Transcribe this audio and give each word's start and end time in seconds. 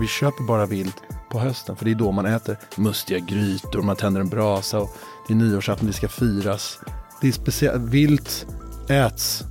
Vi 0.00 0.06
köper 0.06 0.44
bara 0.44 0.66
vilt 0.66 0.96
på 1.30 1.38
hösten 1.38 1.76
för 1.76 1.84
det 1.84 1.90
är 1.90 1.94
då 1.94 2.12
man 2.12 2.26
äter 2.26 2.56
mustiga 2.76 3.18
grytor, 3.18 3.82
man 3.82 3.96
tänder 3.96 4.20
en 4.20 4.28
brasa 4.28 4.78
och 4.80 4.96
det 5.28 5.34
är 5.34 5.36
nyårsafton, 5.36 5.86
det 5.86 5.92
ska 5.92 6.08
firas. 6.08 6.78
Det 7.20 7.28
är 7.28 7.32
speciellt, 7.32 7.82
vilt 7.82 8.46
äts 8.88 9.44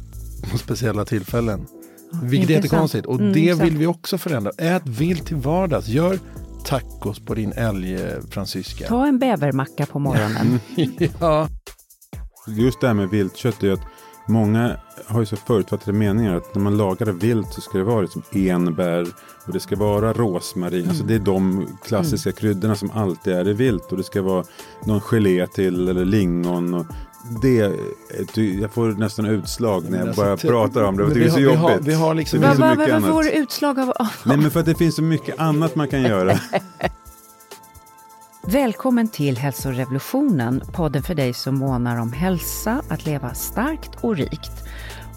på 0.51 0.57
speciella 0.57 1.05
tillfällen. 1.05 1.67
Vilket 2.23 2.49
är 2.49 2.55
intressant. 2.55 2.63
jättekonstigt 2.63 3.05
och 3.05 3.19
Mm, 3.19 3.33
det 3.33 3.49
sant. 3.49 3.61
vill 3.69 3.77
vi 3.77 3.87
också 3.87 4.17
förändra. 4.17 4.51
Ät 4.57 4.87
vilt 4.87 5.25
till 5.27 5.35
vardags, 5.35 5.87
gör 5.87 6.19
tacos 6.65 7.19
på 7.19 7.33
din 7.33 7.51
älgfransyska. 7.53 8.87
Ta 8.87 9.07
en 9.07 9.19
bävermacka 9.19 9.85
på 9.85 9.99
morgonen. 9.99 10.59
ja. 11.19 11.47
Just 12.47 12.81
det 12.81 12.87
här 12.87 12.93
med 12.93 13.09
viltkött 13.09 13.63
är 13.63 13.67
ju 13.67 13.73
att 13.73 13.79
många 14.25 14.77
har 15.05 15.19
ju 15.19 15.25
så 15.25 15.35
förutfattade 15.35 15.97
meningar 15.97 16.35
att 16.35 16.55
när 16.55 16.61
man 16.61 16.77
lagar 16.77 17.05
vilt 17.11 17.53
så 17.53 17.61
ska 17.61 17.77
det 17.77 17.83
vara 17.83 18.01
liksom 18.01 18.21
enbär 18.31 19.07
och 19.45 19.53
det 19.53 19.59
ska 19.59 19.75
vara 19.75 20.13
rosmarin. 20.13 20.89
Alltså 20.89 21.03
det 21.03 21.15
är 21.15 21.19
de 21.19 21.67
klassiska 21.85 22.31
kryddorna 22.31 22.75
som 22.75 22.91
alltid 22.91 23.33
är 23.33 23.47
i 23.47 23.53
vilt 23.53 23.91
och 23.91 23.97
det 23.97 24.03
ska 24.03 24.21
vara 24.21 24.43
någon 24.85 25.01
gelé 25.01 25.47
till 25.47 25.87
eller 25.89 26.05
lingon. 26.05 26.73
Och 26.73 26.85
det, 27.41 27.71
jag 28.61 28.71
får 28.71 28.87
nästan 28.91 29.25
utslag 29.25 29.89
när 29.89 29.97
jag 29.97 30.07
Alltså, 30.07 30.21
bara 30.23 30.37
ty- 30.37 30.47
pratar 30.47 30.83
om 30.83 30.97
det. 30.97 31.03
Jag 31.03 31.07
men 31.07 31.15
tycker 31.15 31.27
det 31.27 31.31
är 31.31 31.45
så 31.45 31.51
vi 31.51 31.55
har- 31.55 31.71
jobbigt. 31.71 31.87
vi 31.87 31.93
har 31.93 32.13
liksom- 32.13 32.39
det 32.41 32.45
finns 32.47 32.57
så 32.57 32.61
vad 32.61 32.75
får 32.87 32.93
annat. 32.93 33.23
du 33.23 33.29
utslag 33.31 33.79
av? 33.79 33.91
Nej 34.25 34.37
men 34.37 34.51
för 34.51 34.59
att 34.59 34.65
det 34.65 34.75
finns 34.75 34.95
så 34.95 35.01
mycket 35.03 35.39
annat 35.39 35.75
man 35.75 35.87
kan 35.87 36.01
göra. 36.01 36.39
Välkommen 38.47 39.07
till 39.07 39.37
Hälsorevolutionen, 39.37 40.61
podden 40.73 41.03
för 41.03 41.15
dig 41.15 41.33
som 41.33 41.55
månar 41.57 42.01
om 42.01 42.13
hälsa, 42.13 42.81
att 42.89 43.05
leva 43.05 43.33
starkt 43.33 44.03
och 44.03 44.15
rikt. 44.15 44.51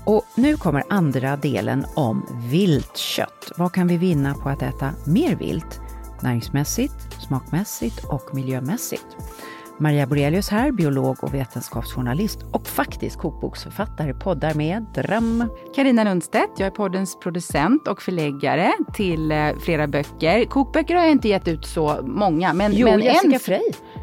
Och 0.04 0.24
nu 0.36 0.56
kommer 0.56 0.82
andra 0.88 1.36
delen 1.36 1.86
om 1.94 2.26
viltkött. 2.50 3.52
Vad 3.56 3.72
kan 3.72 3.88
vi 3.88 3.96
vinna 3.96 4.34
på 4.34 4.48
att 4.48 4.62
äta 4.62 4.92
mer 5.06 5.36
vilt? 5.36 5.80
Näringsmässigt, 6.22 6.94
smakmässigt 7.28 8.04
och 8.04 8.34
miljömässigt. 8.34 9.06
Maria 9.80 10.06
Borelius 10.06 10.48
här, 10.48 10.72
biolog 10.72 11.24
och 11.24 11.34
vetenskapsjournalist 11.34 12.38
och 12.52 12.66
faktiskt 12.66 13.16
kokboksförfattare, 13.18 14.14
poddar 14.14 14.54
med 14.54 14.86
dröm. 14.94 15.44
Karina 15.76 16.04
Lundstedt, 16.04 16.50
jag 16.58 16.66
är 16.66 16.70
poddens 16.70 17.18
producent 17.20 17.88
och 17.88 18.02
förläggare 18.02 18.72
till 18.94 19.32
eh, 19.32 19.48
flera 19.64 19.86
böcker. 19.86 20.44
Kokböcker 20.44 20.94
har 20.94 21.02
jag 21.02 21.12
inte 21.12 21.28
gett 21.28 21.48
ut 21.48 21.66
så 21.66 22.02
många. 22.06 22.52
Men, 22.52 22.72
Jo, 22.74 22.86
men 22.88 23.00
Jessica 23.00 23.34
en, 23.34 23.40
Frey. 23.40 23.62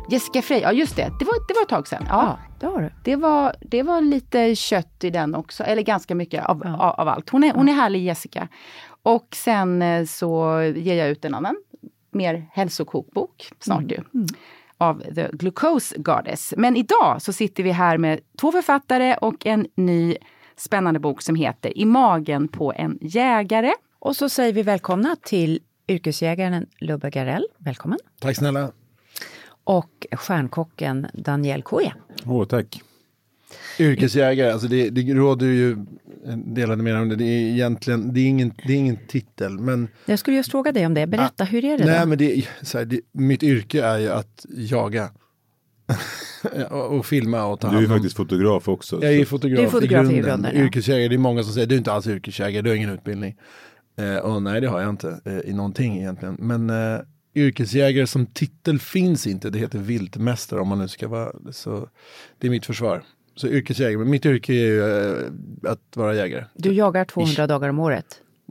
Jessica 0.09 0.42
Frey, 0.42 0.59
ja 0.62 0.72
just 0.72 0.96
det. 0.96 1.12
Det 1.20 1.26
var, 1.26 1.48
det 1.48 1.53
var 1.53 1.62
ett 1.62 1.70
tag 1.70 1.88
sedan. 1.88 2.06
Ja, 2.09 2.38
Ja, 2.62 2.90
det 3.03 3.16
var, 3.16 3.56
det 3.62 3.84
var 3.84 4.02
lite 4.02 4.56
kött 4.56 5.03
i 5.03 5.09
den 5.09 5.36
också, 5.36 5.64
eller 5.64 5.81
ganska 5.81 6.16
mycket 6.16 6.46
av, 6.46 6.62
Ja. 6.64 6.73
av, 6.78 7.00
av 7.00 7.08
allt. 7.08 7.30
Hon 7.30 7.44
är, 7.44 7.53
hon 7.53 7.70
är 7.70 7.73
härlig 7.73 8.03
Jessica. 8.03 8.48
Och 9.03 9.28
sen 9.36 9.81
eh, 9.81 10.06
så 10.06 10.62
ger 10.76 10.96
jag 10.96 11.09
ut 11.09 11.26
en 11.26 11.36
annan, 11.36 11.56
mer 12.12 12.48
hälsokokbok 12.52 13.52
snart 13.59 13.92
ju. 13.92 13.98
Av 14.78 15.04
The 15.16 15.30
Glucose 15.34 15.98
Goddess. 15.98 16.54
Men 16.58 16.76
idag 16.76 17.22
så 17.22 17.34
sitter 17.34 17.64
vi 17.64 17.72
här 17.72 17.98
med 17.98 18.20
två 18.42 18.52
författare 18.52 19.16
och 19.22 19.45
en 19.45 19.68
ny 19.76 20.16
spännande 20.56 21.00
bok 21.00 21.22
som 21.22 21.36
heter 21.36 21.78
I 21.78 21.86
magen 21.86 22.48
på 22.48 22.73
en 22.76 22.98
jägare. 23.02 23.73
Och 24.00 24.16
så 24.16 24.30
säger 24.30 24.53
vi 24.53 24.64
välkomna 24.64 25.16
till 25.22 25.59
yrkesjägaren 25.88 26.66
Lubbe 26.80 27.09
Garell. 27.09 27.46
Välkommen. 27.58 28.00
Tack 28.20 28.36
snälla. 28.36 28.72
Och 29.64 30.08
stjärnkocken 30.12 31.08
Daniel 31.14 31.64
Koe. 31.64 31.94
Åh, 32.26 32.46
tack. 32.46 32.81
Yrkesjägare, 33.80 34.52
alltså 34.52 34.68
det, 34.68 34.90
det 34.90 35.14
råder 35.14 35.46
ju 35.48 35.78
delade 36.46 36.84
meningar 36.84 37.02
om 37.02 37.10
det. 37.10 37.16
Det 37.16 37.24
är 37.26 37.40
egentligen, 37.52 38.14
det 38.14 38.20
är 38.20 38.26
ingen, 38.28 38.54
det 38.68 38.74
är 38.74 38.78
ingen 38.78 38.98
titel, 39.08 39.60
men 39.60 39.88
Jag 40.06 40.20
skulle 40.20 40.38
just 40.38 40.52
fråga 40.52 40.72
dig 40.72 40.86
om 40.86 40.94
det. 40.94 41.08
Berätta, 41.08 41.44
hur 41.44 41.66
är 41.66 41.78
det 41.78 41.86
Nej, 41.86 42.00
då? 42.00 42.06
men 42.06 42.18
det, 42.18 42.38
är- 42.38 42.50
så 42.62 42.78
här, 42.78 42.86
det, 42.86 43.00
mitt 43.12 43.44
yrke 43.44 43.84
är 43.84 43.97
ju 43.97 44.09
att 44.09 44.46
jaga. 44.50 45.09
och, 46.69 46.94
och 46.97 47.06
filma 47.06 47.46
och 47.46 47.59
ta 47.59 47.68
Du 47.68 47.72
är 47.72 47.75
hand 47.78 47.88
ju 47.88 47.94
om. 47.94 47.97
faktiskt 48.00 48.16
fotograf 48.18 48.68
också. 48.69 49.00
Jag 49.03 49.14
är 49.14 49.25
fotograf, 49.25 49.59
Du 49.59 49.66
är 49.66 49.69
fotograf 49.69 50.03
i 50.03 50.06
i 50.06 50.08
grunden. 50.08 50.30
grunden, 50.31 50.52
ja. 50.56 50.62
Yrkesjägare, 50.66 51.08
det 51.08 51.16
är 51.16 51.19
många 51.19 51.44
som 51.44 51.53
säger 51.53 51.68
du 51.68 51.75
är 51.75 51.80
inte 51.80 51.92
alls 51.92 52.08
yrkesjägare, 52.08 52.62
du 52.62 52.69
har 52.69 52.75
ingen 52.75 52.90
utbildning. 52.90 53.36
Eh, 53.98 54.16
och 54.18 54.44
nej, 54.44 54.62
det 54.62 54.68
har 54.68 54.81
jag 54.81 54.90
inte 54.90 55.19
eh, 55.25 55.40
i 55.40 55.53
någonting 55.53 55.98
egentligen. 55.98 56.36
Men 56.40 56.69
eh, 56.69 57.00
yrkesjägare 57.36 58.08
som 58.08 58.25
titel 58.25 58.80
finns 58.80 59.28
inte, 59.28 59.50
det 59.50 59.59
heter 59.59 59.80
viltmästare 59.80 60.59
om 60.59 60.68
man 60.68 60.80
nu 60.80 60.88
ska 60.88 61.08
vara 61.08 61.31
så. 61.52 61.90
Det 62.40 62.48
är 62.48 62.52
mitt 62.52 62.66
försvar. 62.66 63.03
Så 63.35 63.47
yrkesjägare, 63.47 63.97
men 63.97 64.09
mitt 64.09 64.25
yrke 64.25 64.53
är 64.53 64.56
ju 64.56 64.84
eh, 64.84 65.72
att 65.72 65.79
vara 65.96 66.13
jägare. 66.16 66.46
Du 66.53 66.73
jagar 66.73 67.06
200 67.06 67.47
dagar 67.47 67.69
om 67.69 67.79
året. 67.79 68.06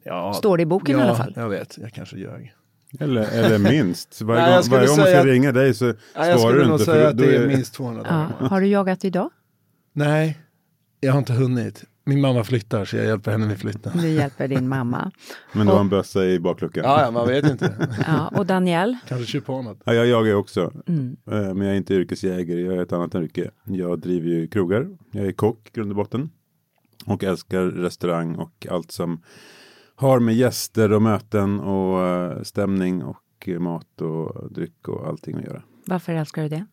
Ja, 0.04 0.32
Står 0.34 0.56
det 0.56 0.62
i 0.62 0.66
boken 0.66 0.96
i 0.96 0.98
ja, 0.98 1.04
alla 1.04 1.16
fall? 1.16 1.32
jag 1.36 1.48
vet, 1.48 1.78
jag 1.78 1.92
kanske 1.92 2.16
ljög. 2.16 2.54
Eller, 3.00 3.22
eller 3.32 3.58
minst. 3.58 4.22
Varje 4.22 4.42
Nej, 4.42 4.50
jag 4.50 4.56
gång, 4.56 4.62
skulle 4.64 4.76
varje 4.76 4.88
gång 4.88 4.96
man 4.98 5.06
ska 5.06 5.18
att- 5.20 5.24
ringa 5.26 5.52
dig 5.52 5.74
så 5.74 5.84
Nej, 5.84 5.94
jag 6.14 6.24
svarar 6.24 6.38
skulle 6.38 6.58
du 6.62 6.64
nog 6.68 6.74
inte. 6.74 6.84
säga 6.84 7.00
för 7.02 7.10
att 7.10 7.16
det 7.18 7.36
är 7.36 7.46
minst 7.46 7.74
200 7.74 8.02
Ja. 8.08 8.14
dagar. 8.14 8.48
Har 8.50 8.60
du 8.60 8.66
jagat 8.66 9.04
idag? 9.04 9.30
Nej, 9.92 10.38
jag 11.00 11.12
har 11.12 11.18
inte 11.18 11.32
hunnit. 11.32 11.84
Min 12.06 12.20
mamma 12.20 12.44
flyttar 12.44 12.84
så 12.84 12.96
jag 12.96 13.06
hjälper 13.06 13.30
henne 13.30 13.46
med 13.46 13.58
flytten. 13.58 13.92
Du 13.98 14.08
hjälper 14.08 14.48
din 14.48 14.68
mamma. 14.68 15.10
Men 15.52 15.66
du 15.66 15.72
har 15.72 15.80
en 15.80 15.88
bössa 15.88 16.26
i 16.26 16.40
bakluckan. 16.40 16.84
Ja, 16.84 17.02
ja, 17.02 17.10
man 17.10 17.28
vet 17.28 17.44
inte. 17.50 17.88
Ja, 18.06 18.28
och 18.36 18.46
Daniel? 18.46 18.96
Kanske 19.08 19.26
kör 19.26 19.40
på 19.40 19.62
något. 19.62 19.78
Ja, 19.84 19.94
jag 19.94 20.06
jagar 20.06 20.34
också. 20.34 20.72
Mm. 20.86 21.16
Eh, 21.26 21.54
Men 21.54 21.60
jag 21.60 21.70
är 21.72 21.74
inte 21.76 21.94
yrkesjägare, 21.94 22.60
jag 22.60 22.74
är 22.74 22.82
ett 22.82 22.92
annat 22.92 23.14
yrke. 23.14 23.50
Jag 23.64 23.98
driver 24.00 24.28
ju 24.28 24.46
krogar, 24.48 24.88
jag 25.10 25.26
är 25.26 25.32
kock 25.32 25.72
grund 25.72 25.90
och 25.90 25.96
botten. 25.96 26.30
Och 27.06 27.24
älskar 27.24 27.62
restaurang 27.62 28.34
och 28.34 28.66
allt 28.70 28.92
som 28.92 29.22
har 29.94 30.20
med 30.20 30.34
gäster 30.34 30.92
och 30.92 31.02
möten 31.02 31.60
och 31.60 32.06
eh, 32.06 32.42
stämning 32.42 33.02
och 33.04 33.48
mat 33.58 34.00
och 34.00 34.52
dryck 34.52 34.88
och 34.88 35.06
allting 35.08 35.36
att 35.36 35.44
göra. 35.44 35.62
Varför 35.86 36.12
älskar 36.14 36.42
du 36.42 36.48
det? 36.48 36.66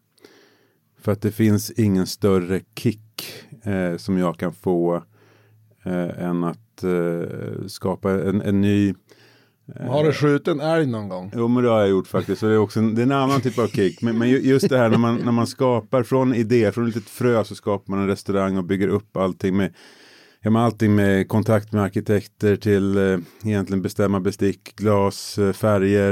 För 0.99 1.11
att 1.11 1.21
det 1.21 1.31
finns 1.31 1.71
ingen 1.71 2.07
större 2.07 2.61
kick 2.75 3.23
eh, 3.63 3.97
som 3.97 4.17
jag 4.17 4.37
kan 4.37 4.53
få 4.53 5.03
eh, 5.85 6.23
än 6.25 6.43
att 6.43 6.83
eh, 6.83 7.67
skapa 7.67 8.11
en, 8.11 8.41
en 8.41 8.61
ny 8.61 8.93
Har 9.89 10.03
du 10.03 10.13
skjutit 10.13 10.47
en 10.47 10.59
älg 10.59 10.87
någon 10.87 11.09
gång? 11.09 11.31
Jo 11.35 11.47
men 11.47 11.63
det 11.63 11.69
har 11.69 11.79
jag 11.79 11.89
gjort 11.89 12.07
faktiskt. 12.07 12.39
Så 12.39 12.47
det 12.47 12.53
är 12.53 12.57
också 12.57 12.79
en, 12.79 12.95
det 12.95 13.01
är 13.01 13.05
en 13.05 13.11
annan 13.11 13.41
typ 13.41 13.59
av 13.59 13.67
kick. 13.67 14.01
Men, 14.01 14.17
men 14.17 14.29
ju- 14.29 14.39
just 14.41 14.69
det 14.69 14.77
här 14.77 14.89
när 14.89 14.97
man, 14.97 15.15
när 15.15 15.31
man 15.31 15.47
skapar 15.47 16.03
från 16.03 16.35
idé, 16.35 16.71
från 16.71 16.87
ett 16.87 16.95
litet 16.95 17.09
frö 17.09 17.43
så 17.43 17.55
skapar 17.55 17.91
man 17.91 17.99
en 18.01 18.07
restaurang 18.07 18.57
och 18.57 18.63
bygger 18.63 18.87
upp 18.87 19.17
allting 19.17 19.57
med 19.57 19.73
Ja, 20.43 20.49
men 20.49 20.61
allting 20.61 20.95
med 20.95 21.27
kontakt 21.27 21.71
med 21.71 21.83
arkitekter 21.83 22.55
till 22.55 22.97
eh, 22.97 23.17
egentligen 23.43 23.81
bestämma 23.81 24.19
bestick, 24.19 24.75
glas, 24.75 25.37
eh, 25.37 25.51
färger, 25.53 26.11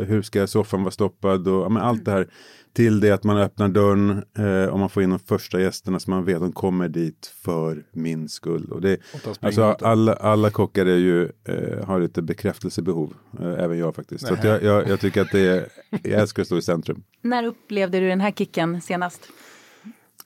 eh, 0.00 0.04
hur 0.06 0.22
ska 0.22 0.46
soffan 0.46 0.82
vara 0.82 0.90
stoppad 0.90 1.48
och 1.48 1.72
ja, 1.72 1.80
allt 1.80 2.04
det 2.04 2.10
här. 2.10 2.28
Till 2.76 3.00
det 3.00 3.10
att 3.10 3.24
man 3.24 3.36
öppnar 3.38 3.68
dörren 3.68 4.24
eh, 4.38 4.72
och 4.72 4.78
man 4.78 4.88
får 4.88 5.02
in 5.02 5.10
de 5.10 5.18
första 5.18 5.60
gästerna 5.60 6.00
som 6.00 6.10
man 6.10 6.24
vet 6.24 6.40
de 6.40 6.52
kommer 6.52 6.88
dit 6.88 7.32
för 7.44 7.82
min 7.92 8.28
skull. 8.28 8.72
Och 8.72 8.80
det, 8.80 9.00
Och 9.14 9.36
alltså, 9.40 9.62
alla, 9.62 10.14
alla 10.14 10.50
kockar 10.50 10.86
är 10.86 10.96
ju, 10.96 11.22
eh, 11.24 11.86
har 11.86 12.00
lite 12.00 12.22
bekräftelsebehov, 12.22 13.14
eh, 13.40 13.64
även 13.64 13.78
jag 13.78 13.94
faktiskt. 13.94 14.26
Så 14.26 14.34
att 14.34 14.44
jag, 14.44 14.62
jag, 14.62 14.88
jag 14.88 15.00
tycker 15.00 15.20
att 15.20 15.32
det 15.32 15.40
är, 15.40 15.68
jag 16.02 16.20
älskar 16.20 16.42
att 16.42 16.46
stå 16.46 16.56
i 16.56 16.62
centrum. 16.62 17.02
När 17.22 17.44
upplevde 17.44 18.00
du 18.00 18.08
den 18.08 18.20
här 18.20 18.30
kicken 18.30 18.80
senast? 18.80 19.28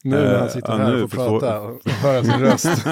Nu 0.02 0.16
när 0.16 0.38
han 0.38 0.46
Eh, 0.46 0.52
sitter 0.52 0.72
ja, 0.72 0.76
här 0.76 0.94
nu 0.96 1.02
och 1.02 1.10
får 1.10 1.40
prata 1.40 1.60
och 1.60 1.90
höra 1.90 2.22
sin 2.24 2.40
röst. 2.40 2.86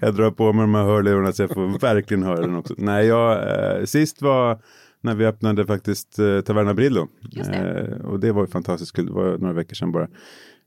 jag 0.00 0.14
drar 0.14 0.30
på 0.30 0.52
mig 0.52 0.62
de 0.62 0.74
här 0.74 0.84
hörlurarna 0.84 1.32
så 1.32 1.42
jag 1.42 1.50
får 1.50 1.78
verkligen 1.80 2.22
höra 2.22 2.40
den 2.40 2.56
också. 2.56 2.74
Nej, 2.78 3.06
jag, 3.06 3.32
eh, 3.78 3.84
sist 3.84 4.22
var 4.22 4.58
när 5.06 5.14
vi 5.14 5.26
öppnade 5.26 5.66
faktiskt 5.66 6.18
eh, 6.18 6.40
Taverna 6.40 6.74
Brillo. 6.74 7.08
Det. 7.32 7.40
Eh, 7.40 8.06
och 8.06 8.20
det 8.20 8.32
var 8.32 8.42
ju 8.42 8.46
fantastiskt 8.46 8.96
kul, 8.96 9.06
det 9.06 9.12
var 9.12 9.38
några 9.38 9.52
veckor 9.52 9.74
sedan 9.74 9.92
bara. 9.92 10.08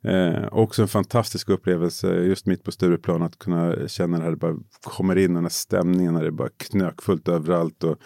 Eh, 0.04 0.48
också 0.52 0.82
en 0.82 0.88
fantastisk 0.88 1.50
upplevelse 1.50 2.08
just 2.08 2.46
mitt 2.46 2.64
på 2.64 2.72
Stureplan 2.72 3.22
att 3.22 3.40
kunna 3.40 3.88
känna 3.88 4.18
det 4.18 4.24
här, 4.24 4.32
det 4.32 4.38
bara 4.38 4.58
kommer 4.84 5.16
in 5.16 5.34
den 5.34 5.44
här 5.44 5.50
stämningen 5.50 6.14
när 6.14 6.22
det 6.22 6.28
är 6.28 6.32
bara 6.32 6.50
knökfullt 6.58 7.28
överallt. 7.28 7.84
Och 7.84 7.98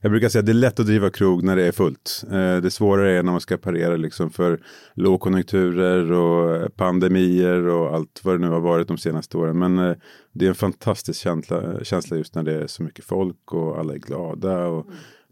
jag 0.00 0.10
brukar 0.10 0.28
säga 0.28 0.40
att 0.40 0.46
det 0.46 0.52
är 0.52 0.54
lätt 0.54 0.80
att 0.80 0.86
driva 0.86 1.10
krog 1.10 1.42
när 1.42 1.56
det 1.56 1.66
är 1.66 1.72
fullt. 1.72 2.24
Eh, 2.30 2.56
det 2.56 2.70
svårare 2.70 3.18
är 3.18 3.22
när 3.22 3.32
man 3.32 3.40
ska 3.40 3.56
parera 3.56 3.96
liksom 3.96 4.30
för 4.30 4.60
lågkonjunkturer 4.94 6.12
och 6.12 6.76
pandemier 6.76 7.68
och 7.68 7.94
allt 7.94 8.20
vad 8.24 8.34
det 8.34 8.38
nu 8.38 8.48
har 8.48 8.60
varit 8.60 8.88
de 8.88 8.98
senaste 8.98 9.36
åren. 9.36 9.58
Men 9.58 9.78
eh, 9.78 9.96
det 10.32 10.44
är 10.44 10.48
en 10.48 10.54
fantastisk 10.54 11.20
känsla, 11.20 11.84
känsla 11.84 12.16
just 12.16 12.34
när 12.34 12.42
det 12.42 12.54
är 12.54 12.66
så 12.66 12.82
mycket 12.82 13.04
folk 13.04 13.52
och 13.52 13.78
alla 13.78 13.94
är 13.94 13.98
glada. 13.98 14.66
Och 14.66 14.86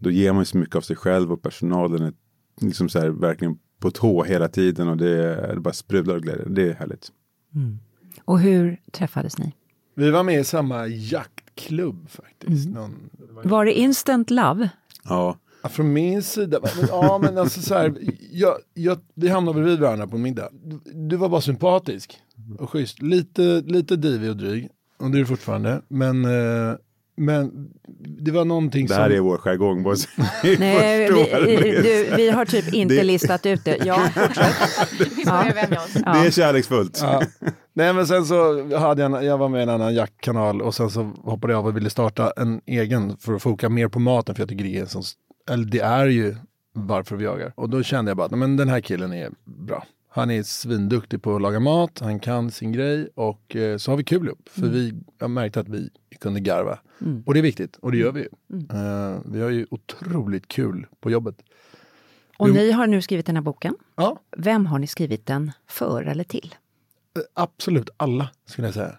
då 0.04 0.10
ger 0.10 0.32
man 0.32 0.40
ju 0.40 0.44
så 0.44 0.58
mycket 0.58 0.76
av 0.76 0.80
sig 0.80 0.96
själv 0.96 1.32
och 1.32 1.42
personalen 1.42 2.02
är 2.02 2.12
liksom 2.60 2.88
så 2.88 3.00
här 3.00 3.08
verkligen 3.08 3.58
på 3.78 3.90
tå 3.90 4.24
hela 4.24 4.48
tiden 4.48 4.88
och 4.88 4.96
det, 4.96 5.36
det 5.54 5.60
bara 5.60 5.74
sprudlar 5.74 6.14
av 6.14 6.20
glädje. 6.20 6.44
Det 6.48 6.68
är 6.70 6.74
härligt. 6.74 7.12
Och 8.24 8.40
hur 8.40 8.80
träffades 8.92 9.38
ni? 9.38 9.52
Vi 9.94 10.10
var 10.10 10.22
med 10.22 10.40
i 10.40 10.44
samma 10.44 10.86
jaktklubb 10.86 12.10
faktiskt. 12.10 12.68
Någon, 12.68 13.10
Var 13.44 13.64
det 13.64 13.72
instant 13.72 14.30
love? 14.30 14.70
Ja, 15.04 15.38
Ja, 15.64 15.68
Från 15.68 15.92
min 15.92 16.22
sida, 16.22 16.58
men, 16.62 16.88
ja 16.88 17.18
men 17.22 17.38
alltså 17.38 17.60
så 17.60 17.74
här, 17.74 17.94
jag, 18.30 18.54
jag, 18.74 18.98
vi 19.14 19.28
hamnade 19.28 19.54
bredvid 19.60 19.78
varandra 19.80 20.06
på 20.06 20.18
middag. 20.18 20.48
Du, 20.52 20.80
du 20.92 21.16
var 21.16 21.28
bara 21.28 21.40
sympatisk 21.40 22.18
och 22.58 22.70
schysst. 22.70 23.02
Lite, 23.02 23.62
lite 23.66 23.96
divig 23.96 24.30
och 24.30 24.36
dryg, 24.36 24.68
och 24.98 25.10
det 25.10 25.16
är 25.16 25.20
du 25.20 25.26
fortfarande. 25.26 25.82
Men, 25.88 26.24
eh, 26.24 26.74
Men 27.16 27.68
det 28.18 28.30
var 28.30 28.44
någonting 28.44 28.86
Det 28.86 28.94
här 28.94 29.08
som... 29.08 29.16
är 29.16 29.20
vår 29.20 29.38
jargong. 29.38 29.82
Nej, 30.58 31.10
vi, 31.46 31.70
du, 31.82 32.16
vi 32.16 32.30
har 32.30 32.44
typ 32.44 32.74
inte 32.74 32.94
Det- 32.94 33.02
listat 33.04 33.46
ut 33.46 33.64
det. 33.64 33.76
Ja, 33.84 33.94
oss. 35.84 35.92
Det 35.92 36.26
är 36.26 36.30
kärleksfullt. 36.30 36.98
Ja. 37.02 37.22
Nej 37.72 37.92
men 37.92 38.06
sen 38.06 38.24
så 38.24 38.34
hade 38.78 39.02
jag, 39.02 39.14
en- 39.16 39.26
jag 39.26 39.38
var 39.38 39.48
med 39.48 39.60
i 39.60 39.62
en 39.62 39.68
annan 39.68 39.94
jaktkanal 39.94 40.62
och 40.62 40.74
sen 40.74 40.90
så 40.90 41.02
hoppade 41.22 41.52
jag 41.52 41.58
av 41.58 41.66
och 41.66 41.76
ville 41.76 41.90
starta 41.90 42.32
en 42.36 42.60
egen 42.66 43.16
för 43.16 43.34
att 43.34 43.42
foka 43.42 43.68
mer 43.68 43.88
på 43.88 43.98
maten 43.98 44.34
för 44.34 44.42
jag 44.42 44.48
tycker 44.48 44.64
det 44.64 44.78
är, 44.78 44.86
som, 44.86 45.02
eller 45.50 45.64
det 45.64 45.80
är 45.80 46.06
ju 46.06 46.36
varför 46.72 47.16
vi 47.16 47.24
jagar. 47.24 47.52
Och 47.56 47.70
då 47.70 47.82
kände 47.82 48.10
jag 48.10 48.16
bara 48.16 48.26
att 48.26 48.38
men 48.38 48.56
den 48.56 48.68
här 48.68 48.80
killen 48.80 49.12
är 49.12 49.30
bra. 49.44 49.86
Han 50.10 50.30
är 50.30 50.42
svinduktig 50.42 51.22
på 51.22 51.36
att 51.36 51.42
laga 51.42 51.60
mat, 51.60 52.00
han 52.00 52.20
kan 52.20 52.50
sin 52.50 52.72
grej 52.72 53.08
och 53.14 53.56
eh, 53.56 53.76
så 53.76 53.90
har 53.92 53.96
vi 53.96 54.04
kul 54.04 54.26
ihop. 54.26 54.48
För 54.50 54.66
vi 54.66 54.92
har 55.20 55.28
märkt 55.28 55.56
att 55.56 55.68
vi 55.68 55.88
kunde 56.20 56.40
garva. 56.40 56.78
Och 57.26 57.34
det 57.34 57.40
är 57.40 57.42
viktigt 57.42 57.76
och 57.76 57.92
det 57.92 57.98
gör 57.98 58.12
vi 58.12 58.20
ju. 58.20 58.28
Eh, 58.70 59.20
vi 59.24 59.40
har 59.40 59.50
ju 59.50 59.66
otroligt 59.70 60.48
kul 60.48 60.86
på 61.00 61.10
jobbet. 61.10 61.42
Och 62.38 62.50
ni 62.50 62.70
har 62.72 62.86
nu 62.86 63.02
skrivit 63.02 63.26
den 63.26 63.36
här 63.36 63.42
boken. 63.42 63.76
Ja, 63.96 64.20
Vem 64.36 64.66
har 64.66 64.78
ni 64.78 64.86
skrivit 64.86 65.26
den 65.26 65.52
för 65.66 66.02
eller 66.02 66.24
till? 66.24 66.54
eh, 67.16 67.22
absolut 67.34 67.90
alla 67.96 68.30
skulle 68.46 68.66
jag 68.68 68.74
säga. 68.74 68.98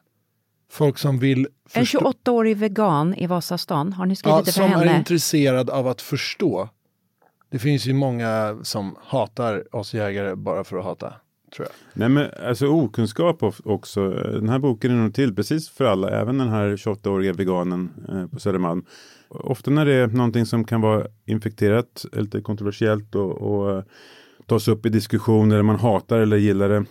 Folk 0.71 0.97
som 0.97 1.19
vill 1.19 1.47
En 1.73 1.85
förstå- 1.85 1.99
28-årig 1.99 2.57
vegan 2.57 3.15
i 3.15 3.27
Vasastan, 3.27 3.93
har 3.93 4.05
ni 4.05 4.15
skrivit 4.15 4.33
ja, 4.35 4.39
det 4.39 4.45
för 4.45 4.51
som 4.51 4.63
är 4.81 4.85
henne? 4.85 4.97
intresserad 4.97 5.69
av 5.69 5.87
att 5.87 6.01
förstå. 6.01 6.69
Det 7.49 7.59
finns 7.59 7.85
ju 7.85 7.93
många 7.93 8.59
som 8.63 8.95
hatar 9.03 9.75
oss 9.75 9.93
jägare 9.93 10.35
bara 10.35 10.63
för 10.63 10.77
att 10.77 10.83
hata, 10.85 11.13
tror 11.55 11.67
jag. 11.67 11.99
Nej 11.99 12.09
men 12.09 12.29
alltså 12.47 12.67
okunskap 12.67 13.43
också. 13.63 14.09
Den 14.09 14.49
här 14.49 14.59
boken 14.59 14.91
är 14.91 14.95
nog 14.95 15.13
till 15.13 15.35
precis 15.35 15.69
för 15.69 15.85
alla, 15.85 16.09
även 16.09 16.37
den 16.37 16.49
här 16.49 16.75
28-åriga 16.75 17.33
veganen 17.33 17.89
eh, 18.09 18.27
på 18.27 18.39
Södermalm. 18.39 18.85
Ofta 19.27 19.71
när 19.71 19.85
det 19.85 19.93
är 19.93 20.07
någonting 20.07 20.45
som 20.45 20.63
kan 20.63 20.81
vara 20.81 21.07
infekterat, 21.25 22.05
lite 22.13 22.41
kontroversiellt 22.41 23.15
och, 23.15 23.31
och 23.31 23.71
eh, 23.71 23.83
tas 24.45 24.67
upp 24.67 24.85
i 24.85 24.89
diskussioner, 24.89 25.55
eller 25.55 25.63
man 25.63 25.79
hatar 25.79 26.19
eller 26.19 26.37
gillar 26.37 26.69
det. 26.69 26.85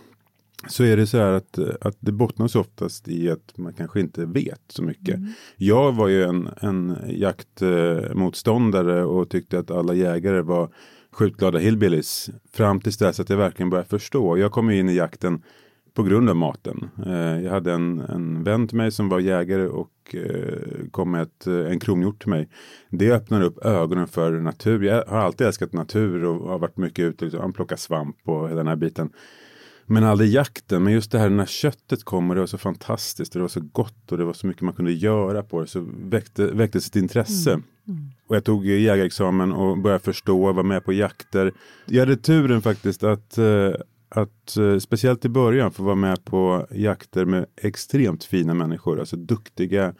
Så 0.68 0.84
är 0.84 0.96
det 0.96 1.06
så 1.06 1.18
här 1.18 1.32
att, 1.32 1.58
eh, 1.58 1.68
att 1.80 1.96
det 2.00 2.12
bottnas 2.12 2.56
oftast 2.56 3.08
i 3.08 3.30
att 3.30 3.58
man 3.58 3.72
kanske 3.72 4.00
inte 4.00 4.24
vet 4.24 4.62
så 4.68 4.82
mycket. 4.82 5.20
Jag 5.56 5.92
var 5.92 6.08
ju 6.08 6.24
en, 6.24 6.48
en 6.60 6.96
jaktmotståndare 7.08 9.04
och 9.04 9.30
tyckte 9.30 9.58
att 9.58 9.70
alla 9.70 9.94
jägare 9.94 10.40
var 10.40 10.68
skjutglada 11.14 11.58
hillbillies. 11.58 12.30
Fram 12.52 12.80
tills 12.80 12.98
dess 12.98 13.20
att 13.20 13.30
jag 13.30 13.36
verkligen 13.36 13.70
började 13.70 13.88
förstå. 13.88 14.38
Jag 14.38 14.52
kom 14.52 14.70
ju 14.70 14.78
in 14.78 14.88
i 14.88 14.94
jakten 14.94 15.42
på 15.94 16.02
grund 16.02 16.30
av 16.30 16.36
maten. 16.36 16.90
Eh, 17.06 17.40
jag 17.44 17.50
hade 17.50 17.72
en, 17.72 18.00
en 18.00 18.44
vän 18.44 18.68
till 18.68 18.76
mig 18.76 18.92
som 18.92 19.08
var 19.08 19.20
jägare 19.20 19.66
och 19.66 20.14
eh, 20.14 20.88
kom 20.90 21.10
med 21.10 21.22
ett, 21.22 21.46
eh, 21.46 21.70
en 21.70 21.80
kronhjort 21.80 22.20
till 22.20 22.30
mig. 22.30 22.48
Det 22.90 23.12
öppnar 23.12 23.42
upp 23.42 23.64
ögonen 23.64 24.06
för 24.06 24.32
natur. 24.32 24.82
Jag 24.82 25.04
har 25.06 25.18
alltid 25.18 25.46
älskat 25.46 25.72
natur 25.72 26.24
och 26.24 26.48
har 26.48 26.58
varit 26.58 26.76
mycket 26.76 27.04
ute 27.04 27.24
liksom, 27.24 27.52
plocka 27.52 27.76
svamp 27.76 28.16
och 28.24 28.48
hela 28.48 28.58
den 28.58 28.66
här 28.66 28.76
biten. 28.76 29.10
Men 29.86 30.04
aldrig 30.04 30.30
jakten. 30.30 30.84
Men 30.84 30.92
just 30.92 31.12
det 31.12 31.18
här 31.18 31.30
när 31.30 31.46
köttet 31.46 32.04
kom 32.04 32.30
och 32.30 32.34
det 32.34 32.40
var 32.40 32.46
så 32.46 32.58
fantastiskt. 32.58 33.34
Och 33.34 33.38
det 33.38 33.42
var 33.42 33.48
så 33.48 33.60
gott 33.60 34.12
och 34.12 34.18
det 34.18 34.24
var 34.24 34.32
så 34.32 34.46
mycket 34.46 34.62
man 34.62 34.74
kunde 34.74 34.92
göra 34.92 35.42
på 35.42 35.60
det. 35.60 35.66
Så 35.66 35.86
väckte, 36.04 36.46
väcktes 36.46 36.88
ett 36.88 36.96
intresse. 36.96 37.60
Och 38.26 38.36
jag 38.36 38.44
tog 38.44 38.66
jägarexamen 38.66 39.52
och 39.52 39.78
började 39.78 40.04
förstå, 40.04 40.52
var 40.52 40.62
med 40.62 40.84
på 40.84 40.92
jakter. 40.92 41.52
Jag 41.86 42.00
hade 42.00 42.16
turen 42.16 42.62
faktiskt 42.62 43.04
att, 43.04 43.38
eh, 43.38 43.72
att 44.08 44.56
eh, 44.56 44.78
speciellt 44.78 45.24
i 45.24 45.28
början 45.28 45.72
få 45.72 45.82
vara 45.82 45.94
med 45.94 46.24
på 46.24 46.66
jakter 46.70 47.24
med 47.24 47.46
extremt 47.56 48.24
fina 48.24 48.54
människor. 48.54 49.00
Alltså 49.00 49.16
duktiga 49.16 49.94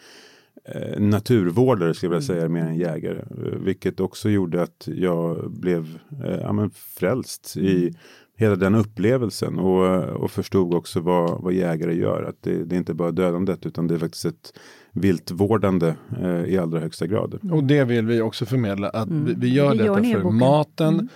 eh, 0.65 1.01
naturvårdare 1.01 1.95
skulle 1.95 2.15
jag 2.15 2.21
vilja 2.21 2.35
säga 2.35 2.49
mer 2.49 2.65
än 2.65 2.77
jägare. 2.77 3.25
Vilket 3.59 4.01
också 4.01 4.31
gjorde 4.31 4.63
att 4.63 4.85
jag 4.87 5.51
blev 5.51 5.99
eh, 6.25 6.41
ja, 6.41 6.71
frälst 6.75 7.57
i 7.57 7.97
hela 8.37 8.57
den 8.57 8.75
upplevelsen 8.75 9.59
och, 9.59 10.03
och 10.05 10.31
förstod 10.31 10.75
också 10.75 11.01
vad, 11.01 11.43
vad 11.43 11.53
jägare 11.53 11.95
gör. 11.95 12.23
Att 12.23 12.37
det, 12.41 12.65
det 12.65 12.77
är 12.77 12.79
inte 12.79 12.95
bara 12.95 13.11
dödandet 13.11 13.67
utan 13.67 13.87
det 13.87 13.95
är 13.95 13.99
faktiskt 13.99 14.25
ett 14.25 14.53
viltvårdande 14.93 15.95
eh, 16.23 16.45
i 16.45 16.59
allra 16.59 16.81
högsta 16.81 17.07
grad. 17.07 17.39
Och 17.53 17.65
det 17.65 17.85
vill 17.85 18.07
vi 18.07 18.21
också 18.21 18.47
förmedla, 18.47 18.89
att 18.89 19.09
vi, 19.09 19.35
vi 19.37 19.49
gör 19.49 19.65
Mm. 19.73 19.79
Det 19.79 19.85
gör 19.85 19.95
detta 19.97 20.09
i 20.09 20.13
för 20.13 20.23
boken. 20.23 20.39
maten. 20.39 21.09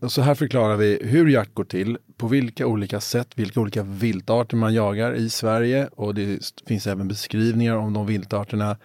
Och 0.00 0.12
så 0.12 0.22
här 0.22 0.34
förklarar 0.34 0.76
vi 0.76 0.98
hur 1.02 1.26
jakt 1.28 1.54
går 1.54 1.64
till, 1.64 1.98
på 2.16 2.26
vilka 2.28 2.66
olika 2.66 3.00
sätt, 3.00 3.28
vilka 3.34 3.60
olika 3.60 3.82
viltarter 3.82 4.56
man 4.56 4.74
jagar 4.74 5.14
i 5.14 5.30
Sverige. 5.30 5.88
Och 5.92 6.14
det 6.14 6.52
finns 6.66 6.86
även 6.86 7.08
beskrivningar 7.08 7.76
om 7.76 7.92
de 7.92 8.06
viltarterna, 8.06 8.76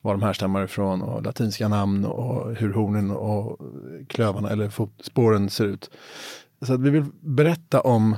var 0.00 0.12
de 0.12 0.22
härstammar 0.22 0.64
ifrån 0.64 1.02
och 1.02 1.22
latinska 1.22 1.68
namn 1.68 2.04
och 2.04 2.54
hur 2.56 2.72
hornen 2.72 3.10
och 3.10 3.58
klövarna 4.08 4.50
eller 4.50 4.68
fot- 4.68 5.04
spåren 5.04 5.50
ser 5.50 5.64
ut. 5.64 5.90
Så 6.62 6.74
att 6.74 6.80
vi 6.80 6.90
vill 6.90 7.04
berätta 7.20 7.80
om 7.80 8.16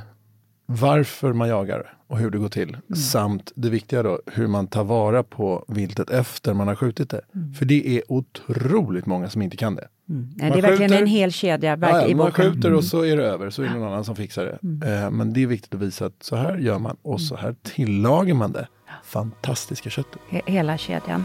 varför 0.66 1.32
man 1.32 1.48
jagar 1.48 1.94
och 2.06 2.18
hur 2.18 2.30
det 2.30 2.38
går 2.38 2.48
till. 2.48 2.68
Mm. 2.68 2.96
Samt 2.96 3.52
det 3.54 3.70
viktiga 3.70 4.02
då, 4.02 4.20
hur 4.26 4.46
man 4.46 4.66
tar 4.66 4.84
vara 4.84 5.22
på 5.22 5.64
viltet 5.68 6.10
efter 6.10 6.54
man 6.54 6.68
har 6.68 6.74
skjutit 6.74 7.10
det. 7.10 7.20
Mm. 7.34 7.54
För 7.54 7.64
det 7.64 7.88
är 7.88 8.02
otroligt 8.12 9.06
många 9.06 9.28
som 9.30 9.42
inte 9.42 9.56
kan 9.56 9.74
det. 9.74 9.88
Nej, 10.04 10.50
det 10.50 10.58
är 10.58 10.62
verkligen 10.62 10.90
skjuter- 10.90 11.02
en 11.02 11.06
hel 11.06 11.32
kedja 11.32 11.70
Ja, 11.80 11.88
ja, 12.08 12.16
man. 12.16 12.26
Mm. 12.26 12.32
skjuter 12.32 12.72
och 12.74 12.84
så 12.84 13.04
är 13.04 13.16
det 13.16 13.24
över, 13.26 13.50
så 13.50 13.62
är 13.62 13.66
det 13.68 13.74
någon 13.74 13.88
annan 13.88 14.04
som 14.04 14.16
fixar 14.16 14.44
det. 14.44 14.92
Eh, 14.92 15.10
men 15.10 15.32
det 15.32 15.42
är 15.42 15.46
viktigt 15.46 15.74
att 15.74 15.80
visa 15.80 16.06
att 16.06 16.22
så 16.22 16.36
här 16.36 16.56
gör 16.58 16.78
man 16.78 16.96
och 17.02 17.20
så 17.20 17.36
här 17.36 17.54
tillagar 17.62 18.34
man 18.34 18.52
det 18.52 18.68
fantastiska 19.04 19.90
köttet. 19.90 20.20
He- 20.30 20.42
Hela 20.46 20.78
kedjan. 20.78 21.24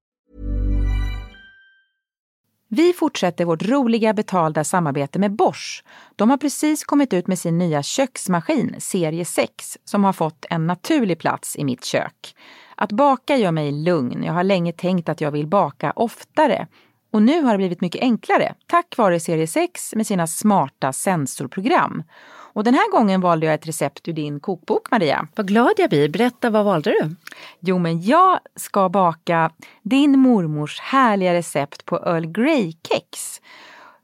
Vi 2.73 2.93
fortsätter 2.93 3.45
vårt 3.45 3.63
roliga 3.63 4.13
betalda 4.13 4.63
samarbete 4.63 5.19
med 5.19 5.35
Bosch. 5.35 5.83
De 6.15 6.29
har 6.29 6.37
precis 6.37 6.83
kommit 6.83 7.13
ut 7.13 7.27
med 7.27 7.39
sin 7.39 7.57
nya 7.57 7.83
köksmaskin, 7.83 8.75
serie 8.79 9.25
6, 9.25 9.77
som 9.83 10.03
har 10.03 10.13
fått 10.13 10.45
en 10.49 10.67
naturlig 10.67 11.19
plats 11.19 11.55
i 11.55 11.63
mitt 11.63 11.85
kök. 11.85 12.35
Att 12.75 12.91
baka 12.91 13.37
gör 13.37 13.51
mig 13.51 13.71
lugn. 13.71 14.23
Jag 14.23 14.33
har 14.33 14.43
länge 14.43 14.73
tänkt 14.73 15.09
att 15.09 15.21
jag 15.21 15.31
vill 15.31 15.47
baka 15.47 15.91
oftare. 15.95 16.67
Och 17.13 17.21
nu 17.21 17.41
har 17.41 17.51
det 17.51 17.57
blivit 17.57 17.81
mycket 17.81 18.01
enklare 18.01 18.55
tack 18.67 18.97
vare 18.97 19.19
serie 19.19 19.47
6 19.47 19.95
med 19.95 20.07
sina 20.07 20.27
smarta 20.27 20.93
sensorprogram. 20.93 22.03
Och 22.53 22.63
den 22.63 22.73
här 22.73 22.91
gången 22.91 23.21
valde 23.21 23.45
jag 23.45 23.55
ett 23.55 23.67
recept 23.67 24.07
ur 24.07 24.13
din 24.13 24.39
kokbok, 24.39 24.91
Maria. 24.91 25.27
Vad 25.35 25.47
glad 25.47 25.73
jag 25.77 25.89
blir. 25.89 26.09
Berätta, 26.09 26.49
vad 26.49 26.65
valde 26.65 26.89
du? 26.89 27.15
Jo, 27.59 27.77
men 27.77 28.01
jag 28.01 28.39
ska 28.55 28.89
baka 28.89 29.51
din 29.83 30.19
mormors 30.19 30.79
härliga 30.79 31.33
recept 31.33 31.85
på 31.85 31.95
Earl 31.95 32.25
Grey-kex. 32.25 33.41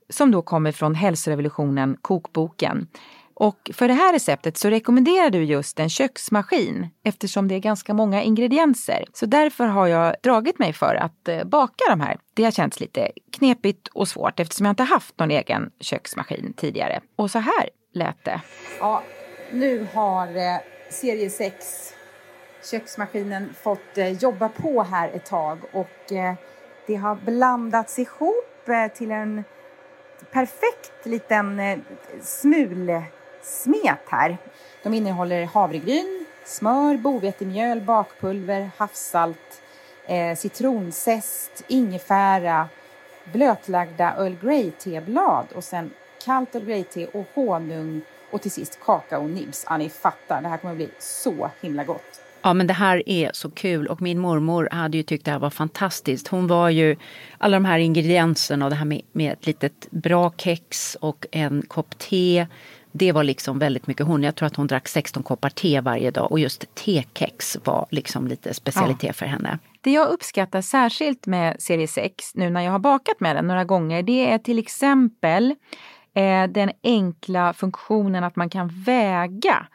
Som 0.09 0.31
då 0.31 0.41
kommer 0.41 0.71
från 0.71 0.95
Hälsorevolutionen, 0.95 1.97
kokboken. 2.01 2.87
Och 3.39 3.71
för 3.73 3.87
det 3.87 3.93
här 3.93 4.13
receptet 4.13 4.57
så 4.57 4.69
rekommenderar 4.69 5.29
du 5.29 5.43
just 5.43 5.79
en 5.79 5.89
köksmaskin 5.89 6.87
eftersom 7.03 7.47
det 7.47 7.55
är 7.55 7.59
ganska 7.59 7.93
många 7.93 8.23
ingredienser. 8.23 9.05
Så 9.13 9.25
därför 9.25 9.65
har 9.65 9.87
jag 9.87 10.15
dragit 10.23 10.59
mig 10.59 10.73
för 10.73 10.95
att 10.95 11.27
eh, 11.27 11.43
baka 11.43 11.83
de 11.89 12.01
här. 12.01 12.17
Det 12.33 12.43
har 12.43 12.51
känts 12.51 12.79
lite 12.79 13.11
knepigt 13.37 13.87
och 13.87 14.07
svårt 14.07 14.39
eftersom 14.39 14.65
jag 14.65 14.71
inte 14.71 14.83
haft 14.83 15.19
någon 15.19 15.31
egen 15.31 15.69
köksmaskin 15.79 16.53
tidigare. 16.57 17.01
Och 17.15 17.31
så 17.31 17.39
här 17.39 17.69
lät 17.97 18.23
det. 18.23 18.41
Ja, 18.79 19.03
nu 19.51 19.87
har 19.93 20.27
eh, 20.27 20.57
serie 20.89 21.29
6 21.29 21.93
köksmaskinen 22.71 23.53
fått 23.61 23.97
eh, 23.97 24.11
jobba 24.11 24.49
på 24.49 24.83
här 24.83 25.09
ett 25.09 25.25
tag 25.25 25.59
och 25.71 26.11
eh, 26.11 26.33
det 26.87 26.95
har 26.95 27.15
blandats 27.15 27.99
ihop 27.99 28.69
eh, 28.69 28.87
till 28.87 29.11
en 29.11 29.43
perfekt 30.31 31.05
liten 31.05 31.59
eh, 31.59 31.79
smulsmet 32.21 33.99
här. 34.07 34.37
De 34.83 34.93
innehåller 34.93 35.45
havregryn, 35.45 36.25
smör, 36.45 36.97
bovetemjöl, 36.97 37.81
bakpulver, 37.81 38.69
havssalt, 38.77 39.61
eh, 40.07 40.35
citronzest, 40.35 41.63
ingefära, 41.67 42.69
blötlagda 43.23 44.15
Earl 44.17 44.35
Grey-teblad 44.41 45.45
och 45.55 45.63
sen 45.63 45.93
kallt 46.27 46.55
Earl 46.55 46.65
Grey-te 46.65 47.05
och 47.05 47.25
honung 47.33 48.01
och 48.31 48.41
till 48.41 48.51
sist 48.51 48.79
kakaonibs. 48.85 49.65
Ja, 49.69 49.77
ni 49.77 49.89
fattar, 49.89 50.41
det 50.41 50.47
här 50.47 50.57
kommer 50.57 50.75
bli 50.75 50.89
så 50.99 51.49
himla 51.61 51.83
gott. 51.83 52.21
Ja, 52.41 52.53
men 52.53 52.67
det 52.67 52.73
här 52.73 53.09
är 53.09 53.31
så 53.33 53.51
kul 53.51 53.87
och 53.87 54.01
min 54.01 54.19
mormor 54.19 54.69
hade 54.71 54.97
ju 54.97 55.03
tyckt 55.03 55.25
det 55.25 55.31
här 55.31 55.39
var 55.39 55.49
fantastiskt. 55.49 56.27
Hon 56.27 56.47
var 56.47 56.69
ju, 56.69 56.95
alla 57.37 57.55
de 57.55 57.65
här 57.65 57.79
ingredienserna 57.79 58.65
och 58.65 58.71
det 58.71 58.77
här 58.77 58.85
med, 58.85 59.01
med 59.11 59.33
ett 59.33 59.45
litet 59.45 59.87
bra 59.91 60.33
kex 60.37 60.97
och 61.01 61.25
en 61.31 61.61
kopp 61.67 61.97
te. 61.97 62.47
Det 62.91 63.11
var 63.11 63.23
liksom 63.23 63.59
väldigt 63.59 63.87
mycket 63.87 64.05
hon. 64.05 64.23
Jag 64.23 64.35
tror 64.35 64.47
att 64.47 64.55
hon 64.55 64.67
drack 64.67 64.87
16 64.87 65.23
koppar 65.23 65.49
te 65.49 65.81
varje 65.81 66.11
dag 66.11 66.31
och 66.31 66.39
just 66.39 66.75
tekex 66.75 67.57
var 67.63 67.87
liksom 67.89 68.27
lite 68.27 68.53
specialitet 68.53 69.15
för 69.15 69.25
henne. 69.25 69.59
Det 69.81 69.91
jag 69.91 70.07
uppskattar 70.07 70.61
särskilt 70.61 71.25
med 71.25 71.61
serie 71.61 71.87
6 71.87 72.35
nu 72.35 72.49
när 72.49 72.61
jag 72.61 72.71
har 72.71 72.79
bakat 72.79 73.19
med 73.19 73.35
den 73.35 73.47
några 73.47 73.63
gånger 73.63 74.03
det 74.03 74.31
är 74.31 74.37
till 74.37 74.59
exempel 74.59 75.55
eh, 76.17 76.47
den 76.49 76.71
enkla 76.83 77.53
funktionen 77.53 78.23
att 78.23 78.35
man 78.35 78.49
kan 78.49 78.67
väga 78.85 79.67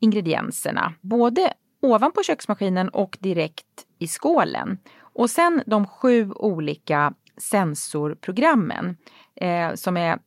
ingredienserna. 0.00 0.94
Både 1.00 1.52
ovanpå 1.82 2.22
köksmaskinen 2.22 2.88
och 2.88 3.18
direkt 3.20 3.86
i 3.98 4.06
skålen. 4.06 4.78
Och 5.00 5.30
sen 5.30 5.62
de 5.66 5.86
sju 5.86 6.32
olika 6.32 7.14
sensorprogrammen 7.36 8.96
eh, 9.34 9.74
som 9.74 9.96
är, 9.96 10.18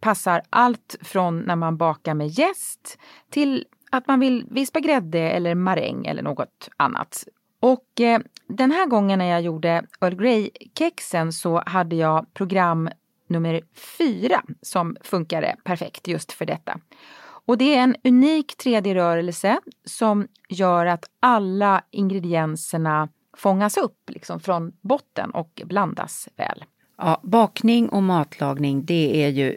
passar 0.00 0.42
allt 0.50 0.96
från 1.02 1.38
när 1.38 1.56
man 1.56 1.76
bakar 1.76 2.14
med 2.14 2.28
jäst 2.28 2.98
till 3.30 3.64
att 3.90 4.06
man 4.06 4.20
vill 4.20 4.46
vispa 4.50 4.80
grädde 4.80 5.20
eller 5.20 5.54
maräng 5.54 6.06
eller 6.06 6.22
något 6.22 6.68
annat. 6.76 7.24
Och 7.60 8.00
eh, 8.00 8.20
den 8.48 8.70
här 8.70 8.86
gången 8.86 9.18
när 9.18 9.26
jag 9.26 9.42
gjorde 9.42 9.82
Earl 10.00 10.14
Grey-kexen 10.14 11.32
så 11.32 11.62
hade 11.66 11.96
jag 11.96 12.34
program 12.34 12.88
nummer 13.28 13.62
fyra 13.98 14.42
som 14.62 14.96
funkade 15.00 15.56
perfekt 15.64 16.08
just 16.08 16.32
för 16.32 16.46
detta. 16.46 16.80
Och 17.48 17.58
det 17.58 17.74
är 17.76 17.82
en 17.82 17.96
unik 18.04 18.54
3D-rörelse 18.64 19.60
som 19.84 20.28
gör 20.48 20.86
att 20.86 21.04
alla 21.20 21.82
ingredienserna 21.90 23.08
fångas 23.36 23.76
upp 23.76 24.10
liksom 24.10 24.40
från 24.40 24.72
botten 24.80 25.30
och 25.30 25.62
blandas 25.64 26.28
väl. 26.36 26.64
Ja, 26.98 27.20
bakning 27.22 27.88
och 27.88 28.02
matlagning 28.02 28.84
det 28.84 29.24
är 29.24 29.28
ju 29.28 29.56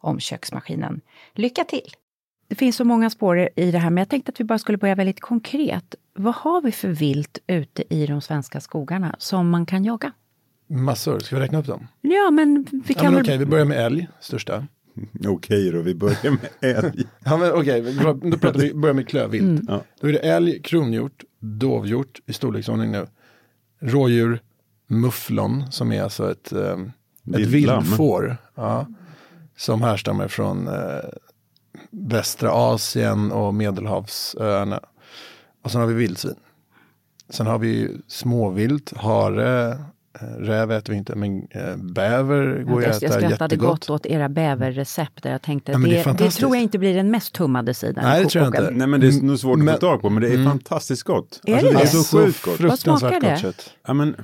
om 0.00 0.20
köksmaskinen. 0.20 1.00
Lycka 1.34 1.64
till! 1.64 1.90
Det 2.48 2.54
finns 2.54 2.76
så 2.76 2.84
många 2.84 3.10
spår 3.10 3.48
i 3.56 3.70
det 3.70 3.78
här, 3.78 3.90
men 3.90 3.98
jag 3.98 4.08
tänkte 4.08 4.30
att 4.30 4.40
vi 4.40 4.44
bara 4.44 4.58
skulle 4.58 4.78
börja 4.78 4.94
väldigt 4.94 5.20
konkret. 5.20 5.94
Vad 6.14 6.34
har 6.34 6.60
vi 6.60 6.72
för 6.72 6.88
vilt 6.88 7.38
ute 7.46 7.94
i 7.94 8.06
de 8.06 8.20
svenska 8.20 8.60
skogarna 8.60 9.14
som 9.18 9.50
man 9.50 9.66
kan 9.66 9.84
jaga? 9.84 10.12
Massor, 10.66 11.18
ska 11.18 11.36
vi 11.36 11.42
räkna 11.42 11.58
upp 11.58 11.66
dem? 11.66 11.86
Ja, 12.00 12.30
men 12.30 12.66
vi 12.86 12.94
kan 12.94 13.04
ja, 13.04 13.10
men 13.10 13.14
väl... 13.14 13.24
Okej, 13.24 13.38
vi 13.38 13.46
börjar 13.46 13.64
med 13.64 13.86
älg, 13.86 14.08
största. 14.20 14.66
Okej 15.28 15.70
då, 15.70 15.82
vi 15.82 15.94
börjar 15.94 16.30
med 16.30 16.76
älg. 16.76 17.04
ja, 17.24 17.36
men 17.36 17.52
okej, 17.52 17.94
då 18.22 18.38
pratar 18.38 18.60
vi, 18.60 18.74
börjar 18.74 18.94
med 18.94 19.08
klövvilt. 19.08 19.44
Mm. 19.44 19.66
Ja. 19.68 19.84
Då 20.00 20.08
är 20.08 20.12
det 20.12 20.18
älg, 20.18 20.62
kronhjort, 20.62 21.24
dovhjort 21.38 22.20
i 22.26 22.32
storleksordning 22.32 22.90
nu. 22.90 23.06
Rådjur, 23.80 24.40
mufflon 24.86 25.72
som 25.72 25.92
är 25.92 26.02
alltså 26.02 26.30
ett, 26.30 26.52
um, 26.52 26.92
ett 27.34 27.46
vildfår. 27.46 28.36
Ja 28.54 28.86
som 29.60 29.82
härstammar 29.82 30.28
från 30.28 30.68
eh, 30.68 30.74
västra 31.90 32.50
Asien 32.50 33.32
och 33.32 33.54
medelhavsöarna. 33.54 34.80
Och 35.64 35.70
sen 35.70 35.80
har 35.80 35.88
vi 35.88 35.94
vildsvin. 35.94 36.34
Sen 37.30 37.46
har 37.46 37.58
vi 37.58 38.00
småvilt, 38.06 38.92
hare, 38.96 39.68
eh, 40.20 40.26
räv 40.38 40.72
äter 40.72 40.92
vi 40.92 40.98
inte, 40.98 41.14
men 41.14 41.48
äh, 41.50 41.76
bäver 41.76 42.62
går 42.62 42.82
jag, 42.82 42.90
att 42.90 42.96
äta 42.96 43.06
Jag 43.06 43.14
skrattade 43.14 43.54
jättegott. 43.54 43.70
gott 43.70 43.90
åt 43.90 44.06
era 44.06 44.28
bäverrecept. 44.28 45.24
Jag 45.24 45.42
tänkte, 45.42 45.72
ja, 45.72 45.78
det, 45.78 46.04
det, 46.04 46.12
det, 46.12 46.30
tror 46.30 46.56
jag 46.56 46.62
inte 46.62 46.78
blir 46.78 46.94
den 46.94 47.10
mest 47.10 47.32
tummade 47.32 47.74
sidan 47.74 48.04
Nej, 48.04 48.22
det 48.22 48.30
tror 48.30 48.44
jag 48.44 48.54
inte. 48.54 48.70
Nej, 48.70 48.86
men 48.86 49.00
det 49.00 49.08
är 49.08 49.22
nog 49.22 49.38
svårt 49.38 49.60
att 49.60 49.70
få 49.74 49.78
tag 49.78 50.02
på, 50.02 50.10
men 50.10 50.22
det 50.22 50.28
är 50.28 50.34
mm. 50.34 50.46
fantastiskt 50.46 51.02
gott. 51.02 51.40
Är 51.44 51.52
alltså, 51.52 51.68
det, 51.68 51.74
det 51.74 51.82
är 51.82 51.86
så 51.86 52.18
sjukt 52.18 52.44
gott. 52.44 52.60
Vad 52.60 52.78
smakar 52.78 53.20
det? 53.20 53.38
Kött. 53.38 53.70
Ja, 53.86 53.94
men, 53.94 54.16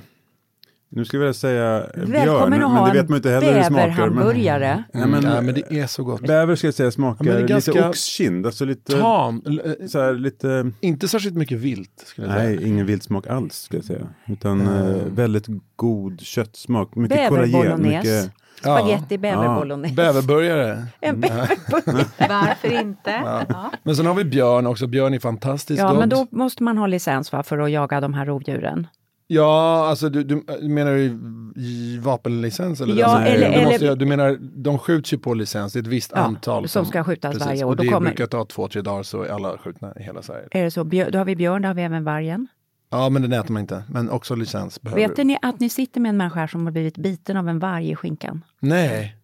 nu 0.89 1.05
ska 1.05 1.17
jag 1.17 1.35
säga 1.35 1.79
Välkommen 1.93 2.59
björn, 2.59 2.73
men 2.73 2.85
det 2.85 2.93
vet 2.93 3.09
man 3.09 3.15
inte 3.15 3.29
heller 3.29 3.47
hur 3.47 3.59
det 3.59 3.65
smakar. 3.65 4.09
Men, 4.09 5.13
mm, 5.13 5.23
ja, 5.23 5.41
men 5.41 5.55
det 5.55 5.79
är 5.79 5.87
så 5.87 6.03
gott. 6.03 6.21
Bäver 6.21 6.55
ska 6.55 6.67
jag 6.67 6.73
säga 6.73 6.91
smakar 6.91 7.25
ja, 7.25 7.55
lite 7.55 7.87
oxkind. 7.89 8.45
Alltså 8.45 8.65
lite, 8.65 8.91
tam. 8.91 9.41
Så 9.89 10.01
här, 10.01 10.13
lite, 10.13 10.71
inte 10.79 11.07
särskilt 11.07 11.35
mycket 11.35 11.57
vilt. 11.57 12.03
Skulle 12.05 12.27
jag 12.27 12.35
nej, 12.35 12.57
säga. 12.57 12.67
ingen 12.67 12.85
viltsmak 12.85 13.27
alls. 13.27 13.55
Ska 13.55 13.77
jag 13.77 13.85
säga. 13.85 14.07
Utan 14.25 14.61
mm. 14.61 15.15
väldigt 15.15 15.45
god 15.75 16.21
köttsmak. 16.21 16.95
Mycket 16.95 17.29
kollagen. 17.29 17.81
Mycket, 17.81 18.31
Spaghetti 18.59 19.17
bäverbolognese. 19.17 19.93
Ja. 19.93 19.95
Bäverburgare. 19.95 20.85
En 20.99 21.21
bäverburgare. 21.21 22.05
Varför 22.29 22.81
inte? 22.81 23.09
Ja. 23.09 23.43
Ja. 23.49 23.71
Men 23.83 23.95
sen 23.95 24.05
har 24.05 24.13
vi 24.13 24.25
björn 24.25 24.67
också. 24.67 24.87
Björn 24.87 25.13
är 25.13 25.19
fantastiskt 25.19 25.79
Ja, 25.79 25.89
gott. 25.89 25.99
men 25.99 26.09
då 26.09 26.27
måste 26.31 26.63
man 26.63 26.77
ha 26.77 26.87
licens 26.87 27.31
va, 27.31 27.43
för 27.43 27.57
att 27.57 27.71
jaga 27.71 28.01
de 28.01 28.13
här 28.13 28.25
rovdjuren. 28.25 28.87
Ja, 29.27 29.87
alltså 29.87 30.09
du, 30.09 30.23
du 30.23 30.43
menar 30.61 30.91
du 30.91 31.99
vapenlicens? 31.99 32.81
Eller 32.81 32.95
ja, 32.95 33.05
alltså, 33.05 33.31
eller, 33.31 33.49
du, 33.49 33.53
eller... 33.53 33.65
måste, 33.65 33.95
du 33.95 34.05
menar, 34.05 34.37
de 34.39 34.79
skjuts 34.79 35.13
ju 35.13 35.17
på 35.17 35.33
licens, 35.33 35.73
det 35.73 35.79
är 35.79 35.81
ett 35.81 35.87
visst 35.87 36.11
ja, 36.15 36.21
antal. 36.21 36.67
Som, 36.67 36.83
som 36.83 36.89
ska 36.89 37.03
skjutas 37.03 37.33
precis, 37.33 37.47
varje 37.47 37.63
år. 37.63 37.69
Och 37.69 37.75
det 37.75 37.83
då 37.83 37.91
kommer... 37.91 38.09
brukar 38.09 38.25
ta 38.25 38.45
två, 38.45 38.67
tre 38.67 38.81
dagar 38.81 39.03
så 39.03 39.23
är 39.23 39.29
alla 39.29 39.57
skjutna 39.57 39.93
i 39.99 40.03
hela 40.03 40.21
Sverige. 40.21 40.47
Är 40.51 40.63
det 40.63 40.71
så? 40.71 40.83
Då 40.83 41.17
har 41.17 41.25
vi 41.25 41.35
björn, 41.35 41.61
då 41.61 41.67
har 41.67 41.73
vi 41.73 41.81
även 41.81 42.03
vargen. 42.03 42.47
Ja, 42.89 43.09
men 43.09 43.21
den 43.21 43.33
äter 43.33 43.53
man 43.53 43.59
inte. 43.61 43.83
Men 43.89 44.09
också 44.09 44.35
licens 44.35 44.81
behöver 44.81 45.07
Vet 45.07 45.17
ni 45.17 45.37
att 45.41 45.59
ni 45.59 45.69
sitter 45.69 46.01
med 46.01 46.09
en 46.09 46.17
människa 46.17 46.47
som 46.47 46.65
har 46.65 46.71
blivit 46.71 46.97
biten 46.97 47.37
av 47.37 47.49
en 47.49 47.59
varg 47.59 47.91
i 47.91 47.95
skinkan? 47.95 48.43
Nej. 48.59 49.15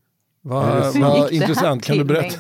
Vad 0.42 0.96
va, 1.00 1.30
intressant, 1.30 1.84
kan 1.84 1.98
du 1.98 2.04
berätta? 2.04 2.40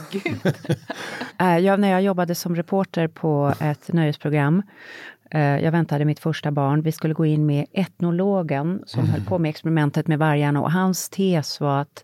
uh, 1.41 1.59
jag, 1.65 1.79
när 1.79 1.91
jag 1.91 2.01
jobbade 2.01 2.35
som 2.35 2.55
reporter 2.55 3.07
på 3.07 3.53
ett 3.59 3.93
nöjesprogram 3.93 4.63
Eh, 4.63 5.12
Eh, 5.33 5.59
jag 5.59 5.71
väntade 5.71 6.05
mitt 6.05 6.19
första 6.19 6.51
barn. 6.51 6.81
Vi 6.81 6.91
skulle 6.91 7.13
gå 7.13 7.25
in 7.25 7.45
med 7.45 7.65
etnologen 7.73 8.83
som 8.85 8.99
mm. 8.99 9.11
höll 9.11 9.21
på 9.21 9.37
med 9.37 9.49
experimentet 9.49 10.07
med 10.07 10.19
vargarna 10.19 10.61
och 10.61 10.71
hans 10.71 11.09
tes 11.09 11.59
var 11.59 11.81
att 11.81 12.03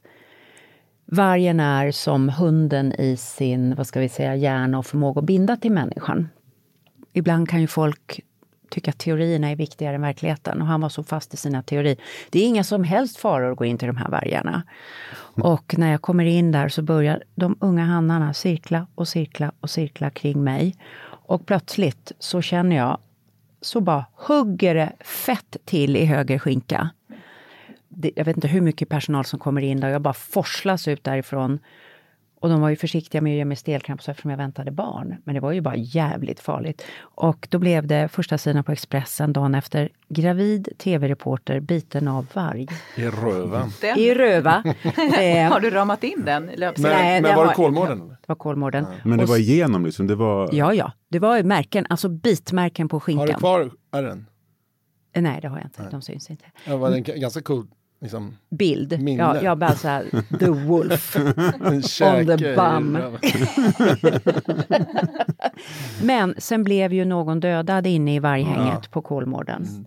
vargen 1.05 1.59
är 1.59 1.91
som 1.91 2.29
hunden 2.29 2.93
i 2.93 3.17
sin, 3.17 3.75
vad 3.75 3.87
ska 3.87 3.99
vi 3.99 4.09
säga, 4.09 4.35
hjärna 4.35 4.77
och 4.77 4.85
förmåga 4.85 5.19
att 5.19 5.25
binda 5.25 5.57
till 5.57 5.71
människan. 5.71 6.29
Ibland 7.13 7.49
kan 7.49 7.61
ju 7.61 7.67
folk 7.67 8.21
tycka 8.69 8.91
att 8.91 8.97
teorierna 8.97 9.49
är 9.49 9.55
viktigare 9.55 9.95
än 9.95 10.01
verkligheten. 10.01 10.61
Och 10.61 10.67
han 10.67 10.81
var 10.81 10.89
så 10.89 11.03
fast 11.03 11.33
i 11.33 11.37
sina 11.37 11.63
teorier. 11.63 11.97
Det 12.29 12.39
är 12.39 12.47
inga 12.47 12.63
som 12.63 12.83
helst 12.83 13.17
faror 13.17 13.51
att 13.51 13.57
gå 13.57 13.65
in 13.65 13.77
till 13.77 13.87
de 13.87 13.97
här 13.97 14.09
vargarna. 14.09 14.63
Och 15.43 15.77
när 15.77 15.91
jag 15.91 16.01
kommer 16.01 16.25
in 16.25 16.51
där 16.51 16.69
så 16.69 16.81
börjar 16.81 17.23
de 17.35 17.57
unga 17.59 17.85
hannarna 17.85 18.33
cirkla 18.33 18.87
och 18.95 19.07
cirkla 19.07 19.51
och 19.59 19.69
cirkla 19.69 20.09
kring 20.09 20.43
mig. 20.43 20.75
Och 21.25 21.45
plötsligt 21.45 22.11
så 22.19 22.41
känner 22.41 22.75
jag, 22.75 22.97
så 23.61 23.81
bara 23.81 24.05
hugger 24.15 24.75
det 24.75 24.93
fett 24.99 25.57
till 25.65 25.95
i 25.95 26.05
höger 26.05 26.39
skinka. 26.39 26.89
Det, 27.87 28.11
jag 28.15 28.25
vet 28.25 28.37
inte 28.37 28.47
hur 28.47 28.61
mycket 28.61 28.89
personal 28.89 29.25
som 29.25 29.39
kommer 29.39 29.61
in 29.61 29.79
där, 29.79 29.89
jag 29.89 30.01
bara 30.01 30.13
forslas 30.13 30.87
ut 30.87 31.03
därifrån. 31.03 31.59
Och 32.41 32.49
de 32.49 32.61
var 32.61 32.69
ju 32.69 32.75
försiktiga 32.75 33.21
med 33.21 33.31
att 33.33 33.37
ge 33.37 33.45
mig 33.45 33.57
stelkramp 33.57 33.99
eftersom 34.07 34.31
jag 34.31 34.37
väntade 34.37 34.71
barn. 34.71 35.15
Men 35.23 35.35
det 35.35 35.41
var 35.41 35.51
ju 35.51 35.61
bara 35.61 35.75
jävligt 35.75 36.39
farligt. 36.39 36.83
Och 36.99 37.47
då 37.51 37.59
blev 37.59 37.87
det 37.87 38.07
första 38.07 38.37
sidan 38.37 38.63
på 38.63 38.71
Expressen 38.71 39.33
dagen 39.33 39.55
efter. 39.55 39.89
Gravid 40.09 40.69
tv-reporter 40.77 41.59
biten 41.59 42.07
av 42.07 42.25
varg. 42.33 42.67
I 42.95 43.05
röven. 43.05 43.69
Den, 43.81 43.97
I 43.97 44.13
Röva. 44.13 44.63
Eh, 45.19 45.51
har 45.51 45.59
du 45.59 45.69
ramat 45.69 46.03
in 46.03 46.25
den? 46.25 46.45
löpsedeln? 46.55 46.95
Men, 46.95 47.05
Nej, 47.05 47.21
men 47.21 47.31
det 47.31 47.35
var 47.35 47.43
det 47.43 47.47
har- 47.49 47.55
Kolmården? 47.55 48.07
det 48.09 48.15
var 48.25 48.35
Kolmården. 48.35 48.85
Men 49.03 49.17
det 49.19 49.25
var 49.25 49.37
igenom 49.37 49.85
liksom, 49.85 50.07
det 50.07 50.15
var... 50.15 50.49
Ja, 50.51 50.73
ja. 50.73 50.91
Det 51.09 51.19
var 51.19 51.43
märken, 51.43 51.85
alltså 51.89 52.09
bitmärken 52.09 52.87
på 52.89 52.95
Har 52.95 52.99
skinkan. 52.99 53.27
du 53.27 53.33
kvar 53.33 53.71
ärren? 53.91 54.25
Eh, 55.13 55.21
Nej, 55.21 55.39
det 55.41 55.47
har 55.47 55.57
jag 55.57 55.65
inte. 55.65 55.87
De 55.91 56.01
syns 56.01 56.29
inte. 56.29 56.45
Det 56.65 56.75
var 56.77 56.91
en 56.91 57.03
g- 57.03 57.17
ganska 57.17 57.41
cool 57.41 57.67
liksom, 58.01 58.37
Bild. 58.49 59.01
Minne. 59.01 59.23
Ja, 59.23 59.41
jag 59.41 59.57
bara 59.57 59.75
så 59.75 59.87
här, 59.87 60.05
the 60.39 60.49
wolf. 60.49 61.17
käke 61.87 62.33
i 62.33 62.55
bum. 62.55 62.97
Men 66.03 66.35
sen 66.37 66.63
blev 66.63 66.93
ju 66.93 67.05
någon 67.05 67.39
dödad 67.39 67.87
inne 67.87 68.15
i 68.15 68.19
varghänget 68.19 68.91
på 68.91 69.01
Kolmården. 69.01 69.63
Mm. 69.69 69.85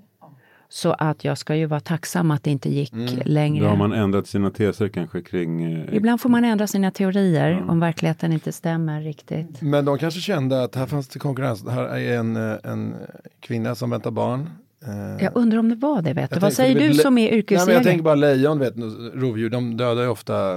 Så 0.68 0.92
att 0.92 1.24
jag 1.24 1.38
ska 1.38 1.54
ju 1.56 1.66
vara 1.66 1.80
tacksam 1.80 2.30
att 2.30 2.42
det 2.44 2.50
inte 2.50 2.70
gick 2.70 2.92
Mm. 2.92 3.18
längre. 3.24 3.64
Då 3.64 3.70
har 3.70 3.76
man 3.76 3.92
ändrat 3.92 4.26
sina 4.26 4.50
teser 4.50 4.88
kanske 4.88 5.22
kring... 5.22 5.64
Eh, 5.64 5.94
Ibland 5.94 6.20
får 6.20 6.28
man 6.28 6.44
ändra 6.44 6.66
sina 6.66 6.90
teorier 6.90 7.64
om 7.68 7.80
verkligheten 7.80 8.32
inte 8.32 8.52
stämmer 8.52 9.00
riktigt. 9.00 9.62
Men 9.62 9.84
de 9.84 9.98
kanske 9.98 10.20
kände 10.20 10.62
att 10.64 10.74
här 10.74 10.86
fanns 10.86 11.08
det 11.08 11.18
konkurrens. 11.18 11.68
Här 11.68 11.82
är 11.84 12.18
en, 12.18 12.36
eh, 12.36 12.56
en 12.64 12.94
kvinna 13.40 13.74
som 13.74 13.90
väntar 13.90 14.10
barn. 14.10 14.50
Eh, 14.86 15.24
Jag 15.24 15.36
undrar 15.36 15.58
om 15.58 15.68
det 15.68 15.74
var 15.76 16.02
det, 16.02 16.12
vet 16.12 16.30
du. 16.30 16.38
Vad 16.40 16.52
säger 16.52 16.74
vet, 16.74 16.92
du 16.92 16.94
som 16.98 17.18
är 17.18 17.22
Nej, 17.22 17.30
men 17.30 17.32
jag 17.32 17.38
yrkesjägare? 17.38 17.84
tänker 17.84 18.02
bara 18.04 18.14
lejon, 18.14 18.58
vet, 18.58 18.74
rovdjur, 19.14 19.50
de 19.50 19.76
dödar 19.76 20.02
ju 20.02 20.08
ofta 20.08 20.56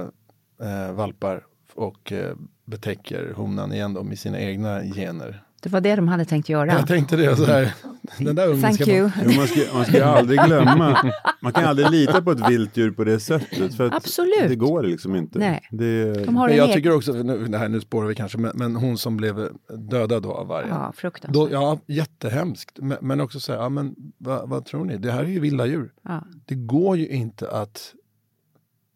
eh, 0.62 0.92
valpar 0.94 1.42
och 1.74 2.12
eh, 2.12 2.32
betäcker 2.64 3.32
honan 3.36 3.72
igen 3.72 3.94
då 3.94 4.02
med 4.02 4.18
sina 4.18 4.40
egna 4.40 4.82
gener. 4.84 5.42
Det 5.62 5.68
var 5.68 5.80
det 5.80 5.96
de 5.96 6.08
hade 6.08 6.24
tänkt 6.24 6.48
göra. 6.48 6.72
Jag 6.72 6.86
tänkte 6.88 7.16
det, 7.16 7.36
så 7.36 7.44
här, 7.44 7.74
den 8.18 8.36
där 8.36 8.46
ungen 8.48 8.62
Thank 8.62 8.82
ska 8.82 8.90
you. 8.90 9.10
Jo, 9.24 9.30
man, 9.36 9.46
ska, 9.46 9.60
man 9.74 9.84
ska 9.84 10.04
aldrig 10.04 10.40
glömma, 10.40 11.12
man 11.40 11.52
kan 11.52 11.64
aldrig 11.64 11.90
lita 11.90 12.22
på 12.22 12.30
ett 12.30 12.50
vilt 12.50 12.76
djur 12.76 12.90
på 12.90 13.04
det 13.04 13.20
sättet. 13.20 13.74
För 13.74 13.86
att 13.86 13.94
Absolut. 13.94 14.48
Det 14.48 14.56
går 14.56 14.82
liksom 14.82 15.16
inte. 15.16 15.38
Nej. 15.38 15.68
Det, 15.70 16.12
De 16.24 16.36
har 16.36 16.48
Men 16.48 16.58
en 16.58 16.66
jag 16.66 16.72
tycker 16.72 16.92
också, 16.92 17.12
nu, 17.12 17.46
det 17.46 17.58
här, 17.58 17.68
nu 17.68 17.80
spårar 17.80 18.06
vi 18.06 18.14
kanske, 18.14 18.38
men, 18.38 18.52
men 18.54 18.76
hon 18.76 18.98
som 18.98 19.16
blev 19.16 19.48
dödad 19.68 20.22
då 20.22 20.32
av 20.32 20.46
vargen. 20.46 20.68
Ja, 20.68 20.92
fruktansvärt. 20.96 21.34
Då, 21.34 21.48
ja, 21.52 21.78
jättehemskt. 21.86 22.78
Men, 22.78 22.98
men 23.00 23.20
också 23.20 23.40
säga, 23.40 23.58
ja 23.58 23.68
men 23.68 23.94
vad, 24.18 24.48
vad 24.48 24.64
tror 24.64 24.84
ni? 24.84 24.96
Det 24.96 25.12
här 25.12 25.24
är 25.24 25.28
ju 25.28 25.40
vilda 25.40 25.66
djur. 25.66 25.92
Ja. 26.02 26.22
Det 26.46 26.54
går 26.54 26.96
ju 26.96 27.08
inte 27.08 27.50
att 27.50 27.94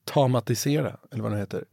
tamatisera, 0.04 0.96
eller 1.10 1.22
vad 1.22 1.32
det 1.32 1.38
heter, 1.38 1.64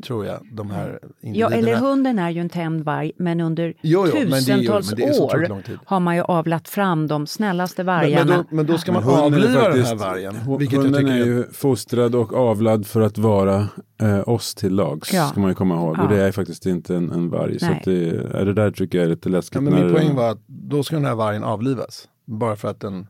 tror 0.00 0.26
jag, 0.26 0.38
de 0.52 0.70
här 0.70 0.98
Ja, 1.02 1.08
individerna. 1.28 1.56
eller 1.56 1.76
hunden 1.76 2.18
är 2.18 2.30
ju 2.30 2.40
en 2.40 2.48
tämd 2.48 2.84
varg, 2.84 3.12
men 3.16 3.40
under 3.40 3.74
Jo, 3.82 4.06
jo, 4.06 4.12
men 4.14 4.30
det 4.30 4.36
är 4.36 4.38
ju- 4.38 4.40
tusentals 4.40 4.90
men 4.90 4.96
det 5.00 5.04
är 5.04 5.12
så 5.12 5.24
år 5.24 5.48
har 5.84 6.00
man 6.00 6.16
ju 6.16 6.22
avlat 6.22 6.68
fram 6.68 7.06
de 7.06 7.26
snällaste 7.26 7.84
men, 7.84 7.86
vargarna. 7.96 8.24
men, 8.24 8.38
då, 8.50 8.56
men 8.56 8.66
då 8.66 8.78
ska 8.78 8.92
man 8.92 9.04
Men 9.04 9.14
hunden 9.14 9.40
är 9.42 9.46
avliva 9.46 9.68
den 9.68 9.84
här 9.84 9.94
vargen. 9.94 10.36
Hunden 10.82 11.08
är 11.08 11.16
ju 11.16 11.44
fostrad 11.52 12.14
och 12.14 12.34
avlad 12.34 12.86
för 12.86 13.00
att 13.00 13.18
vara 13.18 13.68
eh, 14.02 14.28
oss 14.28 14.54
till 14.54 14.74
lags. 14.74 15.12
Ja. 15.12 15.28
Ska 15.28 15.40
man 15.40 15.50
ju 15.50 15.54
komma 15.54 15.74
ihåg. 15.74 15.96
Ja. 15.98 16.02
Och 16.02 16.08
det 16.08 16.22
är 16.22 16.32
faktiskt 16.32 16.66
inte 16.66 16.96
en, 16.96 17.10
en 17.10 17.30
varg. 17.30 17.58
Så 17.58 17.66
Nej. 17.66 17.76
att 17.78 17.84
det, 17.84 18.08
är 18.40 18.44
det 18.44 18.54
där 18.54 18.70
tycker 18.70 18.98
jag 18.98 19.04
är 19.04 19.10
lite 19.10 19.28
läskigt. 19.28 19.54
ja, 19.54 19.60
men 19.60 19.74
Min 19.84 19.94
poäng 19.94 20.14
var 20.14 20.30
att 20.30 20.40
då 20.46 20.82
ska 20.82 20.96
den 20.96 21.04
här 21.04 21.14
vargen 21.14 21.44
avlivas. 21.44 22.08
Bara 22.26 22.56
för 22.56 22.68
att 22.68 22.80
den 22.80 23.06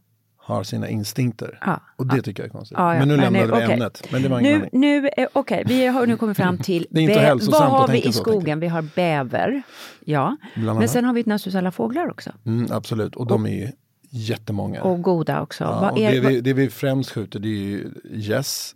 har 0.51 0.63
sina 0.65 0.89
instinkter. 0.89 1.59
Ja. 1.67 1.81
Och 1.97 2.07
det 2.07 2.23
tycker 2.23 2.43
jag 2.43 2.49
är 2.49 2.53
konstigt. 2.53 2.79
Ja, 2.79 2.95
ja, 2.95 2.99
Men 2.99 3.09
nu 3.09 3.17
lämnade 3.17 3.47
vi 3.47 3.53
okej. 3.53 3.73
ämnet. 3.73 4.09
Men 4.13 4.23
det 4.23 4.29
var 4.29 4.41
Nu, 4.41 4.69
nu, 4.73 5.09
eh, 5.17 5.29
okej, 5.33 5.63
vi 5.67 5.87
har 5.87 6.07
nu 6.07 6.17
kommit 6.17 6.37
fram 6.37 6.59
till 6.59 6.87
Det 6.91 7.01
är 7.01 7.03
inte 7.03 7.21
hälsosamt 7.21 7.71
vad 7.71 7.81
har 7.81 7.89
vi 7.89 7.99
i 8.09 8.13
så, 8.13 8.21
skogen? 8.23 8.61
Vi 8.61 8.69
har 8.69 8.83
bäver, 8.83 9.63
ja. 10.05 10.37
Men 10.55 10.89
sen 10.89 11.05
har 11.05 11.13
vi 11.13 11.21
naturligtvis 11.21 11.55
alla 11.55 11.71
fåglar 11.73 12.11
också. 12.11 12.31
Mm, 12.47 12.67
absolut, 12.73 13.17
och 13.17 13.27
de 13.27 13.47
är 13.47 13.51
ju 13.51 13.69
jättemånga. 14.11 14.83
Och 14.83 15.03
goda 15.03 15.41
också. 15.41 15.65
Ja, 15.65 15.91
och 15.91 15.99
är, 15.99 16.13
det, 16.13 16.21
vi, 16.29 16.41
det 16.41 16.53
vi 16.53 16.71
främst 16.71 17.11
skjuter 17.11 17.39
det 17.41 17.49
är 17.49 17.53
ju 17.53 17.91
gäss, 18.11 18.75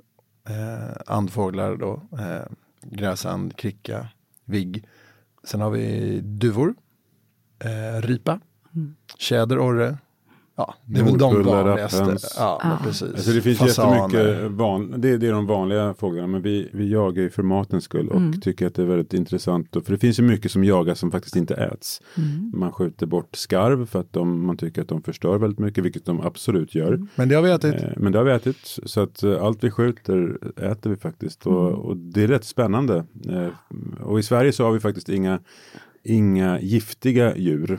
eh, 0.49 0.97
andfåglar 1.07 1.77
då, 1.77 2.03
eh, 2.13 2.47
gräsand, 2.83 3.57
kricka, 3.57 4.09
vigg. 4.45 4.85
Sen 5.45 5.61
har 5.61 5.71
vi 5.71 6.21
duvor, 6.21 6.75
eh, 7.65 8.03
ripa, 8.03 8.41
Mm. 8.75 8.95
tjäder, 9.19 9.59
orre. 9.59 9.99
Ja, 10.57 10.75
det 10.87 11.01
är 11.01 11.05
väl 11.05 11.19
de 11.19 11.43
vanligaste. 11.43 12.17
Ja, 12.39 12.61
Ah. 12.65 12.85
precis. 12.85 13.03
Alltså 13.15 13.31
det 13.31 13.41
finns 13.41 13.59
Fasaner. 13.59 13.97
jättemycket, 14.19 14.51
van, 14.53 14.95
det, 15.01 15.17
det 15.19 15.27
är 15.27 15.33
de 15.33 15.47
vanliga 15.47 15.95
fåglarna, 15.95 16.27
men 16.27 16.43
vi, 16.43 16.69
vi 16.73 16.91
jagar 16.93 17.23
ju 17.23 17.31
för 17.31 17.43
matens 17.43 17.85
skull 17.85 18.09
och 18.09 18.17
Mm. 18.17 18.41
tycker 18.41 18.67
att 18.67 18.75
det 18.75 18.83
är 18.83 18.87
väldigt 18.87 19.15
intressant. 19.15 19.77
Och, 19.77 19.85
för 19.85 19.93
det 19.93 19.99
finns 19.99 20.19
ju 20.19 20.23
mycket 20.23 20.51
som 20.53 20.65
jagas 20.65 20.99
som 20.99 21.11
faktiskt 21.11 21.37
inte 21.37 21.55
äts. 21.55 22.03
Mm. 22.17 22.53
Man 22.55 22.73
skjuter 22.73 23.07
bort 23.07 23.37
skarv 23.37 23.87
för 23.87 24.01
att 24.01 24.13
de, 24.13 24.47
man 24.47 24.57
tycker 24.57 24.83
att 24.83 24.89
de 24.89 25.03
förstör 25.03 25.39
väldigt 25.39 25.59
mycket, 25.59 25.85
vilket 25.85 26.05
de 26.05 26.21
absolut 26.21 26.75
gör. 26.75 27.01
Men 27.15 27.29
det 27.29 27.35
har 27.35 27.43
vi 27.43 27.51
ätit. 27.51 27.75
Eh, 27.75 27.89
Men 27.97 28.13
det 28.13 28.19
har 28.19 28.25
vi 28.25 28.33
ätit, 28.33 28.79
så 28.85 29.01
att 29.01 29.23
eh, 29.23 29.43
allt 29.43 29.65
vi 29.65 29.71
skjuter 29.71 30.39
äter 30.57 30.91
vi 30.91 30.97
faktiskt. 30.97 31.47
Och, 31.47 31.69
Mm. 31.69 31.81
och 31.81 31.97
det 31.97 32.23
är 32.23 32.29
rätt 32.29 32.45
spännande. 32.45 33.05
Eh, 33.29 33.49
Och 34.07 34.19
i 34.19 34.23
Sverige 34.23 34.53
så 34.53 34.65
har 34.65 34.73
vi 34.73 34.81
faktiskt 34.81 35.09
inga, 35.09 35.39
inga 36.03 36.61
giftiga 36.61 37.37
djur. 37.37 37.79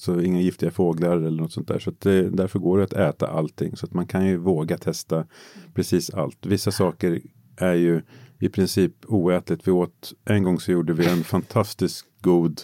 Så 0.00 0.20
inga 0.20 0.40
giftiga 0.40 0.70
fåglar 0.70 1.16
eller 1.16 1.42
något 1.42 1.52
sånt 1.52 1.68
där. 1.68 1.78
Så 1.78 1.90
att 1.90 2.00
det, 2.00 2.30
därför 2.30 2.58
går 2.58 2.78
det 2.78 2.84
att 2.84 2.92
äta 2.92 3.26
allting. 3.26 3.76
Så 3.76 3.86
att 3.86 3.94
man 3.94 4.06
kan 4.06 4.26
ju 4.26 4.36
våga 4.36 4.78
testa 4.78 5.26
precis 5.74 6.10
allt. 6.10 6.46
Vissa 6.46 6.70
saker 6.70 7.20
är 7.56 7.74
ju 7.74 8.02
i 8.38 8.48
princip 8.48 8.92
oätligt. 9.06 9.68
Vi 9.68 9.72
åt, 9.72 10.12
en 10.24 10.42
gång 10.42 10.60
så 10.60 10.72
gjorde 10.72 10.92
vi 10.92 11.06
en 11.06 11.24
fantastiskt 11.24 12.04
god 12.20 12.60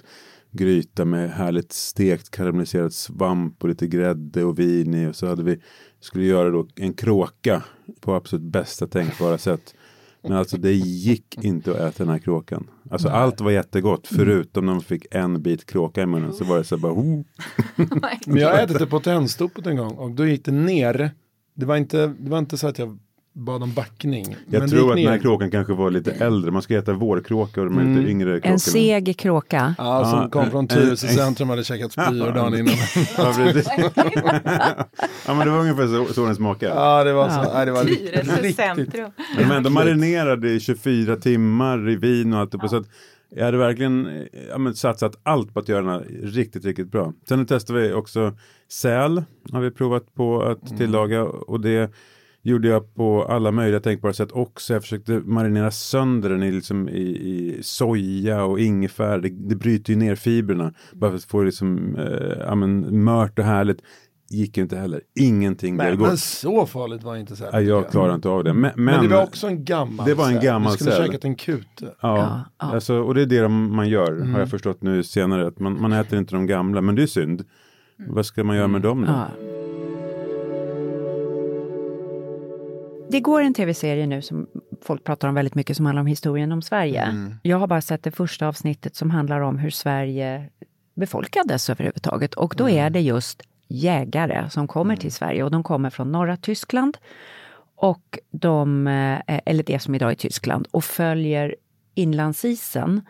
gryta 0.51 1.05
med 1.05 1.31
härligt 1.31 1.73
stekt 1.73 2.31
karamelliserad 2.31 2.93
svamp 2.93 3.63
och 3.63 3.69
lite 3.69 3.87
grädde 3.87 4.45
och 4.45 4.59
vin 4.59 4.95
i. 4.95 5.07
Och 5.07 5.17
så 5.17 5.27
hade 5.27 5.43
vi, 5.43 5.61
skulle 6.01 6.25
göra 6.25 6.51
då 6.51 6.69
en 6.77 6.93
kråka 6.93 7.63
på 8.01 8.15
absolut 8.15 8.45
bästa 8.45 8.87
tänkbara 8.87 9.39
sätt. 9.39 9.75
Men 10.29 10.33
alltså 10.33 10.57
det 10.57 10.73
gick 10.73 11.45
inte 11.45 11.71
att 11.71 11.77
äta 11.77 12.05
den 12.05 12.13
här 12.13 12.19
kråkan. 12.19 12.71
Alltså 12.91 13.09
allt 13.09 13.41
var 13.41 13.51
jättegott 13.51 14.07
förutom 14.07 14.67
när 14.67 14.73
man 14.73 14.83
fick 14.83 15.07
en 15.11 15.43
bit 15.43 15.67
kråka 15.67 16.03
i 16.03 16.07
munnen. 16.07 16.33
Så 16.33 16.45
var 16.45 16.59
det 16.59 16.65
så 16.65 16.77
här 16.77 16.83
bara, 16.83 16.93
oh. 16.93 17.23
Men 18.27 18.37
jag 18.37 18.49
har 18.49 18.59
ätit 18.59 18.79
det 18.79 18.87
på 18.87 19.01
tändstopet 19.01 19.67
en 19.67 19.77
gång 19.77 19.93
och 19.93 20.11
då 20.11 20.27
gick 20.27 20.45
det 20.45 20.53
ner. 20.53 21.11
Det 21.55 21.67
var 21.67 21.77
inte, 21.77 22.07
det 22.07 22.31
var 22.31 22.39
inte 22.39 22.59
så 22.59 22.67
att 22.67 22.79
jag 22.79 22.99
bad 23.37 23.63
om 23.63 23.73
backning. 23.73 24.37
Jag 24.51 24.61
men 24.61 24.69
tror 24.71 24.93
att 24.93 24.99
gick 24.99 25.07
den 25.07 25.13
här 25.13 25.19
ner. 25.19 25.23
kråkan 25.23 25.51
kanske 25.51 25.73
var 25.73 25.91
lite 25.91 26.11
äldre. 26.11 26.51
Man 26.51 26.63
ska 26.63 26.79
äta 26.79 26.93
vårkråkor 26.93 27.69
med 27.69 27.87
lite 27.97 28.11
yngre 28.11 28.41
kråkor. 28.41 28.51
en 28.53 28.59
seg 28.59 29.17
kråka. 29.19 29.75
Ja, 29.79 30.05
som 30.05 30.19
Ja, 30.21 30.29
kom 30.29 30.51
från 30.51 30.69
Tyresö 30.69 31.07
en- 31.07 31.15
centrum 31.15 31.49
hade 31.49 31.65
käkat 31.65 31.93
spyor 31.93 32.33
dagen 32.33 32.55
innan. 32.59 32.75
Ja, 33.17 33.35
ja, 35.27 35.35
men 35.35 35.39
det 35.47 35.51
var 35.53 35.59
ungefär 35.61 35.87
så, 36.07 36.15
så 36.15 36.27
den 36.27 36.37
smakade. 36.37 36.75
Ja, 36.75 37.05
det 37.05 37.13
var 37.13 37.29
så. 37.31 37.53
Nej, 37.55 37.67
det 37.67 37.73
var 37.73 37.85
riktigt. 37.85 38.57
centrum. 38.57 39.11
Men 39.49 39.63
de 39.63 39.73
marinerade 39.75 40.51
i 40.51 40.61
24 40.61 41.17
timmar 41.17 41.89
i 41.91 41.97
vin 41.97 42.33
och 42.33 42.41
allt. 42.41 42.55
Ja. 42.63 42.69
Så 42.69 42.77
att 42.77 42.87
jag 43.37 43.45
hade 43.45 43.59
verkligen 43.59 44.23
ja, 44.51 44.59
men 44.59 44.75
satsat 44.75 45.21
allt 45.23 45.55
på 45.55 45.61
att 45.61 45.69
göra 45.69 45.81
den 45.81 45.91
här 45.91 46.07
riktigt, 46.23 46.65
riktigt 46.65 46.91
bra. 46.91 47.13
Sen 47.29 47.47
testade 47.47 47.81
vi 47.81 47.93
också 47.93 48.33
säl. 48.71 49.25
Har 49.53 49.61
vi 49.61 49.71
provat 49.71 50.15
på 50.15 50.43
att 50.43 50.79
tillaga. 50.79 51.23
Och 51.25 51.61
det 51.61 51.91
gjorde 52.45 52.69
jag 52.69 52.95
på 52.95 53.25
alla 53.25 53.51
möjliga 53.51 53.81
tänkbara 53.81 54.13
sätt 54.13 54.33
också. 54.33 54.73
Jag 54.73 54.83
försökte 54.83 55.13
marinera 55.25 55.71
sönder 55.71 56.31
den 56.31 56.43
i, 56.43 56.53
liksom, 56.53 56.89
i, 56.89 56.93
i 57.03 57.59
soja 57.63 58.45
och 58.45 58.61
ingefära. 58.61 59.19
Det, 59.19 59.29
det 59.29 59.55
bryter 59.57 59.93
ju 59.93 59.99
ner 59.99 60.15
fibrerna. 60.15 60.73
Bara 60.93 61.11
för 61.11 61.17
att 61.17 61.25
få 61.25 61.39
det 61.41 61.45
liksom, 61.47 61.97
eh, 61.97 62.39
ja, 62.47 62.55
men, 62.55 63.05
mört 63.05 63.39
och 63.39 63.45
härligt. 63.45 63.79
Gick 64.31 64.57
ju 64.57 64.63
inte 64.63 64.77
heller. 64.77 65.01
Ingenting 65.21 65.77
blev 65.77 65.97
gott. 65.97 66.09
men 66.09 66.17
så 66.19 66.67
farligt 66.67 67.03
var 67.03 67.15
det 67.15 67.21
inte 67.21 67.37
så 67.37 67.45
här. 67.45 67.53
Ja, 67.53 67.61
jag 67.61 67.91
klarar 67.91 68.15
inte 68.15 68.29
av 68.29 68.45
det. 68.45 68.53
Men, 68.53 68.73
men, 68.75 68.85
Men 68.85 69.03
det 69.09 69.15
var 69.17 69.23
också 69.23 69.47
en 69.47 69.65
gammal 69.65 70.07
Det 70.07 70.15
var 70.15 70.27
en 70.29 70.35
säl. 70.35 70.45
gammal 70.45 70.73
Du 70.73 70.77
skulle 70.79 70.91
säl. 70.97 71.07
käkat 71.07 71.25
en 71.25 71.35
kute. 71.35 71.65
Ja, 71.81 71.93
Ja, 72.01 72.41
ja. 72.59 72.75
Alltså, 72.75 72.95
och 72.95 73.15
det 73.15 73.23
är 73.23 73.27
det 73.27 73.41
de- 73.41 73.77
man 73.77 73.89
gör 73.89 74.13
Mm. 74.13 74.33
har 74.33 74.41
jag 74.41 74.51
förstått 74.51 74.83
nu 74.83 75.03
senare. 75.03 75.47
Att 75.47 75.59
man, 75.59 75.81
man 75.81 75.93
äter 75.93 76.19
inte 76.19 76.35
de 76.35 76.47
gamla, 76.47 76.81
men 76.81 76.95
det 76.95 77.03
är 77.03 77.07
synd. 77.07 77.45
Vad 78.09 78.27
ska 78.27 78.45
man 78.45 78.57
göra 78.57 78.69
med 78.69 78.83
dem 78.83 79.01
då? 79.01 79.07
Ja. 79.13 79.29
Det 83.11 83.21
går 83.21 83.43
en 83.43 83.55
tv-serie 83.55 84.07
nu 84.07 84.23
som 84.23 84.47
folk 84.83 85.05
pratar 85.05 85.29
om 85.29 85.35
väldigt 85.35 85.55
mycket 85.55 85.77
som 85.77 85.87
handlar 85.87 86.01
om 86.01 86.07
historien 86.07 86.53
om 86.53 86.63
Sverige. 86.63 87.03
Mm. 87.03 87.35
Jag 87.43 87.59
har 87.59 87.67
bara 87.67 87.81
sett 87.81 88.03
det 88.03 88.11
första 88.11 88.49
avsnittet 88.49 88.97
som 88.97 89.11
handlar 89.11 89.41
om 89.41 89.59
hur 89.59 89.71
Sverige 89.71 90.49
befolkades 90.95 91.71
överhuvudtaget. 91.71 92.35
Och 92.35 92.55
då 92.57 92.65
Mm. 92.69 92.79
är 92.87 92.91
det 92.91 93.01
just 93.01 93.43
jägare 93.69 94.51
som 94.51 94.69
kommer 94.69 94.97
till 94.97 95.13
Sverige 95.13 95.43
och 95.43 95.51
de 95.51 95.63
kommer 95.63 95.91
från 95.91 96.13
norra 96.13 96.37
Tyskland 96.37 96.99
och 97.77 98.19
de, 98.31 98.87
eh, 98.87 99.41
eller 99.45 99.63
det 99.63 99.79
som 99.79 99.95
idag 99.95 100.11
är 100.11 100.15
Tyskland, 100.15 100.69
och 100.71 100.85
följer 100.85 101.55
inlandsisen 101.95 103.01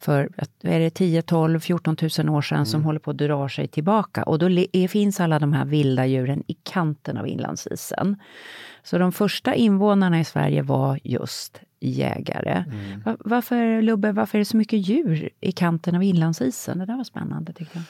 för 0.00 0.28
är 0.62 0.80
det 0.80 0.90
10, 0.90 1.22
12, 1.22 1.60
14 1.60 1.96
000 2.18 2.28
år 2.28 2.42
sedan 2.42 2.66
som 2.66 2.84
håller 2.84 3.00
på 3.00 3.10
att 3.10 3.18
dra 3.18 3.48
sig 3.48 3.68
tillbaka. 3.68 4.22
Och 4.22 4.38
då 4.38 4.50
är- 4.50 4.88
finns 4.88 5.20
alla 5.20 5.38
de 5.38 5.52
här 5.52 5.64
vilda 5.64 6.06
djuren 6.06 6.42
i 6.46 6.54
kanten 6.62 7.16
av 7.16 7.28
inlandsisen. 7.28 8.16
Så 8.82 8.98
de 8.98 9.12
första 9.12 9.54
invånarna 9.54 10.20
i 10.20 10.24
Sverige 10.24 10.62
var 10.62 10.98
just 11.04 11.60
jägare. 11.80 12.64
Va- 13.04 13.16
Varför, 13.20 13.82
Lubbe, 13.82 14.12
varför 14.12 14.38
är 14.38 14.40
det 14.40 14.44
så 14.44 14.56
mycket 14.56 14.88
djur 14.88 15.28
i 15.40 15.52
kanten 15.52 15.94
av 15.94 16.02
inlandsisen? 16.02 16.78
Det 16.78 16.86
där 16.86 16.96
var 16.96 17.04
spännande 17.04 17.52
tycker 17.52 17.76
jag. 17.76 17.84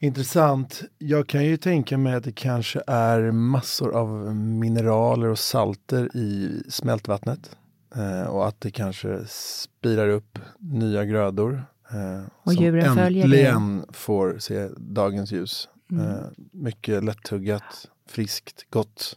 Intressant. 0.00 0.82
Jag 0.98 1.26
kan 1.26 1.44
ju 1.44 1.56
tänka 1.56 1.98
mig 1.98 2.14
att 2.14 2.24
det 2.24 2.32
kanske 2.32 2.80
är 2.86 3.30
massor 3.30 3.94
av 3.96 4.34
mineraler 4.36 5.28
och 5.28 5.38
salter 5.38 6.16
i 6.16 6.62
smältvattnet. 6.68 7.56
Eh, 7.96 8.26
och 8.28 8.48
att 8.48 8.60
det 8.60 8.70
kanske 8.70 9.20
spirar 9.26 10.08
upp 10.08 10.38
nya 10.58 11.04
grödor. 11.04 11.64
Eh, 11.90 12.22
Och 12.42 12.52
som 12.52 12.64
djuren 12.64 12.94
följer 12.96 13.28
det. 13.28 13.44
äntligen 13.46 13.84
får 13.92 14.38
se 14.38 14.68
dagens 14.76 15.32
ljus. 15.32 15.68
Mm. 15.90 16.06
Eh, 16.06 16.14
mycket 16.52 17.04
lättuggat, 17.04 17.88
friskt, 18.08 18.66
gott. 18.70 19.16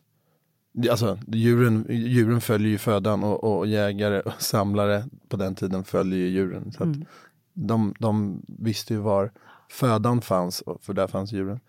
Alltså, 0.90 1.20
djuren, 1.28 1.86
djuren 1.90 2.42
följer 2.42 2.70
ju 2.70 2.78
födan 2.78 3.24
och, 3.24 3.44
och 3.58 3.68
jägare 3.68 4.20
och 4.22 4.32
samlare 4.42 5.04
på 5.30 5.38
den 5.38 5.56
tiden 5.56 5.84
följer 5.84 6.20
ju 6.20 6.28
djuren. 6.28 6.72
Så 6.72 6.84
Mm. 6.84 7.06
de, 7.54 7.94
de 8.00 8.42
visste 8.48 8.94
ju 8.94 9.00
var 9.00 9.32
födan 9.70 10.22
fanns, 10.22 10.64
för 10.82 10.94
där 10.94 11.08
fanns 11.08 11.32
djuren. 11.32 11.60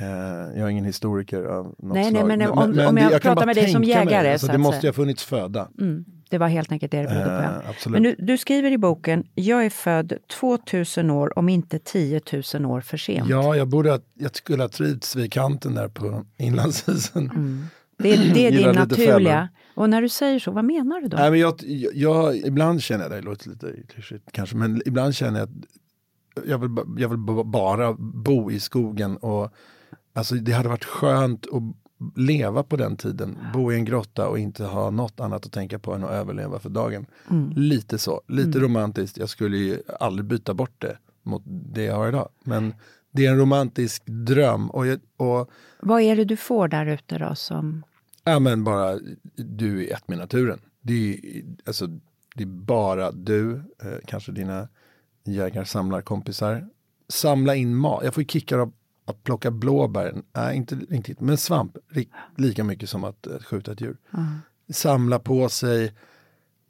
Eh, 0.00 0.06
jag 0.06 0.58
är 0.58 0.68
ingen 0.68 0.84
historiker 0.84 1.42
av 1.44 1.64
något 1.64 1.78
Nej, 1.80 1.92
nej, 2.02 2.10
slag. 2.12 2.26
men 2.28 2.42
om- 2.50 2.58
om 2.58 2.72
det- 2.74 2.82
jag 3.02 3.10
kan 3.10 3.34
pratar 3.34 3.46
med 3.46 3.56
dig 3.56 3.72
som 3.72 3.82
tänka 3.82 3.98
mig, 4.04 4.04
jägare, 4.14 4.32
Alltså, 4.32 4.46
så 4.46 4.52
det 4.52 4.58
måste 4.58 4.86
ju 4.86 4.88
ha 4.88 4.92
funnits 4.94 5.24
föda. 5.24 5.68
Mm, 5.80 6.04
det 6.30 6.38
var 6.38 6.48
helt 6.48 6.72
enkelt 6.72 6.92
det 6.92 7.02
det 7.02 7.08
berodde 7.08 7.24
på. 7.24 7.30
Eh, 7.64 7.70
absolut. 7.70 7.92
Men 7.92 8.02
du, 8.02 8.16
du 8.18 8.38
skriver 8.38 8.70
i 8.70 8.78
boken, 8.78 9.24
jag 9.34 9.64
är 9.64 9.70
född 9.70 10.12
2000 10.40 11.10
år, 11.10 11.38
om 11.38 11.48
inte 11.48 11.78
10 11.78 12.20
000 12.54 12.66
år 12.66 12.80
för 12.80 12.96
sent. 12.96 13.28
Ja, 13.28 13.56
jag, 13.56 13.68
borde 13.68 13.90
ha, 13.90 13.98
jag 14.14 14.36
skulle 14.36 14.62
ha 14.62 14.68
trivts 14.68 15.16
vid 15.16 15.32
kanten 15.32 15.74
där 15.74 15.88
på 15.88 16.24
inlandsisen. 16.38 17.30
Det, 17.98 18.12
är- 18.12 18.34
det 18.34 18.46
är 18.46 18.50
din 18.58 18.74
naturliga. 18.74 19.48
Och 19.74 19.90
när 19.90 20.02
du 20.02 20.08
säger 20.08 20.38
så, 20.38 20.50
vad 20.50 20.64
menar 20.64 21.00
du 21.00 21.08
då? 21.08 21.16
Nej, 21.16 21.30
men 21.30 21.40
jag, 21.40 21.54
jag, 21.62 21.94
jag, 21.94 22.36
ibland 22.36 22.82
känner 22.82 23.04
jag, 23.04 23.12
det 23.12 23.20
låter 23.20 23.50
lite 23.50 23.72
klyschigt 23.88 24.24
kanske, 24.32 24.56
men 24.56 24.82
ibland 24.86 25.14
känner 25.14 25.38
jag 25.40 25.48
att 25.48 25.54
jag 26.48 26.58
vill, 26.58 26.70
jag 26.98 27.08
vill 27.08 27.18
ba- 27.18 27.44
bara 27.44 27.92
bo 27.98 28.50
i 28.50 28.60
skogen 28.60 29.16
och 29.16 29.52
alltså 30.14 30.34
det 30.34 30.52
hade 30.52 30.68
varit 30.68 30.84
skönt 30.84 31.46
att 31.46 31.62
leva 32.16 32.62
på 32.62 32.76
den 32.76 32.96
tiden, 32.96 33.38
bo 33.54 33.72
i 33.72 33.74
en 33.74 33.84
grotta 33.84 34.28
och 34.28 34.38
inte 34.38 34.64
ha 34.64 34.90
något 34.90 35.20
annat 35.20 35.46
att 35.46 35.52
tänka 35.52 35.78
på 35.78 35.94
än 35.94 36.04
att 36.04 36.10
överleva 36.10 36.58
för 36.58 36.70
dagen. 36.70 37.06
Lite 37.56 37.98
så, 37.98 38.22
lite 38.28 38.58
romantiskt. 38.58 39.16
Jag 39.16 39.28
skulle 39.28 39.56
ju 39.56 39.82
aldrig 40.00 40.26
byta 40.26 40.54
bort 40.54 40.74
det 40.78 40.98
mot 41.22 41.42
det 41.46 41.82
jag 41.82 41.96
har 41.96 42.08
idag. 42.08 42.28
Men 42.44 42.74
det 43.10 43.26
är 43.26 43.30
en 43.30 43.38
romantisk 43.38 44.02
dröm 44.06 44.70
och, 44.70 44.84
och 45.16 45.50
Vad 45.80 46.02
är 46.02 46.16
det 46.16 46.24
du 46.24 46.36
får 46.36 46.68
där 46.68 46.86
ute 46.86 47.18
då 47.18 47.34
som... 47.34 47.82
Ja 48.24 48.38
men 48.38 48.64
bara 48.64 48.98
du 49.36 49.86
är 49.86 49.94
ett 49.94 50.08
med 50.08 50.18
naturen. 50.18 50.60
Det 50.80 51.14
är, 51.14 51.42
alltså, 51.66 51.86
det 52.34 52.42
är 52.42 52.46
bara 52.46 53.12
du, 53.12 53.54
eh, 53.56 53.98
kanske 54.06 54.32
dina 54.32 54.68
jägar-samlarkompisar. 55.24 56.68
Samla 57.08 57.54
in 57.54 57.76
mat. 57.76 58.04
Jag 58.04 58.14
får 58.14 58.22
kickar 58.22 58.58
av 58.58 58.72
att 59.08 59.24
plocka 59.24 59.50
blåbär. 59.50 60.14
Nej, 60.36 60.56
inte 60.56 60.74
riktigt. 60.74 61.20
Men 61.20 61.36
svamp. 61.36 61.76
Lika 62.36 62.64
mycket 62.64 62.88
som 62.90 63.04
att 63.04 63.26
skjuta 63.40 63.72
ett 63.72 63.80
djur. 63.80 63.96
Samla 64.72 65.18
på 65.18 65.48
sig, 65.48 65.94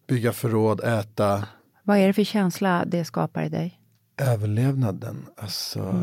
bygga 0.08 0.32
förråd, 0.32 0.80
äta. 0.84 1.46
Vad 1.82 1.98
är 1.98 2.06
det 2.06 2.12
för 2.12 2.24
känsla 2.24 2.84
det 2.86 3.04
skapar 3.04 3.42
i 3.42 3.48
dig? 3.48 3.80
Överlevnaden. 4.16 5.26
Alltså. 5.36 5.94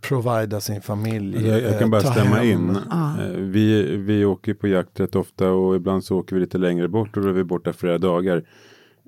Provida 0.00 0.60
sin 0.60 0.80
familj. 0.82 1.46
Jag, 1.48 1.62
jag 1.62 1.72
kan 1.72 1.82
eh, 1.82 1.88
bara 1.90 2.00
ta 2.00 2.12
stämma 2.12 2.36
hem. 2.36 2.46
in. 2.70 2.78
Ja. 2.90 3.22
Eh, 3.22 3.30
Vi, 3.30 3.96
vi 3.96 4.24
åker 4.24 4.54
på 4.54 4.68
jakt 4.68 5.00
rätt 5.00 5.16
ofta 5.16 5.50
och 5.50 5.76
ibland 5.76 6.04
så 6.04 6.16
åker 6.18 6.34
vi 6.36 6.40
lite 6.40 6.58
längre 6.58 6.88
bort 6.88 7.16
och 7.16 7.22
då 7.22 7.28
är 7.28 7.32
vi 7.32 7.44
borta 7.44 7.72
flera 7.72 7.98
dagar. 7.98 8.44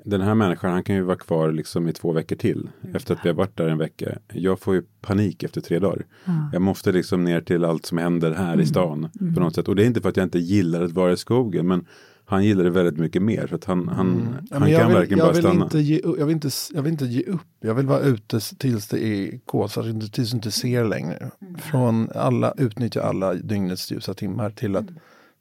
Den 0.04 0.20
här 0.20 0.34
människan 0.34 0.72
han 0.72 0.84
kan 0.84 0.96
ju 0.96 1.02
vara 1.02 1.16
kvar 1.16 1.52
liksom 1.52 1.88
i 1.88 1.92
två 1.92 2.12
veckor 2.12 2.36
till 2.36 2.70
efter 2.94 3.14
att 3.14 3.24
vi 3.24 3.28
har 3.28 3.36
varit 3.36 3.56
där 3.56 3.68
en 3.68 3.78
vecka. 3.78 4.18
Jag 4.32 4.60
får 4.60 4.74
ju 4.74 4.82
panik 5.00 5.42
efter 5.42 5.60
tre 5.60 5.78
dagar. 5.78 6.06
Jag 6.52 6.62
måste 6.62 6.92
liksom 6.92 7.24
ner 7.24 7.40
till 7.40 7.64
allt 7.64 7.86
som 7.86 7.98
händer 7.98 8.32
här 8.34 8.60
i 8.60 8.66
stan 8.66 9.08
på 9.34 9.40
något 9.40 9.54
sätt. 9.54 9.68
Och 9.68 9.76
det 9.76 9.82
är 9.82 9.86
inte 9.86 10.00
för 10.00 10.08
att 10.08 10.16
jag 10.16 10.26
inte 10.26 10.38
gillar 10.38 10.82
att 10.82 10.92
vara 10.92 11.12
i 11.12 11.16
skogen 11.16 11.66
men 11.68 11.86
han 12.24 12.44
gillar 12.44 12.64
det 12.64 12.70
väldigt 12.70 12.98
mycket 12.98 13.22
mer. 13.22 13.46
Så 13.46 13.54
att 13.54 13.64
han, 13.64 13.88
han, 13.88 14.36
Ja, 14.50 14.58
han 14.58 14.70
kan 14.70 14.86
vill, 14.88 14.96
verkligen 14.96 15.18
bara 15.18 15.34
stanna. 15.34 15.64
Inte 15.64 15.78
ge, 15.78 16.00
jag, 16.18 16.26
vill 16.26 16.34
inte, 16.34 16.50
jag 16.74 16.82
vill 16.82 16.92
inte 16.92 17.04
ge 17.04 17.22
upp. 17.22 17.40
Jag 17.60 17.74
vill 17.74 17.86
vara 17.86 18.00
ute 18.00 18.40
tills 18.58 18.88
det 18.88 19.04
är 19.04 19.38
kolsvart, 19.44 19.86
inte- 19.86 20.10
tills 20.10 20.30
du 20.30 20.36
inte 20.36 20.50
ser 20.50 20.84
längre. 20.84 21.30
Från 21.58 22.10
alla, 22.14 22.54
utnyttja 22.58 23.02
alla 23.02 23.34
dygnets 23.34 23.92
ljusa 23.92 24.14
timmar 24.14 24.50
till 24.50 24.76
att 24.76 24.86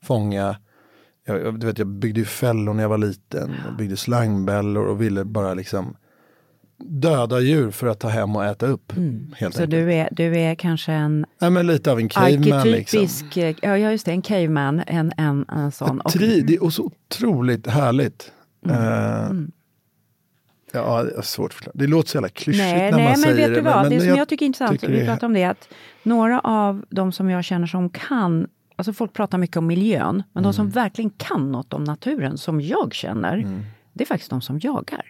fånga 0.04 0.56
jag, 1.38 1.60
du 1.60 1.68
vet, 1.68 1.78
jag 1.78 1.88
byggde 1.88 2.20
ju 2.20 2.26
fällor 2.26 2.74
när 2.74 2.84
jag 2.84 2.90
var 2.90 2.98
liten. 2.98 3.56
Jag 3.66 3.78
byggde 3.78 3.98
slangbällor 3.98 4.86
och 4.86 5.02
ville 5.02 5.26
bara 5.26 5.54
liksom 5.54 5.96
döda 6.84 7.40
djur 7.40 7.72
för 7.72 7.88
att 7.88 8.00
ta 8.00 8.08
hem 8.08 8.36
och 8.36 8.46
äta 8.46 8.66
upp. 8.66 8.92
Helt 8.92 8.98
Mm. 8.98 9.36
Så 9.40 9.46
enkelt. 9.46 9.72
du 9.72 9.94
är, 9.94 10.10
du 10.12 10.38
är 10.38 10.56
kanske 10.56 10.92
en 10.92 11.26
Nej, 11.40 11.50
men 11.50 11.68
lite 11.68 11.92
av 11.92 12.00
en 12.00 12.10
caveman 12.10 12.38
liksom. 12.72 13.00
arketypisk, 13.00 13.38
ja 13.38 13.78
ja, 13.78 13.92
just 13.92 14.06
det, 14.06 14.12
en 14.12 14.22
caveman, 14.22 14.84
en, 14.88 15.12
en, 15.18 15.46
en 15.50 15.72
sån. 15.72 16.02
Och, 16.02 16.12
Tri, 16.12 16.42
det 16.42 16.56
är 16.56 16.70
så 16.70 16.84
otroligt 16.84 17.68
härligt. 17.68 18.32
Mm. 18.66 18.78
Eh, 18.78 19.48
ja, 20.74 21.04
det 21.04 21.18
är 21.18 21.22
svårt 21.22 21.54
förklara. 21.54 21.74
Det 21.76 21.88
låter 21.88 22.10
så 22.10 22.16
jävla 22.18 22.30
klyschigt 22.30 22.64
nej, 22.64 22.92
när 22.92 22.98
nej, 22.98 23.04
man 23.04 23.12
men 23.12 23.18
säger 23.18 23.36
vet 23.36 23.48
det. 23.48 23.56
du 23.56 23.62
vad, 23.62 23.82
men 23.82 23.92
det 23.92 24.00
som 24.00 24.16
jag, 24.16 24.30
tycker 24.30 24.46
är 24.46 24.48
intressant, 24.48 24.82
tycker 24.82 24.94
vi 24.94 25.06
pratar 25.06 25.28
om 25.28 25.34
det, 25.34 25.44
att 25.44 25.68
några 26.04 26.40
av 26.40 26.86
de 26.90 27.12
som 27.12 27.30
jag 27.30 27.44
känner 27.44 27.68
som 27.68 27.90
kan, 27.90 28.48
alltså 28.80 28.94
folk 28.94 29.14
pratar 29.14 29.38
mycket 29.38 29.58
om 29.58 29.68
miljön, 29.68 30.24
men 30.34 30.44
de 30.44 30.54
som 30.54 30.66
Mm. 30.66 30.72
verkligen 30.74 31.10
kan 31.10 31.52
något 31.52 31.74
om 31.74 31.84
naturen, 31.84 32.38
som 32.38 32.62
jag 32.62 32.94
känner, 32.94 33.38
Mm. 33.38 33.62
det 33.94 34.04
är 34.04 34.06
faktiskt 34.06 34.30
de 34.30 34.42
som 34.42 34.60
jagar. 34.60 35.06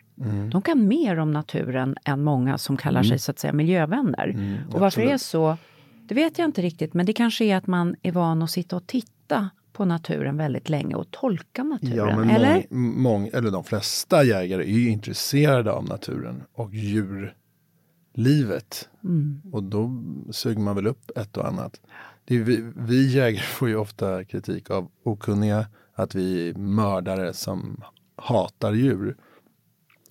De 0.52 0.62
kan 0.62 0.88
mer 0.88 1.20
om 1.20 1.32
naturen 1.32 1.96
än 2.06 2.24
många 2.24 2.58
som 2.58 2.78
kallar 2.78 3.04
sig 3.04 3.20
så 3.20 3.32
att 3.32 3.40
säga 3.40 3.54
miljövänner. 3.54 4.36
och 4.74 4.80
varför 4.80 5.02
det 5.02 5.12
är 5.12 5.18
så, 5.18 5.58
det 6.08 6.16
vet 6.16 6.38
jag 6.40 6.46
inte 6.48 6.62
riktigt, 6.62 6.94
men 6.94 7.06
det 7.06 7.14
kanske 7.14 7.46
är 7.46 7.56
att 7.56 7.68
man 7.68 7.96
är 8.02 8.12
van 8.12 8.42
att 8.42 8.52
sitta 8.52 8.76
och 8.76 8.88
titta 8.88 9.50
på 9.74 9.86
naturen 9.86 10.38
väldigt 10.38 10.70
länge 10.70 10.96
och 10.96 11.12
tolka 11.12 11.64
naturen. 11.64 11.96
Ja, 11.96 12.36
eller? 12.36 12.64
mång, 12.70 13.02
mång, 13.02 13.30
eller 13.34 13.52
de 13.52 13.64
flesta 13.64 14.24
jägare 14.24 14.64
är 14.64 14.78
ju 14.78 14.90
intresserade 14.90 15.72
av 15.72 15.86
naturen 15.86 16.44
och 16.54 16.74
djurlivet. 18.16 18.90
Mm. 19.04 19.42
Och 19.52 19.64
då 19.64 20.04
suger 20.32 20.62
man 20.62 20.76
väl 20.76 20.88
upp 20.88 21.12
ett 21.18 21.38
och 21.38 21.48
annat. 21.48 21.82
Det 22.30 22.36
är 22.36 22.40
vi, 22.40 22.72
vi 22.76 23.08
jägare 23.08 23.44
får 23.44 23.70
ju 23.70 23.76
ofta 23.76 24.24
kritik 24.24 24.70
av 24.70 24.92
okunniga, 25.04 25.66
att 25.96 26.16
vi 26.16 26.50
är 26.50 26.54
mördare 26.54 27.34
som 27.34 27.84
hatar 28.16 28.74
djur. 28.74 29.16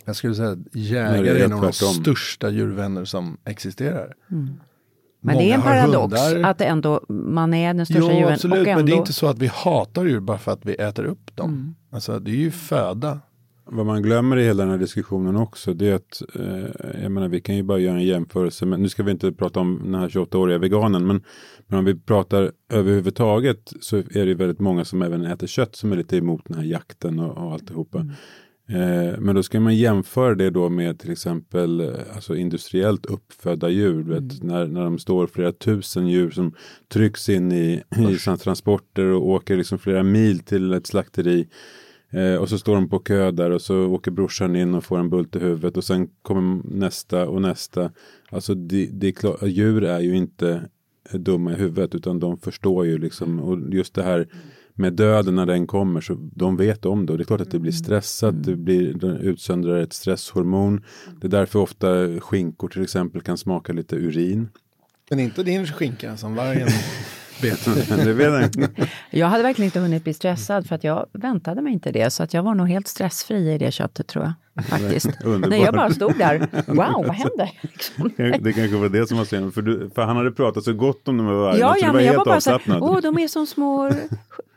Jag 0.05 0.17
skulle 0.17 0.35
säga 0.35 0.51
att 0.51 0.59
jägare 0.73 1.43
är 1.43 1.49
nog 1.49 1.63
de 1.63 1.73
största 1.73 2.51
djurvänner 2.51 3.05
som 3.05 3.37
existerar. 3.45 4.15
Men 5.21 5.37
det 5.39 5.51
är 5.51 5.55
en 5.55 5.61
Många 5.61 5.63
paradox 5.63 6.15
att 6.45 6.61
ändå, 6.61 7.01
man 7.09 7.55
är 7.55 7.75
den 7.75 7.87
största 7.87 8.01
Jo, 8.01 8.19
djuren 8.19 8.33
absolut, 8.33 8.53
och 8.53 8.67
ändå... 8.67 8.77
men 8.77 8.87
det 8.87 8.93
är 8.93 8.97
inte 8.97 9.13
så 9.13 9.27
att 9.27 9.39
vi 9.39 9.47
hatar 9.47 10.05
djur 10.05 10.21
bara 10.21 10.39
för 10.39 10.53
att 10.53 10.67
vi 10.67 10.75
äter 10.75 11.05
upp 11.05 11.37
dem. 11.37 11.51
Mm. 11.51 11.75
Alltså, 11.91 12.19
det 12.19 12.31
är 12.31 12.37
ju 12.37 12.51
föda. 12.51 13.21
Vad 13.71 13.87
man 13.87 14.03
glömmer 14.03 14.37
i 14.37 14.45
hela 14.45 14.63
den 14.63 14.71
här 14.71 14.79
diskussionen 14.79 15.37
också 15.37 15.75
det 15.75 15.89
är 15.89 15.95
att 15.95 16.23
eh, 16.35 17.03
jag 17.03 17.13
menar 17.13 17.29
vi 17.29 17.41
kan 17.41 17.57
ju 17.57 17.63
bara 17.63 17.79
göra 17.79 17.97
en 17.97 18.05
jämförelse 18.05 18.67
men 18.67 18.83
nu 18.83 18.89
ska 18.89 19.03
vi 19.03 19.11
inte 19.11 19.33
prata 19.33 19.61
om 19.61 19.81
den 19.85 19.95
här 19.95 20.09
28-åriga 20.09 20.59
veganen 20.59 21.07
men, 21.07 21.23
men 21.67 21.79
om 21.79 21.85
vi 21.85 21.95
pratar 21.95 22.53
överhuvudtaget 22.73 23.73
så 23.81 23.97
är 23.97 24.05
det 24.13 24.25
ju 24.25 24.35
väldigt 24.35 24.61
många 24.61 24.85
som 24.85 25.03
även 25.03 25.25
äter 25.25 25.47
kött 25.47 25.77
som 25.77 25.93
är 25.93 25.97
lite 25.97 26.17
emot 26.17 26.43
den 26.45 26.57
här 26.57 26.65
jakten 26.65 27.19
och, 27.19 27.47
och 27.47 27.53
alltihopa. 27.53 27.99
Eh, 28.69 29.19
men 29.19 29.35
då 29.35 29.43
ska 29.43 29.61
man 29.61 29.77
jämföra 29.77 30.35
det 30.35 30.51
då 30.51 30.69
med 30.69 30.99
till 30.99 31.13
exempel 31.13 31.81
eh, 31.81 31.89
alltså 32.15 32.37
industriellt 32.37 33.07
uppfödda 33.07 33.69
djur. 33.69 34.03
du 34.03 34.15
Vet, 34.15 34.43
när, 34.43 34.67
när 34.67 34.85
de 34.85 34.99
står 34.99 35.27
flera 35.27 35.53
tusen 35.53 36.09
djur 36.09 36.31
som 36.31 36.55
trycks 36.89 37.29
in 37.29 37.53
i, 37.53 37.83
i 38.11 38.17
transporter 38.39 39.05
och 39.05 39.29
åker 39.29 39.57
liksom 39.57 39.79
flera 39.79 40.03
mil 40.03 40.39
till 40.39 40.73
ett 40.73 40.87
slakteri. 40.87 41.49
Eh, 42.11 42.35
och 42.35 42.49
så 42.49 42.59
står 42.59 42.75
de 42.75 42.89
på 42.89 42.99
kö 42.99 43.31
där 43.31 43.51
och 43.51 43.63
så 43.63 43.87
åker 43.87 44.11
brorsan 44.11 44.57
in 44.57 44.75
och 44.75 44.85
får 44.85 44.99
en 44.99 45.11
bult 45.11 45.37
i 45.37 45.39
huvudet 45.39 45.77
och 45.77 45.85
sen 45.85 46.09
kommer 46.23 46.61
nästa 46.65 47.29
och 47.29 47.43
nästa. 47.43 47.91
Alltså 48.31 48.55
det, 48.55 48.87
det 48.93 49.09
är 49.09 49.13
klart, 49.13 49.43
djur 49.43 49.85
är 49.85 50.01
ju 50.01 50.17
inte 50.17 50.63
dumma 51.13 51.53
i 51.53 51.55
huvudet 51.55 51.95
utan 51.95 52.21
de 52.21 52.39
förstår 52.39 52.87
ju 52.87 52.99
liksom 52.99 53.41
och 53.41 53.75
just 53.75 53.95
det 53.95 54.03
här 54.03 54.29
med 54.75 54.93
döden 54.93 55.35
när 55.35 55.47
den 55.47 55.67
kommer 55.67 56.01
så 56.01 56.31
de 56.35 56.57
vet 56.57 56.87
om 56.87 57.07
det 57.07 57.13
och 57.13 57.19
det 57.19 57.23
är 57.23 57.27
klart 57.27 57.41
att 57.41 57.51
det 57.51 57.59
blir 57.59 57.73
stressat, 57.73 58.45
det 58.45 58.57
blir, 58.57 58.95
det 58.95 59.07
utsöndrar 59.07 59.79
ett 59.79 59.93
stresshormon. 59.93 60.85
Det 61.21 61.27
är 61.27 61.31
därför 61.31 61.59
ofta 61.59 62.21
skinkor 62.21 62.69
till 62.69 62.83
exempel 62.83 63.21
kan 63.21 63.39
smaka 63.39 63.73
lite 63.73 63.97
urin. 63.97 64.49
Men 65.11 65.21
inte 65.21 65.43
din 65.43 65.67
skinka 65.67 66.17
som 66.17 66.35
vargen. 66.35 66.69
det 68.05 68.13
vet 68.13 68.57
jag. 68.57 68.69
Jag 69.11 69.27
hade 69.27 69.43
verkligen 69.43 69.67
inte 69.67 69.81
hunnit 69.81 70.05
bli 70.05 70.15
stressad 70.15 70.67
för 70.67 70.75
att 70.75 70.85
jag 70.85 71.07
väntade 71.13 71.63
mig 71.63 71.73
inte 71.73 71.93
det. 71.93 72.11
Så 72.11 72.23
att 72.23 72.35
jag 72.35 72.43
var 72.43 72.55
nog 72.55 72.69
helt 72.69 72.89
stressfri 72.89 73.55
i 73.55 73.59
det 73.59 73.73
köttet 73.73 74.07
tror 74.07 74.25
jag. 74.25 74.65
Faktiskt. 74.65 75.11
Nej, 75.49 75.61
jag 75.61 75.75
bara 75.75 75.91
stod 75.91 76.19
där. 76.19 76.39
Wow, 76.67 77.07
vad 77.07 77.15
händer? 77.17 77.51
Liksom. 77.61 78.11
Det 78.17 78.53
kanske 78.53 78.77
var 78.77 78.89
det 78.89 79.07
som 79.07 79.19
var 79.19 79.25
synd. 79.25 79.55
För, 79.55 79.63
du, 79.63 79.91
för 79.95 80.03
han 80.03 80.17
hade 80.17 80.31
pratat 80.31 80.65
så 80.65 80.73
gott 80.73 81.09
om 81.09 81.17
de 81.17 81.27
här 81.27 81.35
vargarna. 81.35 81.59
Ja, 81.59 81.75
så 81.75 81.81
ja, 81.81 81.87
du 81.87 81.87
var 81.87 81.95
men 81.95 82.05
jag 82.05 82.13
helt 82.13 82.19
var 82.19 82.25
bara 82.25 82.41
så 82.41 82.51
här, 82.51 82.83
åh, 82.83 83.01
de 83.01 83.19
är 83.19 83.29
som 83.29 83.47
små 83.47 83.91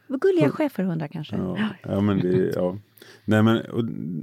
gulliga 0.08 0.50
schäferhundar 0.50 1.08
kanske. 1.08 1.36
Ja, 1.36 1.58
ja 1.84 2.02
men 2.02 2.20
det, 2.20 2.52
ja. 2.56 2.78
Nej 3.26 3.44
men 3.44 3.62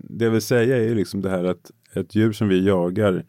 det 0.03 0.25
jag 0.25 0.33
vill 0.33 0.42
säga 0.42 0.77
är 0.77 0.83
ju 0.83 0.94
liksom 0.94 1.23
det 1.23 1.31
här 1.31 1.44
att 1.44 1.71
ett 1.94 2.14
djur 2.14 2.33
som 2.33 2.49
vi 2.49 2.66
jagar 2.66 3.25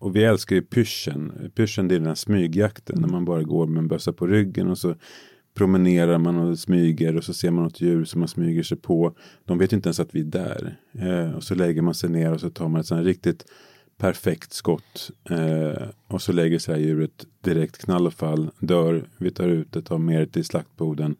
och 0.00 0.16
vi 0.16 0.24
älskar 0.24 0.56
ju 0.56 0.62
pyrschen. 0.62 1.50
Pyrschen 1.54 1.88
det 1.88 1.94
är 1.94 1.98
den 1.98 2.08
här 2.08 2.14
smygjakten 2.14 3.00
när 3.00 3.08
man 3.08 3.24
bara 3.24 3.42
går 3.42 3.66
med 3.66 3.78
en 3.78 3.88
bössa 3.88 4.12
på 4.12 4.26
ryggen 4.26 4.70
och 4.70 4.78
så 4.78 4.94
promenerar 5.54 6.18
man 6.18 6.38
och 6.38 6.58
smyger 6.58 7.16
och 7.16 7.24
så 7.24 7.34
ser 7.34 7.50
man 7.50 7.64
något 7.64 7.80
djur 7.80 8.04
som 8.04 8.20
man 8.20 8.28
smyger 8.28 8.62
sig 8.62 8.78
på. 8.78 9.14
De 9.44 9.58
vet 9.58 9.72
ju 9.72 9.76
inte 9.76 9.88
ens 9.88 10.00
att 10.00 10.14
vi 10.14 10.20
är 10.20 10.24
där. 10.24 10.76
Eh, 10.92 11.36
och 11.36 11.44
så 11.44 11.54
lägger 11.54 11.82
man 11.82 11.94
sig 11.94 12.10
ner 12.10 12.32
och 12.32 12.40
så 12.40 12.50
tar 12.50 12.68
man 12.68 12.80
ett 12.80 12.86
sånt 12.86 12.98
här 12.98 13.04
riktigt 13.04 13.44
perfekt 13.98 14.52
skott. 14.52 15.10
Eh, 15.30 15.88
och 16.06 16.22
så 16.22 16.32
lägger 16.32 16.58
sig 16.58 16.74
här 16.74 16.82
djuret 16.82 17.26
direkt 17.40 17.78
knall 17.78 18.06
och 18.06 18.14
fall, 18.14 18.50
dör, 18.58 19.04
vi 19.16 19.30
tar 19.30 19.48
ut 19.48 19.72
det, 19.72 19.82
tar 19.82 19.98
med 19.98 20.20
det 20.20 20.26
till 20.26 20.44
slaktboden. 20.44 21.16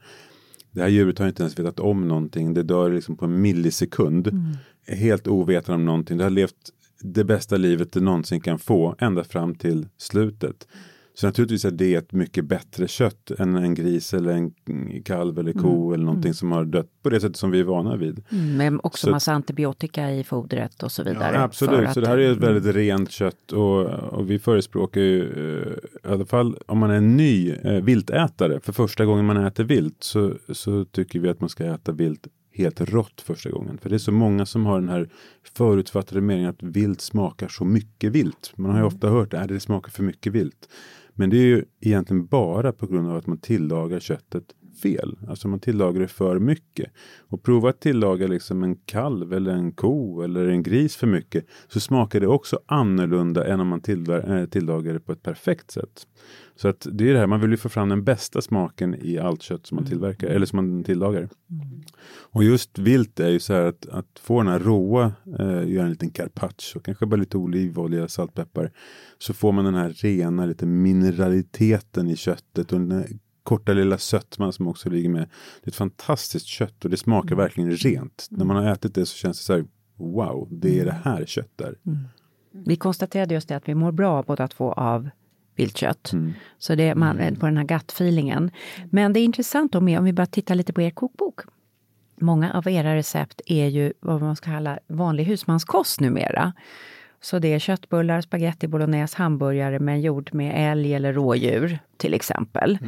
Det 0.71 0.81
här 0.81 0.89
djuret 0.89 1.19
har 1.19 1.29
inte 1.29 1.43
ens 1.43 1.59
vetat 1.59 1.81
om 1.81 2.09
någonting. 2.09 2.55
Det 2.55 2.63
dör 2.63 2.91
liksom 2.91 3.17
på 3.17 3.25
en 3.25 3.41
millisekund. 3.41 4.31
Helt 4.87 5.27
ovetande 5.27 5.75
om 5.75 5.85
någonting. 5.85 6.19
Det 6.19 6.25
har 6.25 6.31
levt 6.31 6.73
det 7.03 7.25
bästa 7.25 7.57
livet 7.57 7.93
det 7.93 8.01
någonsin 8.01 8.41
kan 8.41 8.59
få. 8.59 8.95
Ända 8.99 9.25
fram 9.25 9.55
till 9.55 9.87
slutet. 9.99 10.67
Så 11.15 11.27
naturligtvis 11.27 11.65
är 11.65 11.71
det 11.71 11.95
ett 11.95 12.13
mycket 12.13 12.45
bättre 12.45 12.89
kött 12.89 13.31
än 13.39 13.57
en 13.57 13.75
gris 13.75 14.15
eller 14.15 14.33
en 14.33 14.53
kalv 15.05 15.39
eller 15.39 15.53
ko 15.53 15.93
eller 15.93 16.05
någonting 16.05 16.35
som 16.35 16.53
har 16.53 16.65
dött 16.65 16.91
på 17.03 17.11
det 17.11 17.21
sättet 17.21 17.37
som 17.37 17.51
vi 17.51 17.61
är 17.61 17.65
vana 17.65 17.97
vid. 17.97 18.25
Mm, 18.33 18.57
med 18.57 18.81
också 18.83 19.07
Så- 19.07 19.11
massa 19.11 19.33
antibiotika 19.33 20.11
i 20.13 20.25
fodret 20.25 20.83
och 20.83 20.93
så 20.93 21.03
vidare. 21.03 21.35
Ja, 21.35 21.43
absolut, 21.43 21.93
så 21.93 22.01
det 22.01 22.09
här 22.09 22.19
är 22.19 22.33
ett 22.33 22.39
väldigt 22.39 22.75
rent 22.75 23.11
kött 23.11 23.53
och, 23.53 23.87
och 23.87 24.31
vi 24.31 24.39
förespråkar 24.39 25.01
ju 25.01 25.23
eh, 25.23 26.11
i 26.11 26.13
alla 26.13 26.25
fall 26.27 26.57
om 26.67 26.79
man 26.79 26.91
är 26.91 26.95
en 26.95 27.17
ny 27.17 27.51
eh, 27.51 27.73
viltätare 27.85 28.61
för 28.61 28.73
första 28.73 29.05
gången 29.05 29.25
man 29.25 29.37
äter 29.47 29.65
vilt 29.65 29.97
så, 30.01 30.35
så 30.53 30.85
tycker 30.85 31.21
vi 31.21 31.29
att 31.29 31.41
man 31.41 31.49
ska 31.49 31.65
äta 31.65 31.93
vilt 31.93 32.27
helt 32.53 32.81
rått 32.81 33.21
första 33.21 33.51
gången. 33.51 33.79
För 33.79 33.91
det 33.91 33.97
är 33.97 33.99
så 33.99 34.13
många 34.13 34.47
som 34.47 34.67
har 34.67 34.81
den 34.81 34.89
här 34.89 35.09
förutfattade 35.43 36.21
meningen 36.21 36.51
att 36.51 36.63
vilt 36.63 37.01
smakar 37.01 37.49
så 37.49 37.65
mycket 37.65 38.13
vilt. 38.13 38.53
Man 38.57 38.71
har 38.71 38.79
ju 38.79 38.85
ofta 38.85 39.09
hört 39.09 39.35
att 39.35 39.49
det 39.49 39.61
smakar 39.61 39.91
för 39.91 40.03
mycket 40.03 40.33
vilt. 40.33 40.69
Men 41.15 41.31
det 41.31 41.37
är 41.37 41.45
ju 41.45 41.65
egentligen 41.81 42.27
bara 42.27 42.73
på 42.73 42.87
grund 42.87 43.11
av 43.11 43.17
att 43.17 43.27
man 43.27 43.39
tillagar 43.39 44.01
köttet 44.01 44.45
fel. 44.83 45.19
Alltså 45.29 45.49
man 45.49 45.61
tillagar 45.61 46.01
det 46.01 46.09
för 46.09 46.39
mycket. 46.39 46.91
Och 47.19 47.43
prova 47.43 47.71
att 47.71 47.81
tillaga 47.81 48.27
liksom 48.27 48.63
en 48.63 48.77
kalv 48.77 49.33
eller 49.33 49.53
en 49.53 49.73
ko 49.73 50.23
eller 50.23 50.47
en 50.47 50.63
gris 50.63 50.97
för 50.97 51.07
mycket. 51.07 51.45
Så 51.69 51.81
smakar 51.81 52.21
det 52.21 52.27
också 52.27 52.61
annorlunda 52.67 53.47
än 53.47 53.61
om 53.61 53.69
man 53.69 53.79
eh, 53.79 54.47
tillagar 54.47 54.93
det 54.93 55.01
på 55.01 55.13
ett 55.13 55.23
perfekt 55.23 55.71
sätt. 55.71 56.07
Så 56.57 56.69
att 56.69 56.87
det 56.93 57.09
är 57.09 57.13
det 57.13 57.19
här, 57.19 57.27
man 57.27 57.41
vill 57.41 57.51
ju 57.51 57.57
få 57.57 57.69
fram 57.69 57.89
den 57.89 58.05
bästa 58.05 58.43
smaken 58.43 58.95
i 59.01 59.19
allt 59.19 59.43
kött 59.43 59.67
som 59.67 59.77
man 59.77 59.85
tillverkar 59.85 60.29
eller 60.29 60.47
som 60.47 60.57
man 60.57 60.85
tillagar. 60.85 61.29
Och 62.33 62.45
just 62.45 62.79
vilt 62.79 63.21
är 63.21 63.29
ju 63.29 63.41
så 63.41 63.53
här 63.53 63.63
att, 63.63 63.89
att 63.89 64.19
få 64.21 64.43
den 64.43 64.53
här 64.53 64.59
råa, 64.59 65.13
eh, 65.39 65.69
göra 65.69 65.85
en 65.85 65.91
liten 65.91 66.11
carpaccio, 66.11 66.81
kanske 66.81 67.07
bara 67.07 67.17
lite 67.17 67.37
olivolja, 67.37 68.09
saltpeppar. 68.09 68.73
Så 69.19 69.35
får 69.35 69.53
man 69.53 69.65
den 69.65 69.75
här 69.75 69.91
rena, 69.91 70.47
lite 70.47 70.67
mineraliteten 70.67 72.09
i 72.09 72.17
köttet 72.17 72.73
och 72.73 72.81
den 72.81 73.21
korta 73.43 73.73
lilla 73.73 73.99
sötman 73.99 74.53
som 74.53 74.69
också 74.69 74.91
ligger 74.91 75.09
med. 75.09 75.29
Det 75.63 75.67
är 75.67 75.71
ett 75.71 75.75
fantastiskt 75.77 76.47
kött 76.47 76.85
och 76.85 76.91
det 76.91 76.97
smakar 76.97 77.37
verkligen 77.37 77.71
rent. 77.71 78.27
När 78.31 78.45
man 78.45 78.57
har 78.57 78.73
ätit 78.73 78.95
det 78.95 79.07
så 79.07 79.17
känns 79.17 79.39
det 79.39 79.45
så 79.45 79.53
här, 79.53 79.65
wow, 79.97 80.49
det 80.51 80.81
är 80.81 80.85
det 80.85 80.97
här 81.05 81.25
kött 81.25 81.61
är. 81.61 81.75
Vi 82.53 82.77
konstaterade 82.77 83.35
just 83.35 83.49
det 83.49 83.57
att 83.57 83.69
vi 83.69 83.75
mår 83.75 83.93
bra 83.93 84.23
båda 84.23 84.49
två 84.49 84.73
av 84.73 85.11
viltkött. 85.57 86.13
Mm. 86.13 86.33
Så 86.59 86.75
det 86.75 86.89
är 86.89 86.95
man, 86.95 87.37
på 87.41 87.47
den 87.47 87.57
här 87.57 87.65
gut-feelingen. 87.65 88.51
Men 88.91 89.13
det 89.13 89.21
är 89.21 89.25
intressant 89.25 89.73
då 89.73 89.81
med, 89.81 89.99
om 89.99 90.05
vi 90.05 90.13
bara 90.13 90.27
tittar 90.27 90.55
lite 90.55 90.73
på 90.73 90.83
er 90.83 90.91
kokbok. 90.91 91.41
Många 92.21 92.53
av 92.53 92.69
era 92.69 92.97
recept 92.97 93.41
är 93.47 93.67
ju 93.67 93.93
vad 94.01 94.21
man 94.21 94.37
ska 94.37 94.51
kalla 94.51 94.79
vanlig 94.87 95.25
husmanskost 95.25 96.01
numera. 96.01 96.53
Så 97.21 97.39
det 97.39 97.55
är 97.55 97.59
köttbullar, 97.59 98.21
spaghetti 98.21 98.69
bolognese, 98.69 99.19
hamburgare 99.19 99.79
men 99.79 100.01
gjord 100.01 100.35
med 100.35 100.73
älg 100.73 100.95
eller 100.95 101.13
rådjur 101.13 101.79
till 101.97 102.15
exempel. 102.15 102.79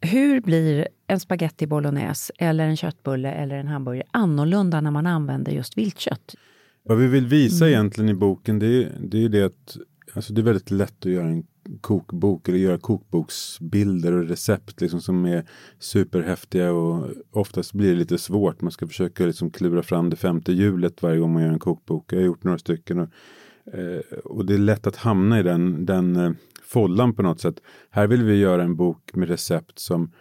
Hur 0.00 0.40
blir 0.40 0.88
en 1.06 1.20
spaghetti 1.20 1.66
bolognese 1.66 2.32
eller 2.38 2.64
en 2.66 2.76
köttbulle 2.76 3.32
eller 3.32 3.56
en 3.56 3.68
hamburgare 3.68 4.06
annorlunda 4.10 4.80
när 4.80 4.90
man 4.90 5.06
använder 5.06 5.52
just 5.52 5.78
viltkött? 5.78 6.34
Vad 6.82 6.98
vi 6.98 7.06
vill 7.06 7.26
visa 7.26 7.64
Mm. 7.64 7.74
egentligen 7.74 8.10
i 8.10 8.14
boken 8.14 8.58
det 8.58 8.66
är, 8.66 8.92
det 9.00 9.24
är 9.24 9.28
det 9.28 9.42
att 9.42 9.76
alltså 10.14 10.32
det 10.32 10.40
är 10.40 10.42
väldigt 10.42 10.70
lätt 10.70 11.06
att 11.06 11.12
göra 11.12 11.28
en 11.28 11.44
kokbok 11.80 12.48
eller 12.48 12.58
göra 12.58 12.78
kokboksbilder 12.78 14.12
och 14.12 14.28
recept 14.28 14.80
liksom 14.80 15.00
som 15.00 15.24
är 15.24 15.44
superhäftiga 15.78 16.72
och 16.72 17.10
oftast 17.30 17.72
blir 17.72 17.90
det 17.90 17.96
lite 17.98 18.18
svårt. 18.18 18.60
Man 18.60 18.72
ska 18.72 18.86
försöka 18.86 19.26
liksom 19.26 19.50
klura 19.50 19.82
fram 19.82 20.10
det 20.10 20.16
femte 20.16 20.52
hjulet 20.52 21.02
varje 21.02 21.18
gång 21.18 21.32
man 21.32 21.42
gör 21.42 21.52
en 21.52 21.58
kokbok. 21.58 22.12
Jag 22.12 22.18
har 22.18 22.24
gjort 22.24 22.44
några 22.44 22.58
stycken 22.58 22.98
och, 22.98 23.08
eh, 23.72 24.18
och 24.24 24.46
det 24.46 24.54
är 24.54 24.58
lätt 24.58 24.86
att 24.86 24.96
hamna 24.96 25.40
i 25.40 25.42
den, 25.42 25.86
den 25.86 26.16
eh, 26.16 26.32
follan 26.64 27.14
på 27.14 27.22
något 27.22 27.40
sätt. 27.40 27.60
Här 27.90 28.06
vill 28.06 28.24
vi 28.24 28.36
göra 28.36 28.62
en 28.62 28.76
bok 28.76 29.10
med 29.14 29.28
recept 29.28 29.78
som 29.78 30.12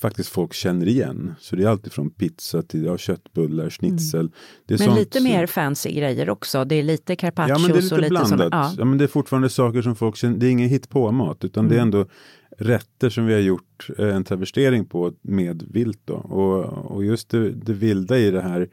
faktiskt 0.00 0.28
folk 0.28 0.52
känner 0.52 0.88
igen. 0.88 1.34
Så 1.38 1.56
det 1.56 1.64
är 1.64 1.68
alltid 1.68 1.92
från 1.92 2.10
pizza 2.10 2.62
till 2.62 2.84
ja, 2.84 2.98
köttbullar, 2.98 3.70
schnitzel. 3.70 4.20
Mm. 4.20 4.32
Men 4.68 4.78
sånt 4.78 4.98
lite 4.98 5.20
mer 5.20 5.46
fancy 5.46 5.92
grejer 5.92 6.30
också. 6.30 6.64
Det 6.64 6.74
är 6.74 6.82
lite 6.82 7.12
Ja 7.12 7.16
carpaccios 7.16 7.62
men 7.62 7.72
det 7.72 7.78
är 7.78 7.82
lite 7.82 7.94
och 7.94 8.00
lite 8.00 8.10
blandat. 8.10 8.28
som... 8.28 8.48
Ja. 8.52 8.74
Ja. 8.78 8.84
men 8.84 8.98
det 8.98 9.04
är 9.04 9.08
fortfarande 9.08 9.48
saker 9.48 9.82
som 9.82 9.96
folk 9.96 10.16
känner. 10.16 10.38
Det 10.38 10.46
är 10.46 10.50
ingen 10.50 10.68
hit 10.68 10.88
på 10.88 11.12
mat 11.12 11.44
utan 11.44 11.68
det 11.68 11.76
är 11.76 11.80
ändå 11.80 12.06
rätter 12.58 13.10
som 13.10 13.26
vi 13.26 13.32
har 13.32 13.40
gjort 13.40 13.88
eh, 13.98 14.16
en 14.16 14.24
travestering 14.24 14.84
på 14.84 15.12
med 15.22 15.64
vilt 15.70 16.00
då. 16.04 16.14
Och, 16.14 16.64
och 16.92 17.04
just 17.04 17.30
det, 17.30 17.50
det 17.50 17.72
vilda 17.72 18.18
i 18.18 18.30
det 18.30 18.42
här. 18.42 18.68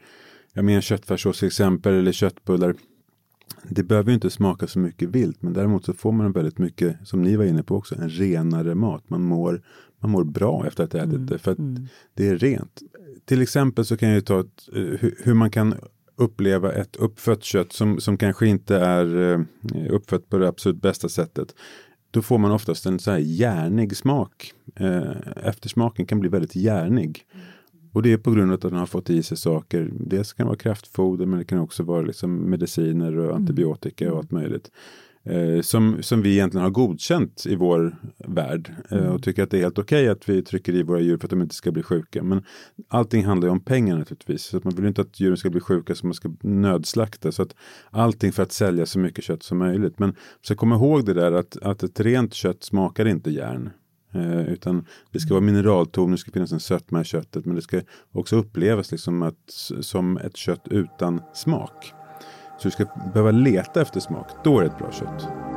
Jag 0.54 0.64
menar 0.64 0.80
köttfärssås 0.80 1.38
till 1.38 1.46
exempel 1.46 1.94
eller 1.94 2.12
köttbullar. 2.12 2.74
Det 3.68 3.82
behöver 3.82 4.10
ju 4.10 4.14
inte 4.14 4.30
smaka 4.30 4.66
så 4.66 4.78
mycket 4.78 5.08
vilt 5.08 5.42
men 5.42 5.52
däremot 5.52 5.84
så 5.84 5.92
får 5.92 6.12
man 6.12 6.32
väldigt 6.32 6.58
mycket 6.58 6.96
som 7.04 7.22
ni 7.22 7.36
var 7.36 7.44
inne 7.44 7.62
på 7.62 7.76
också 7.76 7.94
en 7.94 8.08
renare 8.08 8.74
mat. 8.74 9.10
Man 9.10 9.22
mår, 9.22 9.62
man 10.00 10.10
mår 10.10 10.24
bra 10.24 10.66
efter 10.66 10.84
att 10.84 10.92
ha 10.92 11.00
ätit 11.00 11.26
det 11.26 11.38
för 11.38 11.52
att 11.52 11.58
det 12.14 12.28
är 12.28 12.36
rent. 12.36 12.82
Till 13.24 13.42
exempel 13.42 13.84
så 13.84 13.96
kan 13.96 14.08
jag 14.08 14.16
ju 14.16 14.20
ta 14.20 14.40
ett, 14.40 14.68
eh, 14.74 15.10
hur, 15.24 15.34
man 15.34 15.50
kan 15.50 15.74
uppleva 16.16 16.72
ett 16.72 16.96
uppfött 16.96 17.44
kött 17.44 17.72
som, 17.72 18.00
som 18.00 18.16
kanske 18.16 18.46
inte 18.46 18.76
är 18.76 19.32
eh, 19.32 19.40
uppfött 19.90 20.28
på 20.28 20.38
det 20.38 20.48
absolut 20.48 20.82
bästa 20.82 21.08
sättet. 21.08 21.54
Då 22.10 22.22
får 22.22 22.38
man 22.38 22.52
oftast 22.52 22.86
en 22.86 22.98
så 22.98 23.10
här 23.10 23.18
järnig 23.18 23.96
smak. 23.96 24.52
Eh, 24.76 25.12
eftersmaken 25.44 26.06
kan 26.06 26.20
bli 26.20 26.28
väldigt 26.28 26.56
järnig. 26.56 27.26
Och 27.92 28.02
det 28.02 28.12
är 28.12 28.16
på 28.16 28.30
grund 28.30 28.50
av 28.50 28.54
att 28.54 28.60
den 28.60 28.72
har 28.72 28.86
fått 28.86 29.10
i 29.10 29.22
sig 29.22 29.36
saker. 29.36 29.90
Dels 29.92 30.32
kan 30.32 30.46
det 30.46 30.48
vara 30.48 30.58
kraftfoder 30.58 31.26
men 31.26 31.38
det 31.38 31.44
kan 31.44 31.58
också 31.58 31.82
vara 31.82 32.02
liksom 32.02 32.50
mediciner 32.50 33.18
och 33.18 33.36
antibiotika 33.36 34.12
och 34.12 34.18
allt 34.18 34.30
möjligt. 34.30 34.70
Eh, 35.24 35.60
som, 35.60 36.02
som 36.02 36.22
vi 36.22 36.32
egentligen 36.32 36.62
har 36.64 36.70
godkänt 36.70 37.46
i 37.46 37.54
vår 37.54 37.96
värld. 38.18 38.74
Eh, 38.90 39.06
och 39.06 39.22
tycker 39.22 39.42
att 39.42 39.50
det 39.50 39.58
är 39.58 39.62
helt 39.62 39.78
okej 39.78 40.08
att 40.08 40.28
vi 40.28 40.42
trycker 40.42 40.74
i 40.74 40.82
våra 40.82 41.00
djur 41.00 41.18
för 41.18 41.26
att 41.26 41.30
de 41.30 41.42
inte 41.42 41.54
ska 41.54 41.72
bli 41.72 41.82
sjuka. 41.82 42.22
Men 42.22 42.44
allting 42.88 43.24
handlar 43.24 43.48
ju 43.48 43.52
om 43.52 43.60
pengar 43.60 43.98
naturligtvis. 43.98 44.42
Så 44.42 44.56
att 44.56 44.64
man 44.64 44.74
vill 44.74 44.86
inte 44.86 45.00
att 45.00 45.20
djuren 45.20 45.36
ska 45.36 45.50
bli 45.50 45.60
sjuka 45.60 45.94
så 45.94 46.06
man 46.06 46.14
ska 46.14 46.30
nödslakta. 46.40 47.32
Så 47.32 47.42
att 47.42 47.54
allting 47.90 48.32
för 48.32 48.42
att 48.42 48.52
sälja 48.52 48.86
så 48.86 48.98
mycket 48.98 49.24
kött 49.24 49.42
som 49.42 49.58
möjligt. 49.58 49.98
Men 49.98 50.14
så 50.40 50.54
komma 50.54 50.74
ihåg 50.74 51.06
det 51.06 51.14
där 51.14 51.32
att, 51.32 51.56
att 51.62 51.82
ett 51.82 52.00
rent 52.00 52.34
kött 52.34 52.62
smakar 52.62 53.06
inte 53.06 53.30
järn. 53.30 53.70
Eh, 54.14 54.48
utan 54.48 54.86
det 55.10 55.20
ska 55.20 55.34
vara 55.34 55.44
mineralton, 55.44 56.10
det 56.10 56.18
ska 56.18 56.30
finnas 56.32 56.52
en 56.52 56.60
sötma 56.60 57.00
i 57.00 57.04
köttet. 57.04 57.46
Men 57.46 57.56
det 57.56 57.62
ska 57.62 57.80
också 58.12 58.36
upplevas 58.36 58.92
liksom 58.92 59.22
att, 59.22 59.50
som 59.80 60.16
ett 60.16 60.36
kött 60.36 60.68
utan 60.70 61.20
smak. 61.34 61.92
Så 62.58 62.68
du 62.68 62.70
ska 62.70 62.84
behöva 63.12 63.30
leta 63.30 63.82
efter 63.82 64.00
smak. 64.00 64.26
Då 64.44 64.58
är 64.58 64.62
det 64.62 64.70
ett 64.70 64.78
bra 64.78 64.92
kött. 64.92 65.51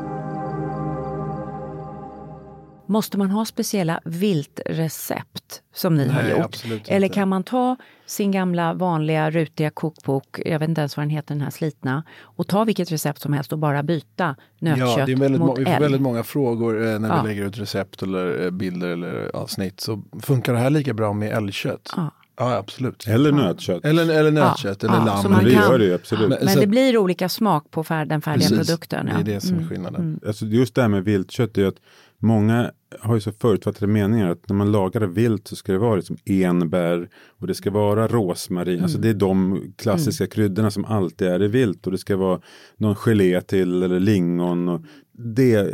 Måste 2.88 3.18
man 3.18 3.30
ha 3.32 3.46
speciella 3.46 4.00
viltrecept 4.06 5.62
som 5.76 5.96
ni 5.96 6.08
har 6.08 6.22
Nej, 6.24 6.32
gjort? 6.32 6.46
absolut 6.46 6.82
Eller 6.88 7.08
kan 7.08 7.30
man 7.30 7.44
ta 7.44 7.76
sin 8.06 8.32
gamla 8.32 8.74
vanliga 8.74 9.32
rutiga 9.32 9.70
kokbok, 9.70 10.40
jag 10.46 10.60
vet 10.60 10.70
inte 10.70 10.82
ens 10.82 10.98
vad 10.98 11.04
den 11.06 11.10
heter, 11.10 11.36
den 11.36 11.42
här 11.42 11.50
slitna, 11.50 12.04
och 12.22 12.48
ta 12.48 12.64
vilket 12.64 12.92
recept 12.92 13.22
som 13.22 13.34
helst 13.34 13.54
och 13.54 13.60
bara 13.60 13.84
byta 13.84 14.36
nötkött 14.60 14.98
Ja, 14.98 15.06
det 15.06 15.12
är 15.12 15.16
väldigt, 15.18 15.40
mot 15.42 15.48
må- 15.50 15.56
vi 15.56 15.66
får 15.66 15.72
älg? 15.72 15.82
väldigt 15.82 16.02
många 16.02 16.24
frågor 16.24 16.88
eh, 16.88 17.00
när 17.00 17.10
Ja. 17.10 17.22
vi 17.22 17.28
lägger 17.30 17.46
ut 17.46 17.58
recept 17.58 18.04
eller 18.04 18.44
eh, 18.46 18.52
bilder 18.52 18.88
eller 18.88 19.36
avsnitt. 19.36 19.80
Så 19.82 20.02
funkar 20.22 20.54
det 20.54 20.60
här 20.60 20.70
lika 20.70 20.94
bra 20.94 21.14
med 21.14 21.32
älgkött? 21.38 21.94
Ja. 21.96 22.12
Ja, 22.38 22.56
absolut. 22.56 23.08
Eller 23.08 23.32
nötkött. 23.32 23.86
Eller, 23.86 24.10
eller 24.14 24.32
nötkött 24.32 24.84
Ja, 24.84 24.90
eller 24.90 24.98
ja, 25.00 25.06
lamm. 25.06 25.24
så 25.24 25.30
man 25.30 25.44
det 25.44 25.52
kan- 25.52 25.62
gör 25.64 25.80
det 25.80 25.86
ju 25.86 25.94
absolut. 25.94 26.30
Men- 26.30 26.46
Men 26.46 26.60
det 26.60 26.68
blir 26.68 26.98
olika 26.98 27.30
smak 27.30 27.72
på 27.72 27.84
fär, 27.84 28.06
den 28.06 28.22
färdiga 28.22 28.50
Precis, 28.50 28.68
produkten. 28.68 29.06
Det 29.06 29.12
ja. 29.12 29.20
är 29.20 29.24
det 29.24 29.42
som 29.42 29.54
är 29.54 29.58
Mm. 29.58 29.70
skillnaden. 29.70 30.20
Alltså 30.28 30.46
just 30.46 30.76
det 30.76 30.82
här 30.82 30.90
med 30.90 31.04
viltkött 31.04 31.58
är 31.58 31.66
att 31.68 31.76
många 32.20 32.72
har 33.00 33.16
ju 33.16 33.22
så 33.22 33.32
förutfattade 33.32 33.88
meningar 33.88 34.30
att 34.32 34.50
när 34.50 34.56
man 34.56 34.72
lagar 34.72 35.02
vilt 35.02 35.48
så 35.48 35.56
ska 35.56 35.72
det 35.72 35.78
vara 35.78 35.96
liksom 35.96 36.18
enbär 36.26 37.10
och 37.40 37.48
det 37.48 37.56
ska 37.56 37.72
vara 37.72 38.08
rosmarin. 38.08 38.84
Alltså 38.84 38.98
det 38.98 39.10
är 39.10 39.14
de 39.14 39.62
klassiska 39.78 40.28
kryddorna 40.28 40.72
som 40.72 40.86
alltid 40.86 41.28
är 41.28 41.44
i 41.44 41.48
vilt 41.48 41.86
och 41.86 41.92
det 41.92 41.98
ska 41.98 42.18
vara 42.18 42.40
någon 42.78 42.96
gelé 42.96 43.42
till 43.42 43.84
eller 43.84 44.00
lingon. 44.00 44.70
Och 44.70 44.82
det, 45.18 45.74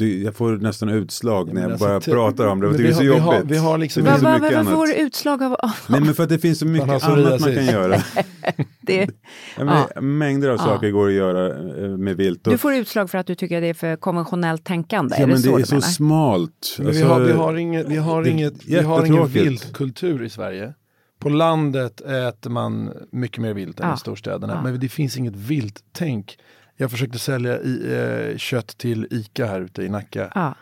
jag 0.00 0.34
får 0.34 0.56
nästan 0.56 0.88
utslag 0.88 1.54
när 1.54 1.62
jag 1.62 1.70
alltså, 1.70 1.86
bara 1.86 2.00
pratar 2.00 2.46
om 2.46 2.60
det. 2.60 2.76
Det 2.76 2.88
är 2.88 2.92
så 2.92 3.00
vi 3.00 3.06
jobbigt. 3.06 3.22
har- 3.22 3.42
vi 3.44 3.56
har 3.56 3.78
liksom- 3.78 4.04
det 4.04 4.10
finns 4.10 4.20
så 4.20 4.24
Va, 4.24 4.30
va, 4.32 4.38
mycket 4.38 4.56
varför 4.56 4.72
får 4.72 4.86
du 4.86 4.94
utslag 4.94 5.42
av... 5.42 5.56
Nej 5.88 6.00
men 6.00 6.14
för 6.14 6.22
att 6.22 6.28
det 6.28 6.38
finns 6.38 6.58
så 6.58 6.66
mycket 6.66 6.88
annat 7.04 7.40
man 7.40 7.54
kan 7.54 7.66
göra. 7.66 7.96
det, 8.80 9.10
Ja, 9.58 9.86
men 9.98 10.18
Mängder 10.18 10.48
av 10.48 10.56
saker 10.56 10.90
går 10.90 11.08
att 11.08 11.14
göra 11.14 11.46
eh, 11.84 11.88
med 11.98 12.16
vilt. 12.16 12.46
Och, 12.46 12.52
du 12.52 12.58
får 12.58 12.74
utslag 12.74 13.10
för 13.10 13.18
att 13.18 13.26
du 13.26 13.34
tycker 13.34 13.60
det 13.60 13.66
är 13.66 13.74
för 13.74 13.96
konventionellt 13.96 14.64
tänkande? 14.64 15.14
ja, 15.18 15.22
är 15.22 15.26
men 15.26 15.36
det 15.36 15.42
det 15.42 15.42
så 15.42 15.54
är 15.56 15.58
du 15.60 15.66
så 15.66 15.74
menar? 15.74 15.82
Smalt. 16.62 16.74
Men 16.78 16.86
vi, 16.86 16.88
Alltså, 17.02 17.04
har, 17.14 17.20
vi 17.20 17.32
har 17.32 17.54
inget, 17.56 17.88
vi 17.88 17.96
har 17.96 18.26
inget, 18.26 18.64
vi 18.66 18.76
har 18.80 19.04
ingen 19.06 19.26
viltkultur 19.26 20.22
i 20.22 20.28
Sverige. 20.30 20.74
På 21.18 21.28
landet 21.28 22.00
äter 22.00 22.50
man 22.50 22.92
mycket 23.10 23.38
mer 23.42 23.54
vilt 23.54 23.80
än 23.80 23.88
Ja. 23.88 23.94
i 23.94 23.98
storstäderna. 23.98 24.52
Ja. 24.54 24.62
Men 24.62 24.80
det 24.80 24.88
finns 24.88 25.16
inget 25.16 25.36
vilttänk. 25.36 26.38
Jag 26.76 26.90
försökte 26.90 27.18
sälja 27.18 27.58
i, 27.60 27.96
eh, 28.32 28.36
kött 28.36 28.66
till 28.78 29.06
ICA 29.10 29.46
här 29.46 29.60
ute 29.60 29.82
i 29.82 29.88
Nacka. 29.88 30.32
Ja. 30.34 30.54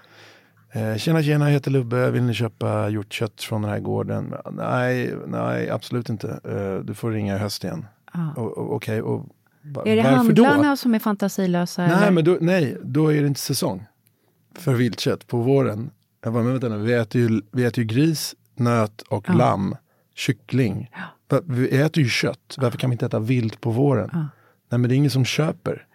Eh, 0.81 0.97
tjena 0.97 1.23
tjena, 1.23 1.45
jag 1.45 1.53
heter 1.53 1.71
Lubbe, 1.71 2.11
vill 2.11 2.23
ni 2.23 2.35
köpa 2.35 2.89
hjortkött 2.89 3.43
från 3.43 3.63
den 3.63 3.71
här 3.71 3.79
gården? 3.81 4.35
Nej, 4.53 5.15
nej 5.27 5.71
absolut 5.71 6.09
inte. 6.09 6.41
Eh, 6.45 6.85
du 6.87 6.95
får 6.95 7.11
ringa 7.11 7.37
i 7.37 7.39
höst 7.39 7.65
igen. 7.65 7.87
Ja. 8.15 8.33
Och- 8.37 8.59
och- 8.59 8.73
Okej, 8.75 9.03
och 9.03 9.27
va- 9.63 9.83
Är 9.87 9.97
det 9.97 10.03
varför 10.03 10.33
då? 10.33 10.45
handlarna 10.45 10.77
som 10.77 10.95
är 10.95 10.99
fantasilösa? 10.99 11.83
Nej, 11.87 11.93
eller? 11.97 12.11
men 12.11 12.25
då, 12.25 12.39
nej, 12.41 12.77
då 12.83 13.13
är 13.13 13.21
det 13.21 13.27
inte 13.27 13.41
säsong 13.41 13.87
för 14.55 14.75
viltkött 14.75 15.27
på 15.27 15.37
våren. 15.39 15.91
Jag 16.25 16.33
bara, 16.33 16.43
men 16.43 16.53
vänta 16.53 16.69
nu, 16.69 16.79
vi 16.79 16.93
äter 16.95 17.21
ju, 17.21 17.41
vi 17.53 17.65
äter 17.65 17.85
ju 17.85 17.89
gris, 17.89 18.35
nöt 18.55 19.03
och 19.03 19.25
Ja. 19.29 19.35
lamm, 19.35 19.77
kyckling. 20.15 20.91
Va- 21.29 21.41
Vi 21.45 21.69
äter 21.79 22.03
ju 22.03 22.09
kött, 22.09 22.55
varför 22.59 22.79
kan 22.79 22.91
vi 22.91 22.95
inte 22.95 23.07
äta 23.07 23.19
vilt 23.19 23.61
på 23.61 23.71
våren? 23.71 24.11
Nej, 24.71 24.79
men 24.79 24.83
det 24.83 24.95
är 24.95 24.97
ingen 24.97 25.11
som 25.11 25.25
köper. 25.25 25.87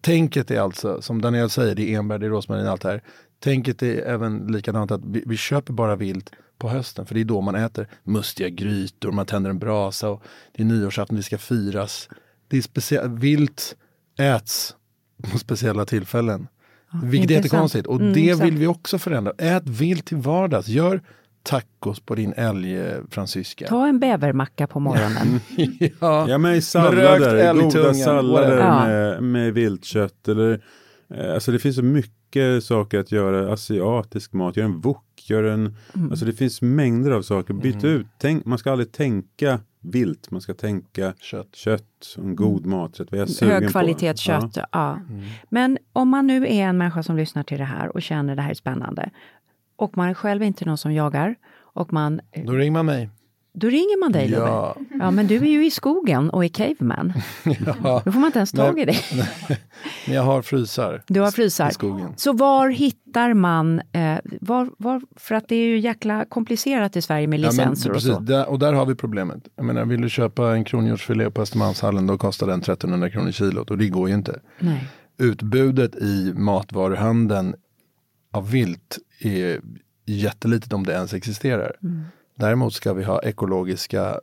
Tänket 0.00 0.50
är 0.50 0.60
alltså, 0.60 1.02
som 1.02 1.22
Daniel 1.22 1.50
säger, 1.50 1.74
det 1.74 1.94
är 1.94 1.98
enbär, 1.98 2.18
det 2.18 2.26
är 2.26 2.30
rosmarin, 2.30 2.66
allt 2.66 2.82
det 2.82 2.88
här. 2.88 3.02
Tänket 3.40 3.82
är 3.82 4.02
även 4.02 4.46
likadant 4.46 4.90
att 4.90 5.00
vi, 5.04 5.22
vi 5.26 5.36
köper 5.36 5.72
bara 5.72 5.96
vilt 5.96 6.30
på 6.58 6.68
hösten, 6.68 7.06
för 7.06 7.14
det 7.14 7.20
är 7.20 7.24
då 7.24 7.40
man 7.40 7.54
äter 7.54 7.86
mustiga 8.04 8.48
grytor, 8.48 9.12
man 9.12 9.26
tänder 9.26 9.50
en 9.50 9.58
brasa 9.58 10.08
och 10.10 10.22
det 10.52 10.62
är 10.62 10.66
nyårsafton, 10.66 11.16
det 11.16 11.22
ska 11.22 11.38
firas. 11.38 12.08
Det 12.48 12.56
är 12.56 12.60
specie- 12.62 13.18
vilt 13.20 13.76
äts 14.18 14.76
på 15.32 15.38
speciella 15.38 15.84
tillfällen. 15.84 16.46
Vilket 17.02 17.30
är 17.30 17.34
jättekonstigt. 17.34 17.86
Och 17.86 18.00
Mm, 18.00 18.12
det 18.12 18.30
exakt. 18.30 18.46
vill 18.46 18.56
vi 18.58 18.66
också 18.66 18.98
förändra. 18.98 19.32
Ät 19.38 19.62
vilt 19.68 20.04
till 20.06 20.16
vardags. 20.16 20.68
Gör 20.68 21.00
tacos 21.42 22.00
på 22.00 22.14
din 22.14 22.32
älgfransyska. 22.36 23.66
Ta 23.66 23.86
en 23.86 23.98
bävermacka 23.98 24.66
på 24.66 24.80
morgonen. 24.80 25.40
ja. 26.00 26.26
Ja 26.28 26.38
men 26.38 26.54
i 26.54 26.62
sallader, 26.62 27.54
goda 27.54 27.94
sallader 27.94 28.56
whatever. 28.56 28.86
med, 29.20 29.22
med 29.22 29.54
viltkött 29.54 30.28
eller 30.28 30.60
eh, 31.14 31.34
Alltså 31.34 31.52
det 31.52 31.58
finns 31.58 31.76
så 31.76 31.82
mycket 31.82 32.64
saker 32.64 32.98
att 32.98 33.12
göra, 33.12 33.52
asiatisk 33.52 34.32
mat, 34.32 34.56
gör 34.56 34.64
en 34.64 34.80
wok, 34.80 35.04
gör 35.30 35.44
en, 35.44 35.76
Mm. 35.94 36.10
alltså 36.10 36.24
det 36.24 36.32
finns 36.32 36.62
mängder 36.62 37.10
av 37.10 37.22
saker, 37.22 37.54
byt 37.54 37.84
ut, 37.84 38.06
Tänk, 38.18 38.44
man 38.44 38.58
ska 38.58 38.72
aldrig 38.72 38.92
tänka 38.92 39.60
vilt, 39.80 40.30
man 40.30 40.40
ska 40.40 40.54
tänka 40.54 41.14
Kött. 41.20 41.54
kött 41.56 42.14
och 42.18 42.24
en 42.24 42.36
god 42.36 42.66
maträtt. 42.66 43.08
Vad 43.10 43.14
är 43.18 43.22
jag 43.22 43.30
sugen 43.30 43.56
på? 43.58 43.62
Högkvalitetskött. 43.62 44.56
Ja. 44.56 44.66
Ja. 44.72 45.00
Men 45.48 45.78
om 45.92 46.08
man 46.08 46.26
nu 46.26 46.46
är 46.46 46.50
en 46.64 46.78
människa 46.78 47.02
som 47.02 47.16
lyssnar 47.16 47.42
till 47.42 47.58
det 47.58 47.64
här 47.64 47.88
och 47.96 48.02
känner 48.02 48.36
det 48.36 48.42
här 48.42 48.50
är 48.50 48.54
spännande 48.54 49.10
och 49.76 49.96
man 49.96 50.08
är 50.08 50.14
själv 50.14 50.42
inte 50.42 50.64
någon 50.64 50.78
som 50.78 50.92
jagar 50.92 51.34
och 51.54 51.92
man, 51.92 52.20
Då 52.46 52.52
ringer 52.52 52.70
man 52.72 52.86
mig. 52.86 53.10
Då 53.54 53.66
ringer 53.66 54.00
man 54.00 54.12
dig. 54.12 54.30
Ja. 54.30 54.76
Ja, 55.00 55.10
men 55.10 55.26
du 55.26 55.36
är 55.36 55.50
ju 55.50 55.66
i 55.66 55.70
skogen 55.70 56.30
och 56.30 56.44
är 56.44 56.48
caveman. 56.48 57.12
ja. 57.44 58.02
Då 58.04 58.12
får 58.12 58.20
man 58.20 58.26
inte 58.26 58.38
ens 58.38 58.52
tag 58.52 58.78
i 58.78 58.84
dig. 58.84 58.98
Men 60.06 60.16
jag 60.16 60.22
har 60.22 60.42
frysar. 60.42 61.02
Du 61.06 61.20
har 61.20 61.30
frysar. 61.30 61.70
I 61.70 61.72
skogen. 61.72 62.12
Så 62.16 62.32
var 62.32 62.68
hittar 62.68 63.34
man, 63.34 63.78
eh, 63.92 64.18
var, 64.40 64.70
var, 64.78 65.02
för 65.16 65.34
att 65.34 65.48
det 65.48 65.56
är 65.56 65.66
ju 65.66 65.78
jäkla 65.78 66.24
komplicerat 66.24 66.96
i 66.96 67.02
Sverige 67.02 67.26
med 67.26 67.40
Ja, 67.40 67.42
men 67.42 67.50
licenser 67.50 67.90
och 67.90 67.94
precis, 67.94 68.12
så. 68.12 68.20
där, 68.20 68.48
och 68.48 68.58
där 68.58 68.72
har 68.72 68.86
vi 68.86 68.94
problemet. 68.94 69.48
Jag 69.56 69.64
menar, 69.64 69.84
vill 69.84 70.00
du 70.00 70.08
köpa 70.08 70.52
en 70.54 70.64
kronhjortsfilé 70.64 71.30
på 71.30 71.42
Östermalmshallen 71.42 72.06
då 72.06 72.18
kostar 72.18 72.46
den 72.46 72.60
1300 72.60 73.10
kronor 73.10 73.30
kilot 73.30 73.70
och 73.70 73.78
det 73.78 73.88
går 73.88 74.08
ju 74.08 74.14
inte. 74.14 74.40
Nej. 74.58 74.88
Utbudet 75.18 75.96
i 75.96 76.32
matvaruhandeln 76.36 77.54
av 78.32 78.50
vilt 78.50 78.98
är 79.20 79.60
jättelitet 80.06 80.72
om 80.72 80.86
det 80.86 80.92
ens 80.92 81.14
existerar. 81.14 81.76
Mm. 81.82 82.04
Däremot 82.42 82.74
ska 82.74 82.92
vi 82.92 83.04
ha 83.04 83.22
ekologiska 83.22 84.20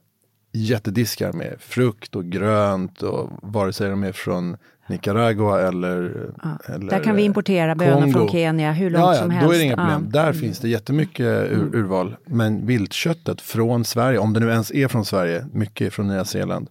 jättediskar 0.51 1.33
med 1.33 1.55
frukt 1.59 2.15
och 2.15 2.25
grönt 2.25 3.01
och 3.01 3.29
vare 3.41 3.73
sig 3.73 3.89
de 3.89 4.03
är 4.03 4.11
från 4.11 4.57
Nicaragua 4.87 5.61
eller, 5.61 6.29
eller 6.65 6.89
Där 6.89 7.03
kan 7.03 7.15
vi 7.15 7.23
importera 7.23 7.75
bönor 7.75 8.11
från 8.11 8.29
Kenya 8.29 8.71
hur 8.71 8.89
långt 8.89 9.03
ja, 9.03 9.13
ja, 9.13 9.19
som 9.19 9.29
Då 9.29 9.35
helst. 9.35 9.53
är 9.53 9.57
det 9.57 9.63
inga 9.63 9.75
problem. 9.75 10.11
Ja. 10.13 10.23
Där 10.23 10.33
finns 10.33 10.59
det 10.59 10.69
jättemycket 10.69 11.25
ur, 11.25 11.75
urval. 11.75 12.15
Men 12.25 12.65
viltköttet 12.65 13.41
från 13.41 13.85
Sverige, 13.85 14.17
om 14.19 14.33
det 14.33 14.39
nu 14.39 14.49
ens 14.49 14.71
är 14.71 14.87
från 14.87 15.05
Sverige, 15.05 15.45
mycket 15.53 15.87
är 15.87 15.91
från 15.91 16.07
Nya 16.07 16.25
Zeeland, 16.25 16.69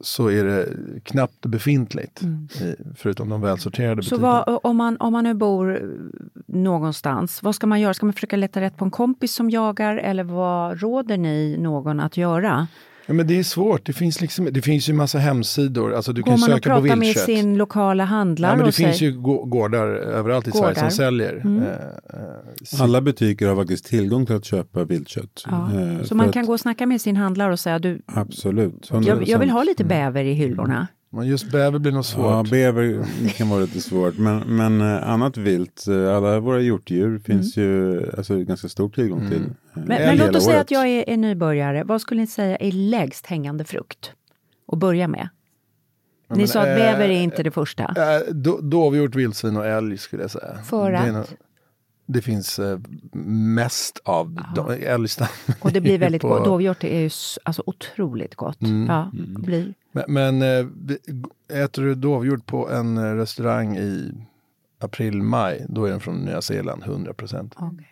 så 0.00 0.28
är 0.30 0.44
det 0.44 0.68
knappt 1.04 1.46
befintligt. 1.46 2.22
I, 2.22 2.74
förutom 2.96 3.28
de 3.28 3.40
välsorterade 3.40 3.92
Mm. 3.92 4.02
Så 4.02 4.14
butikerna. 4.14 4.44
vad, 4.46 4.60
om, 4.62 4.76
man, 4.76 4.96
om 5.00 5.12
man 5.12 5.24
nu 5.24 5.34
bor 5.34 5.92
någonstans, 6.46 7.42
vad 7.42 7.54
ska 7.54 7.66
man 7.66 7.80
göra? 7.80 7.94
Ska 7.94 8.06
man 8.06 8.12
försöka 8.12 8.36
leta 8.36 8.60
rätt 8.60 8.76
på 8.76 8.84
en 8.84 8.90
kompis 8.90 9.34
som 9.34 9.50
jagar 9.50 9.96
eller 9.96 10.24
vad 10.24 10.80
råder 10.80 11.16
ni 11.16 11.56
någon 11.58 12.00
att 12.00 12.16
göra? 12.16 12.66
Ja, 13.06 13.14
men 13.14 13.26
det 13.26 13.38
är 13.38 13.42
svårt. 13.42 13.86
Det 13.86 13.92
finns, 13.92 14.20
liksom, 14.20 14.48
det 14.52 14.62
finns 14.62 14.88
ju 14.88 14.92
massa 14.92 15.18
hemsidor. 15.18 15.94
Alltså, 15.94 16.12
du 16.12 16.22
Går 16.22 16.30
kan 16.32 16.40
man 16.40 16.50
och 16.50 16.54
söka 16.56 16.74
på 16.74 16.80
pratar 16.82 16.96
med 16.96 17.16
sin 17.16 17.56
lokala 17.58 18.04
handlare 18.04 18.52
Ja, 18.52 18.56
men 18.56 18.64
det 18.64 18.68
och 18.68 18.74
finns 18.74 18.98
säger, 18.98 19.12
ju 19.12 19.18
gå- 19.20 19.44
gårdar 19.44 19.86
överallt 19.86 20.48
i 20.48 20.50
Gårdar. 20.50 20.74
Sverige 20.74 20.90
som 20.90 20.96
säljer. 20.96 21.32
Mm. 21.44 21.62
Eh, 21.62 21.68
eh, 21.68 22.82
Alla 22.82 23.00
butiker 23.00 23.48
har 23.48 23.56
faktiskt 23.56 23.84
tillgång 23.86 24.26
till 24.26 24.34
att 24.36 24.44
köpa 24.44 24.84
viltkött. 24.84 25.44
ja. 25.50 25.70
Eh, 25.80 26.02
Så 26.02 26.14
man 26.14 26.26
att- 26.26 26.32
kan 26.32 26.46
gå 26.46 26.52
och 26.52 26.60
snacka 26.60 26.86
med 26.86 27.00
sin 27.00 27.16
handlare 27.16 27.52
och 27.52 27.60
säga 27.60 27.78
du, 27.78 28.02
Absolut. 28.06 28.88
jag, 28.90 29.04
jag 29.28 29.38
vill 29.38 29.48
100%. 29.48 29.52
ha 29.52 29.62
lite 29.62 29.84
bäver 29.84 30.24
i 30.24 30.32
hyllorna. 30.32 30.86
Men 31.16 31.26
just 31.26 31.50
bäver 31.52 31.78
blir 31.78 31.92
nog 31.92 32.04
svårt. 32.04 32.24
Ja, 32.24 32.44
bäver 32.50 33.06
kan 33.36 33.48
vara 33.48 33.60
lite 33.60 33.80
svårt. 33.80 34.18
Men, 34.18 34.38
men 34.56 34.80
eh, 34.80 35.08
annat 35.10 35.36
vilt, 35.36 35.86
eh, 35.88 36.16
alla 36.16 36.40
våra 36.40 36.60
hjortdjur 36.60 37.18
finns 37.18 37.56
ju 37.56 38.02
alltså, 38.18 38.36
ganska 38.38 38.68
stor 38.68 38.88
tillgång 38.88 39.28
till. 39.28 39.36
eh, 39.40 39.46
Mm. 39.76 39.88
Men, 39.88 40.02
men 40.02 40.16
låt 40.18 40.36
oss 40.36 40.44
säga 40.44 40.54
året. 40.56 40.60
att 40.64 40.70
jag 40.70 40.88
är, 40.88 41.08
är 41.10 41.16
nybörjare. 41.16 41.84
Vad 41.84 42.00
skulle 42.00 42.20
ni 42.20 42.26
säga 42.26 42.56
är 42.56 42.72
lägst 42.72 43.26
hängande 43.26 43.64
frukt? 43.64 44.12
att 44.72 44.78
börja 44.78 45.08
med? 45.08 45.28
Ni 46.30 46.36
men, 46.38 46.48
sa 46.48 46.60
att 46.60 46.68
eh, 46.68 46.74
bäver 46.74 47.04
är 47.08 47.20
inte 47.20 47.42
det 47.42 47.50
första. 47.50 47.82
Eh, 47.84 48.32
då- 48.34 48.60
Dovhjort, 48.60 49.14
vildsvin 49.14 49.56
och 49.56 49.66
älg 49.66 49.98
skulle 49.98 50.22
jag 50.22 50.30
säga. 50.30 50.58
För 50.64 50.92
det, 50.92 50.98
är 50.98 51.12
att? 51.12 51.34
Det 52.06 52.22
finns 52.22 52.58
eh, 52.58 52.78
mest 53.12 54.00
av 54.04 54.38
de, 54.54 54.70
älgstam. 54.70 55.28
Och 55.60 55.72
det 55.72 55.80
blir 55.80 55.98
väldigt 55.98 56.22
på- 56.22 56.28
gott. 56.28 56.44
Dovhjort 56.44 56.84
är 56.84 57.00
ju 57.00 57.10
alltså 57.42 57.62
otroligt 57.66 58.34
gott. 58.34 58.62
Mm. 58.62 58.86
Ja, 58.86 59.10
det 59.12 59.40
blir. 59.42 59.74
Men, 59.92 60.04
men 60.08 60.42
eh, 60.42 60.66
vi- 60.86 60.98
äter 61.62 61.82
du 61.82 61.94
dovhjort 61.94 62.46
på 62.46 62.70
en 62.70 62.98
eh, 62.98 63.02
restaurang 63.14 63.76
i 63.76 64.12
april, 64.78 65.22
maj, 65.22 65.66
då 65.68 65.84
är 65.84 65.90
den 65.90 66.00
från 66.00 66.14
Nya 66.16 66.42
Zeeland 66.42 66.82
100 66.82 67.14
procent. 67.14 67.54
Okej. 67.56 67.86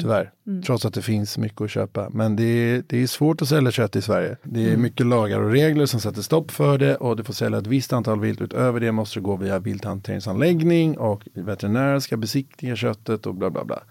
Tyvärr. 0.00 0.32
Trots 0.66 0.84
att 0.84 0.94
det 0.94 1.02
finns 1.02 1.38
mycket 1.38 1.60
att 1.60 1.70
köpa. 1.70 2.10
Men 2.10 2.36
det 2.36 2.44
är, 2.44 2.82
det 2.86 3.02
är 3.02 3.06
svårt 3.06 3.42
att 3.42 3.48
sälja 3.48 3.70
kött 3.70 3.96
i 3.96 4.02
Sverige. 4.02 4.36
Det 4.42 4.72
är 4.72 4.76
mycket 4.76 5.06
lagar 5.06 5.40
och 5.40 5.50
regler 5.50 5.86
som 5.86 6.00
sätter 6.00 6.22
stopp 6.22 6.50
för 6.50 6.78
det. 6.78 6.96
Och 6.96 7.16
du 7.16 7.24
får 7.24 7.32
sälja 7.32 7.58
ett 7.58 7.66
visst 7.66 7.92
antal 7.92 8.20
vilt. 8.20 8.40
Utöver 8.40 8.80
det 8.80 8.92
måste 8.92 9.18
du 9.18 9.22
gå 9.22 9.36
via 9.36 9.58
vilthanteringsanläggning. 9.58 10.98
Och 10.98 11.28
veterinärer 11.34 12.00
ska 12.00 12.16
besiktiga 12.16 12.76
köttet 12.76 13.26
och 13.26 13.34
bla 13.34 13.50
bla 13.50 13.64
bla. 13.64 13.82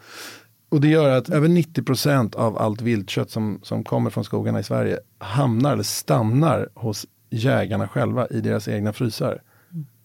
Och 0.70 0.82
det 0.82 0.88
gör 0.88 1.18
att 1.18 1.30
över 1.30 1.48
90 1.48 1.84
procent 1.84 2.36
av 2.36 2.58
allt 2.58 2.82
viltkött 2.82 3.32
som, 3.32 3.60
som 3.64 3.84
kommer 3.84 4.10
från 4.10 4.24
skogarna 4.24 4.60
i 4.60 4.64
Sverige 4.64 5.00
hamnar 5.18 5.74
eller 5.74 5.84
stannar 5.84 6.70
hos 6.74 7.06
jägarna 7.30 7.88
själva 7.88 8.28
i 8.28 8.42
deras 8.42 8.68
egna 8.68 8.94
frysar. 8.94 9.42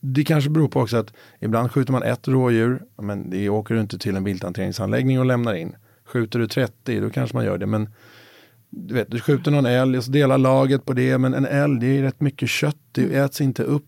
Det 0.00 0.24
kanske 0.24 0.50
beror 0.50 0.68
på 0.68 0.80
också 0.80 0.96
att 0.96 1.12
ibland 1.40 1.72
skjuter 1.72 1.92
man 1.92 2.02
ett 2.02 2.28
rådjur, 2.28 2.82
men 2.96 3.30
det 3.30 3.48
åker 3.48 3.74
du 3.74 3.80
inte 3.80 3.98
till 3.98 4.16
en 4.16 4.24
vilthanteringsanläggning 4.24 5.18
och 5.18 5.26
lämnar 5.26 5.54
in. 5.54 5.76
Skjuter 6.06 6.38
du 6.38 6.46
30, 6.48 7.00
då 7.00 7.10
kanske 7.10 7.36
man 7.36 7.44
gör 7.44 7.58
det. 7.58 7.66
Men 7.66 7.88
du 8.70 8.94
vet, 8.94 9.10
du 9.10 9.20
skjuter 9.20 9.50
någon 9.50 9.66
älg 9.66 9.98
och 9.98 10.04
så 10.04 10.10
delar 10.10 10.38
laget 10.38 10.84
på 10.84 10.92
det. 10.92 11.18
Men 11.18 11.34
en 11.34 11.46
älg, 11.46 11.80
det 11.80 11.98
är 11.98 12.02
rätt 12.02 12.20
mycket 12.20 12.48
kött. 12.50 12.76
Det 12.92 13.14
äts 13.16 13.40
inte 13.40 13.62
upp. 13.62 13.84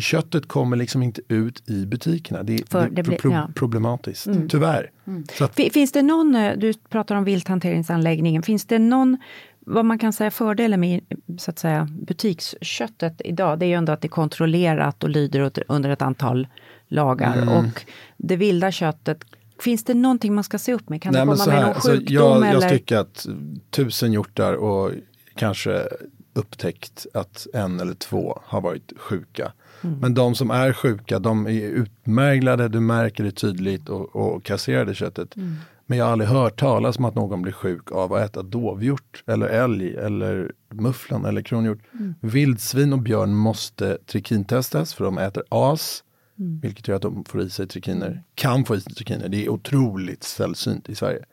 Köttet 0.00 0.48
kommer 0.48 0.76
liksom 0.76 1.02
inte 1.02 1.20
ut 1.28 1.70
i 1.70 1.86
butikerna. 1.86 2.42
Det, 2.42 2.70
För 2.70 2.88
det, 2.88 2.94
det 2.94 3.02
blir- 3.02 3.18
pro- 3.18 3.32
ja. 3.32 3.48
problematiskt, 3.54 4.28
tyvärr. 4.48 4.90
Så 5.32 5.44
att, 5.44 5.54
Fi- 5.56 5.70
Finns 5.70 5.92
det 5.92 6.02
någon, 6.02 6.34
eh, 6.34 6.52
du 6.58 6.72
pratar 6.74 7.14
om 7.16 7.24
vilthanteringsanläggningen, 7.24 8.42
finns 8.42 8.64
det 8.66 8.78
någon, 8.78 9.16
vad 9.60 9.84
man 9.84 9.98
kan 9.98 10.12
säga 10.12 10.30
fördelen 10.30 10.80
med 10.80 11.00
så 11.38 11.50
att 11.50 11.58
säga, 11.58 11.88
butiksköttet 12.06 13.20
idag, 13.24 13.58
det 13.58 13.66
är 13.66 13.68
ju 13.68 13.74
ändå 13.74 13.92
att 13.92 14.00
det 14.00 14.06
är 14.06 14.10
kontrollerat 14.10 15.04
och 15.04 15.10
lyder 15.10 15.52
under 15.68 15.90
ett 15.90 16.02
antal 16.02 16.48
lagar. 16.88 17.36
Mm. 17.36 17.48
Och 17.48 17.84
det 18.16 18.36
vilda 18.36 18.72
köttet 18.72 19.24
Finns 19.62 19.84
det 19.84 19.94
någonting 19.94 20.34
man 20.34 20.44
ska 20.44 20.58
se 20.58 20.74
upp 20.74 20.88
med? 20.88 21.02
Kan 21.02 21.12
Nej, 21.12 21.26
det 21.26 21.32
komma 21.32 21.46
med 21.46 21.54
här, 21.54 21.62
någon 21.62 21.74
alltså, 21.74 21.90
sjukdom? 21.90 22.14
jag, 22.14 22.36
eller? 22.36 22.60
jag 22.60 22.70
tycker 22.70 22.96
att 22.96 23.26
tusen 23.70 24.12
hjortar 24.12 24.52
och 24.52 24.92
kanske 25.34 25.88
upptäckt 26.32 27.06
att 27.14 27.46
en 27.54 27.80
eller 27.80 27.94
två 27.94 28.40
har 28.44 28.60
varit 28.60 28.92
sjuka. 28.96 29.52
Mm. 29.80 29.98
Men 29.98 30.14
de 30.14 30.34
som 30.34 30.50
är 30.50 30.72
sjuka, 30.72 31.18
de 31.18 31.46
är 31.46 31.50
utmärglade, 31.50 32.68
du 32.68 32.80
märker 32.80 33.24
det 33.24 33.30
tydligt 33.30 33.88
och, 33.88 34.16
och 34.16 34.44
kasserade 34.44 34.94
köttet. 34.94 35.36
Mm. 35.36 35.54
Men 35.86 35.98
jag 35.98 36.04
har 36.04 36.12
aldrig 36.12 36.30
hört 36.30 36.60
talas 36.60 36.98
om 36.98 37.04
att 37.04 37.14
någon 37.14 37.42
blir 37.42 37.52
sjuk 37.52 37.92
av 37.92 38.12
att 38.12 38.30
äta 38.30 38.42
dovhjort 38.42 39.22
eller 39.26 39.46
älg 39.46 39.96
eller 39.96 40.52
mufflon 40.70 41.24
eller 41.24 41.42
kronhjort. 41.42 41.80
Mm. 41.92 42.14
Vildsvin 42.20 42.92
och 42.92 42.98
björn 42.98 43.34
måste 43.34 43.98
trikintestas 44.06 44.94
för 44.94 45.04
de 45.04 45.18
äter 45.18 45.42
as. 45.48 46.04
Mm. 46.38 46.60
Vilket 46.60 46.88
gör 46.88 46.96
att 46.96 47.02
de 47.02 47.24
får 47.24 47.42
i 47.42 47.50
sig 47.50 47.66
trikiner. 47.66 48.22
Kan 48.34 48.64
få 48.64 48.76
i 48.76 48.80
sig 48.80 48.94
trikiner. 48.94 49.28
Det 49.28 49.44
är 49.44 49.48
otroligt 49.48 50.22
sällsynt 50.22 50.88
i 50.88 50.94
Sverige. 50.94 51.24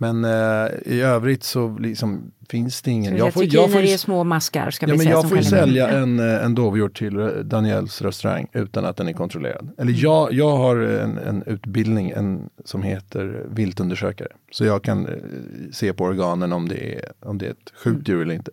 Men 0.00 0.24
eh, 0.24 0.68
i 0.84 1.00
övrigt 1.00 1.42
så 1.42 1.78
liksom, 1.78 2.32
finns 2.48 2.82
det 2.82 2.90
ingen. 2.90 3.16
Jag 3.16 3.34
får, 3.34 3.44
jag 3.44 3.72
får, 3.72 3.80
är 3.80 3.96
små 3.96 4.24
maskar 4.24 4.70
ska 4.70 4.86
ja, 4.86 4.92
vi 4.92 4.96
men 4.96 5.04
säga. 5.04 5.16
jag 5.16 5.28
får 5.28 5.42
sälja 5.42 5.88
en, 5.88 6.20
eh, 6.20 6.44
en 6.44 6.54
dovhjort 6.54 6.98
till 6.98 7.30
Daniels 7.44 8.02
restaurang 8.02 8.46
utan 8.52 8.84
att 8.84 8.96
den 8.96 9.08
är 9.08 9.12
kontrollerad. 9.12 9.68
Eller 9.78 9.92
jag, 9.96 10.32
jag 10.32 10.56
har 10.56 10.76
en, 10.76 11.18
en 11.18 11.42
utbildning 11.46 12.10
en, 12.10 12.50
som 12.64 12.82
heter 12.82 13.46
viltundersökare. 13.50 14.28
Så 14.50 14.64
jag 14.64 14.82
kan 14.82 15.06
eh, 15.06 15.12
se 15.72 15.92
på 15.92 16.04
organen 16.04 16.52
om 16.52 16.68
det 16.68 16.94
är, 16.94 17.12
om 17.20 17.38
det 17.38 17.46
är 17.46 17.50
ett 17.50 17.72
sjukt 17.84 18.08
djur 18.08 18.22
eller 18.22 18.34
inte. 18.34 18.50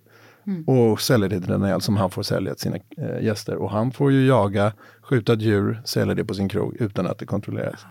Och 0.68 1.02
säljer 1.02 1.30
det 1.30 1.40
till 1.40 1.50
Daniel 1.50 1.82
som 1.82 1.98
han 1.98 2.12
får 2.12 2.24
sälja 2.24 2.54
till 2.54 2.62
sina 2.62 2.78
eh, 2.98 3.24
gäster. 3.24 3.56
Och 3.56 3.72
han 3.72 3.92
får 3.92 4.12
ju 4.12 4.26
jaga, 4.26 4.74
skjuta 5.02 5.36
djur, 5.36 5.82
sälja 5.86 6.16
det 6.16 6.26
på 6.26 6.34
sin 6.34 6.50
krog 6.50 6.76
utan 6.80 7.08
att 7.08 7.18
det 7.18 7.26
kontrolleras. 7.26 7.86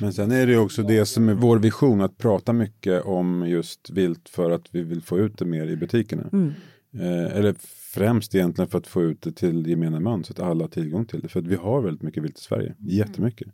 Men 0.00 0.12
sen 0.12 0.32
är 0.32 0.46
det 0.46 0.52
ju 0.52 0.58
också 0.58 0.82
det 0.82 1.06
som 1.06 1.28
är 1.28 1.34
vår 1.34 1.58
vision, 1.58 2.00
att 2.00 2.18
prata 2.18 2.52
mycket 2.52 3.04
om 3.04 3.44
just 3.48 3.90
vilt 3.90 4.28
för 4.28 4.50
att 4.50 4.66
vi 4.70 4.82
vill 4.82 5.02
få 5.02 5.18
ut 5.18 5.38
det 5.38 5.44
mer 5.44 5.66
i 5.66 5.76
butikerna. 5.76 6.28
Mm. 6.32 6.52
Eh, 6.94 7.36
eller 7.36 7.54
främst 7.94 8.34
egentligen 8.34 8.68
för 8.68 8.78
att 8.78 8.86
få 8.86 9.02
ut 9.02 9.22
det 9.22 9.32
till 9.32 9.66
gemene 9.66 10.00
man 10.00 10.24
så 10.24 10.32
att 10.32 10.40
alla 10.40 10.64
har 10.64 10.68
tillgång 10.68 11.06
till 11.06 11.20
det. 11.20 11.28
För 11.28 11.40
att 11.40 11.46
vi 11.46 11.56
har 11.56 11.80
väldigt 11.82 12.02
mycket 12.02 12.22
vilt 12.22 12.38
i 12.38 12.42
Sverige, 12.42 12.74
jättemycket. 12.78 13.48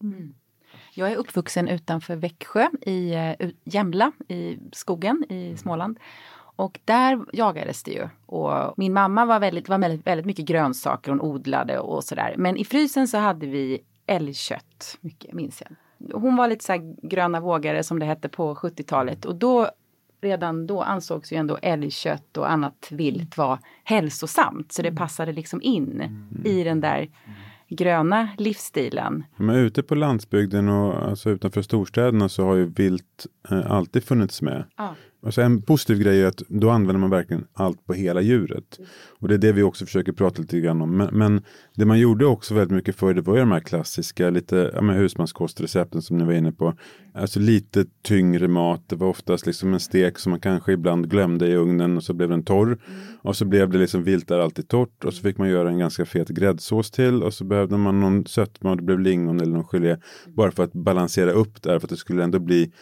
Jag 0.95 1.13
är 1.13 1.17
uppvuxen 1.17 1.69
utanför 1.69 2.17
Växjö 2.17 2.69
i 2.83 3.15
eh, 3.15 3.51
Jämla 3.65 4.13
i 4.29 4.59
skogen 4.73 5.25
i 5.29 5.57
Småland. 5.57 5.99
Och 6.57 6.81
där 6.85 7.25
jagades 7.33 7.83
det 7.83 7.91
ju. 7.91 8.09
Och 8.27 8.75
min 8.77 8.93
mamma 8.93 9.25
var 9.25 9.41
väldigt, 9.41 9.69
var 9.69 9.79
väldigt, 9.79 10.07
väldigt 10.07 10.27
mycket 10.27 10.45
grönsaker, 10.45 11.11
hon 11.11 11.21
odlade 11.21 11.79
och 11.79 12.05
sådär. 12.05 12.35
Men 12.39 12.57
i 12.57 12.65
frysen 12.65 13.09
så 13.09 13.19
hade 13.19 13.47
vi 13.47 13.81
älgkött, 14.07 14.99
mycket 15.01 15.33
minns 15.33 15.63
jag. 15.63 15.77
Hon 16.21 16.37
var 16.37 16.49
lite 16.49 16.65
så 16.65 16.73
här 16.73 17.09
gröna 17.09 17.41
vågare 17.41 17.83
som 17.83 17.99
det 17.99 18.07
hette 18.07 18.29
på 18.29 18.55
70-talet. 18.55 19.25
Och 19.25 19.35
då, 19.35 19.69
redan 20.21 20.67
då 20.67 20.83
ansågs 20.83 21.33
ju 21.33 21.37
ändå 21.37 21.59
älgkött 21.63 22.37
och 22.37 22.51
annat 22.51 22.89
vilt 22.91 23.37
vara 23.37 23.59
hälsosamt. 23.85 24.73
Så 24.73 24.83
det 24.83 24.93
passade 24.93 25.33
liksom 25.33 25.63
in 25.63 26.03
i 26.45 26.65
den 26.65 26.81
där 26.81 27.09
gröna 27.69 28.29
livsstilen. 28.39 29.25
Men 29.37 29.57
ute 29.57 29.83
på 29.83 29.95
landsbygden 29.95 30.69
och 30.69 31.09
alltså 31.09 31.31
utanför 31.31 31.63
storstäderna 31.63 32.29
så 32.29 32.45
har 32.45 32.55
ju 32.55 32.65
vilt 32.65 33.27
eh, 33.51 33.71
alltid 33.71 34.05
funnits 34.05 34.43
med. 34.43 34.65
Ja. 34.77 34.95
Alltså 35.25 35.43
en 35.43 35.63
positiv 35.63 35.99
grej 35.99 36.23
är 36.23 36.27
att 36.27 36.43
då 36.49 36.71
använder 36.71 37.01
man 37.01 37.11
verkligen 37.11 37.45
allt 37.53 37.87
på 37.87 37.95
hela 37.95 38.21
djuret. 38.21 38.79
Och 39.19 39.29
det 39.29 39.35
är 39.35 39.39
det 39.39 39.53
vi 39.53 39.63
också 39.63 39.87
försöker 39.87 40.13
prata 40.13 40.43
lite 40.43 40.61
grann 40.61 40.83
om. 40.83 40.97
Men, 40.97 41.09
men 41.13 41.43
det 41.75 41.85
man 41.85 41.99
gjorde 41.99 42.27
också 42.27 42.55
väldigt 42.55 42.77
mycket 42.77 42.97
förr, 42.97 43.15
det 43.15 43.21
var 43.21 43.35
ju 43.35 43.41
de 43.41 43.53
här 43.53 43.61
klassiska 43.61 44.31
lite 44.31 44.71
ja, 44.75 44.81
men 44.81 44.97
husmanskostrecepten 44.97 46.03
som 46.03 46.19
ni 46.19 46.25
var 46.25 46.33
inne 46.33 46.53
på. 46.53 46.75
Alltså 47.15 47.41
lite 47.41 47.85
tyngre 48.03 48.49
mat, 48.49 48.85
det 48.89 48.97
var 48.97 49.09
oftast 49.09 49.47
liksom 49.47 49.75
en 49.75 49.81
stek 49.81 50.19
som 50.19 50.31
man 50.31 50.41
kanske 50.41 50.73
ibland 50.73 51.11
glömde 51.11 51.47
i 51.47 51.57
ugnen 51.57 51.97
och 51.97 52.03
så 52.03 52.15
blev 52.15 52.29
den 52.29 52.45
torr. 52.45 52.79
Och 53.23 53.37
så 53.37 53.45
blev 53.45 53.71
det 53.71 53.79
liksom 53.79 54.05
vilt 54.05 54.29
där 54.29 54.39
alltid 54.39 54.69
torrt 54.69 55.05
och 55.05 55.15
så 55.15 55.23
fick 55.23 55.39
man 55.39 55.49
göra 55.49 55.69
en 55.69 55.79
ganska 55.79 56.05
fet 56.05 56.29
gräddsås 56.29 56.91
till 56.91 57.23
och 57.23 57.35
så 57.35 57.45
behövde 57.45 57.77
man 57.77 58.01
någon 58.01 58.27
sötma 58.27 58.71
och 58.71 58.77
det 58.77 58.83
blev 58.83 59.01
lingon 59.01 59.41
eller 59.41 59.53
någon 59.53 59.65
gelé. 59.65 59.97
Bara 60.27 60.51
för 60.51 60.63
att 60.65 60.73
balansera 60.73 61.31
upp 61.33 61.63
där 61.63 61.79
för 61.79 61.87
att 61.87 61.91
det 61.91 61.97
skulle 61.97 62.25
ändå 62.25 62.39
bli 62.39 62.73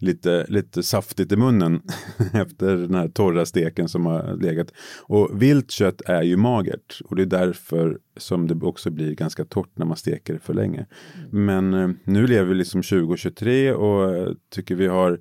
lite, 0.00 0.46
lite 0.48 0.82
saftigt 0.82 1.32
i 1.32 1.36
munnen 1.36 1.82
efter 2.32 2.76
den 2.76 2.94
här 2.94 3.08
torra 3.08 3.46
steken 3.46 3.88
som 3.88 4.06
har 4.06 4.36
legat. 4.42 4.72
Och 5.02 5.42
vilt 5.42 5.70
kött 5.70 6.00
är 6.06 6.22
ju 6.22 6.36
magert 6.36 7.00
och 7.04 7.16
det 7.16 7.22
är 7.22 7.26
därför 7.26 7.98
som 8.16 8.46
det 8.46 8.66
också 8.66 8.90
blir 8.90 9.14
ganska 9.14 9.44
torrt 9.44 9.78
när 9.78 9.86
man 9.86 9.96
steker 9.96 10.32
det 10.32 10.40
för 10.40 10.54
länge. 10.54 10.86
Men 11.30 11.74
eh, 11.74 11.90
nu 12.04 12.26
lever 12.26 12.48
vi 12.48 12.54
liksom 12.54 12.82
2023 12.82 13.72
och 13.72 14.16
eh, 14.16 14.32
tycker 14.50 14.74
vi 14.74 14.86
har 14.86 15.20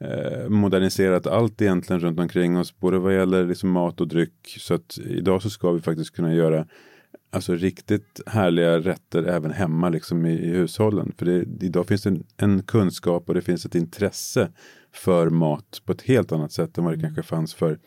eh, 0.00 0.48
moderniserat 0.48 1.26
allt 1.26 1.62
egentligen 1.62 2.00
runt 2.00 2.20
omkring 2.20 2.58
oss, 2.58 2.78
både 2.78 2.98
vad 2.98 3.14
gäller 3.14 3.46
liksom 3.46 3.70
mat 3.70 4.00
och 4.00 4.08
dryck. 4.08 4.56
Så 4.58 4.74
att 4.74 4.98
idag 4.98 5.42
så 5.42 5.50
ska 5.50 5.72
vi 5.72 5.80
faktiskt 5.80 6.16
kunna 6.16 6.34
göra 6.34 6.66
alltså 7.30 7.54
riktigt 7.54 8.20
härliga 8.26 8.78
rätter 8.78 9.22
även 9.22 9.50
hemma 9.50 9.88
liksom 9.88 10.26
i, 10.26 10.32
i 10.32 10.50
hushållen. 10.50 11.12
För 11.18 11.26
det, 11.26 11.66
idag 11.66 11.86
finns 11.86 12.02
det 12.02 12.10
en, 12.10 12.24
en 12.36 12.62
kunskap 12.62 13.28
och 13.28 13.34
det 13.34 13.42
finns 13.42 13.66
ett 13.66 13.74
intresse 13.74 14.52
för 14.92 15.30
mat 15.30 15.82
på 15.84 15.92
ett 15.92 16.02
helt 16.02 16.32
annat 16.32 16.52
sätt 16.52 16.78
än 16.78 16.84
vad 16.84 16.94
det 16.94 17.00
kanske 17.00 17.22
fanns 17.22 17.54
för 17.54 17.78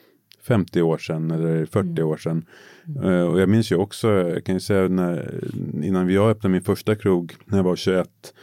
50 0.41 0.81
år 0.81 0.97
sedan 0.97 1.31
eller 1.31 1.65
40 1.65 2.01
år 2.03 2.17
sedan. 2.17 2.45
Eh, 3.03 3.21
och 3.21 3.39
jag 3.39 3.49
minns 3.49 3.71
ju 3.71 3.75
också, 3.75 4.07
jag 4.09 4.45
kan 4.45 4.55
ju 4.55 4.61
säga 4.61 4.87
när, 4.87 5.43
innan 5.83 6.09
jag 6.09 6.29
öppnade 6.29 6.51
min 6.51 6.61
första 6.61 6.95
krog 6.95 7.35
när 7.45 7.57
jag 7.57 7.63
var 7.63 7.75
21 7.75 8.33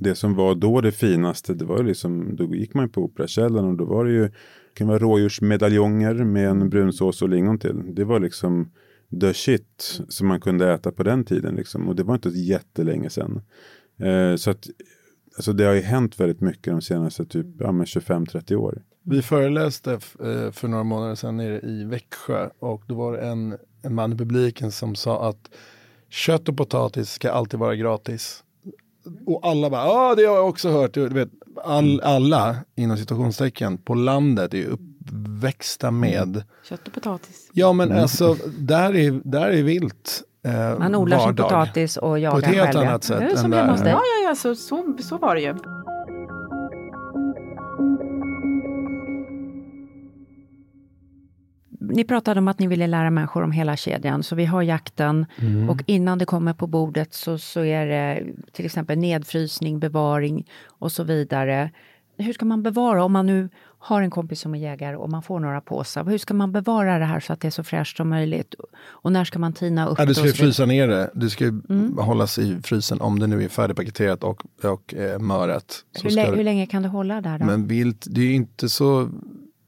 det 0.00 0.14
som 0.14 0.34
var 0.34 0.54
då 0.54 0.80
det 0.80 0.92
finaste, 0.92 1.54
det 1.54 1.64
var 1.64 1.82
liksom, 1.82 2.36
då 2.36 2.54
gick 2.54 2.74
man 2.74 2.88
på 2.88 3.02
Operakällaren 3.02 3.68
och 3.68 3.76
då 3.76 3.84
var 3.84 4.04
det 4.04 4.12
ju, 4.12 4.22
det 4.22 4.74
kan 4.74 4.86
vara 4.88 4.98
rådjursmedaljonger 4.98 6.14
med 6.14 6.48
en 6.48 6.70
brunsås 6.70 7.22
och 7.22 7.28
lingon 7.28 7.58
till. 7.58 7.94
Det 7.94 8.04
var 8.04 8.20
liksom 8.20 8.70
the 9.20 9.34
shit 9.34 10.00
som 10.08 10.28
man 10.28 10.40
kunde 10.40 10.72
äta 10.72 10.92
på 10.92 11.02
den 11.02 11.24
tiden 11.24 11.54
liksom. 11.54 11.88
Och 11.88 11.96
det 11.96 12.02
var 12.02 12.14
inte 12.14 12.28
jättelänge 12.28 13.10
sedan. 13.10 13.42
Eh, 13.98 14.36
så 14.36 14.50
att, 14.50 14.68
alltså 15.36 15.52
det 15.52 15.64
har 15.64 15.74
ju 15.74 15.80
hänt 15.80 16.20
väldigt 16.20 16.40
mycket 16.40 16.72
de 16.72 16.82
senaste 16.82 17.24
typ, 17.24 17.46
ja, 17.58 17.66
25-30 17.66 18.54
år. 18.54 18.82
Vi 19.02 19.22
föreläste 19.22 19.92
eh, 19.92 20.50
för 20.52 20.68
några 20.68 20.84
månader 20.84 21.14
sedan 21.14 21.36
nere 21.36 21.60
i 21.60 21.84
Växjö 21.84 22.48
och 22.58 22.82
då 22.86 22.94
var 22.94 23.12
det 23.12 23.20
en, 23.20 23.56
en 23.82 23.94
man 23.94 24.12
i 24.12 24.16
publiken 24.16 24.72
som 24.72 24.94
sa 24.94 25.28
att 25.28 25.50
kött 26.08 26.48
och 26.48 26.56
potatis 26.56 27.10
ska 27.10 27.30
alltid 27.30 27.60
vara 27.60 27.76
gratis. 27.76 28.44
Och 29.26 29.46
alla 29.46 29.70
bara, 29.70 29.84
ja 29.84 30.14
det 30.14 30.24
har 30.24 30.36
jag 30.36 30.48
också 30.48 30.70
hört. 30.70 30.94
Du 30.94 31.08
vet, 31.08 31.30
all, 31.64 32.00
alla 32.00 32.56
inom 32.74 32.96
situationstecken 32.96 33.78
på 33.78 33.94
landet 33.94 34.54
är 34.54 34.58
uppväxta 35.12 35.90
med, 35.90 36.42
Kött 36.62 36.88
och 36.88 36.94
potatis. 36.94 37.50
ja 37.52 37.72
men 37.72 37.92
alltså 37.92 38.36
där 38.58 38.96
är, 38.96 39.20
där 39.24 39.48
är 39.48 39.62
vilt. 39.62 40.22
Eh, 40.44 40.78
Man 40.78 40.94
odlar 40.94 41.18
sin 41.18 41.36
potatis 41.36 41.96
och 41.96 42.18
jagar 42.18 42.30
På 42.32 42.38
ett 42.38 42.44
helt 42.46 42.58
själv. 42.74 42.84
ja. 42.84 42.88
annat 42.90 43.04
sätt 43.04 43.18
Det 43.18 43.24
är 43.32 43.36
som 43.36 43.50
där. 43.50 43.66
Ja, 43.66 43.84
ja, 43.84 44.28
ja, 44.28 44.34
så, 44.34 44.54
så, 44.54 44.96
så 45.00 45.18
var 45.18 45.34
det 45.34 45.40
ju. 45.40 45.54
Ni 51.80 52.04
pratade 52.04 52.40
om 52.40 52.48
att 52.48 52.58
ni 52.58 52.66
ville 52.66 52.86
lära 52.86 53.10
människor 53.10 53.42
om 53.42 53.52
hela 53.52 53.76
kedjan, 53.76 54.22
så 54.22 54.34
vi 54.36 54.44
har 54.44 54.62
jakten 54.62 55.26
Mm. 55.38 55.70
och 55.70 55.82
innan 55.86 56.18
det 56.18 56.24
kommer 56.24 56.52
på 56.52 56.66
bordet 56.66 57.14
så, 57.14 57.38
så 57.38 57.64
är 57.64 57.86
det 57.86 58.24
till 58.52 58.64
exempel 58.66 58.98
nedfrysning, 58.98 59.78
bevaring 59.80 60.46
och 60.66 60.92
så 60.92 61.02
vidare. 61.04 61.70
Hur 62.18 62.32
ska 62.32 62.44
man 62.44 62.62
bevara, 62.62 63.04
om 63.04 63.12
man 63.12 63.26
nu 63.26 63.48
har 63.82 64.02
en 64.02 64.10
kompis 64.10 64.40
som 64.40 64.54
är 64.54 64.58
jägare 64.58 64.96
och 64.96 65.10
man 65.10 65.22
får 65.22 65.40
några 65.40 65.60
påsar, 65.60 66.04
hur 66.04 66.18
ska 66.18 66.34
man 66.34 66.52
bevara 66.52 66.98
det 66.98 67.04
här 67.04 67.20
så 67.20 67.32
att 67.32 67.40
det 67.40 67.48
är 67.48 67.50
så 67.50 67.64
fräscht 67.64 67.96
som 67.96 68.08
möjligt? 68.08 68.54
Och 68.82 69.12
när 69.12 69.24
ska 69.24 69.38
man 69.38 69.52
tina 69.52 69.88
upp 69.88 69.98
Ja, 69.98 70.04
du 70.04 70.08
det? 70.08 70.14
ska 70.14 70.22
och 70.22 70.26
ju 70.26 70.32
frysa 70.32 70.66
ner 70.66 70.88
det. 70.88 71.10
Det 71.14 71.30
ska 71.30 71.44
ju 71.44 71.60
Mm. 71.68 71.98
hållas 71.98 72.38
i 72.38 72.60
frysen 72.64 73.00
om 73.00 73.18
det 73.18 73.26
nu 73.26 73.44
är 73.44 73.48
färdigpaketerat 73.48 74.24
och, 74.24 74.42
och 74.64 74.94
eh, 74.94 75.18
mörat. 75.18 75.84
Hur, 76.02 76.10
ska 76.10 76.32
hur 76.32 76.44
länge 76.44 76.66
kan 76.66 76.82
det 76.82 76.88
hålla 76.88 77.20
där 77.20 77.38
då? 77.38 77.44
Men 77.44 77.66
vilt, 77.66 78.06
det 78.10 78.20
är 78.20 78.32
inte 78.34 78.68
så, 78.68 79.08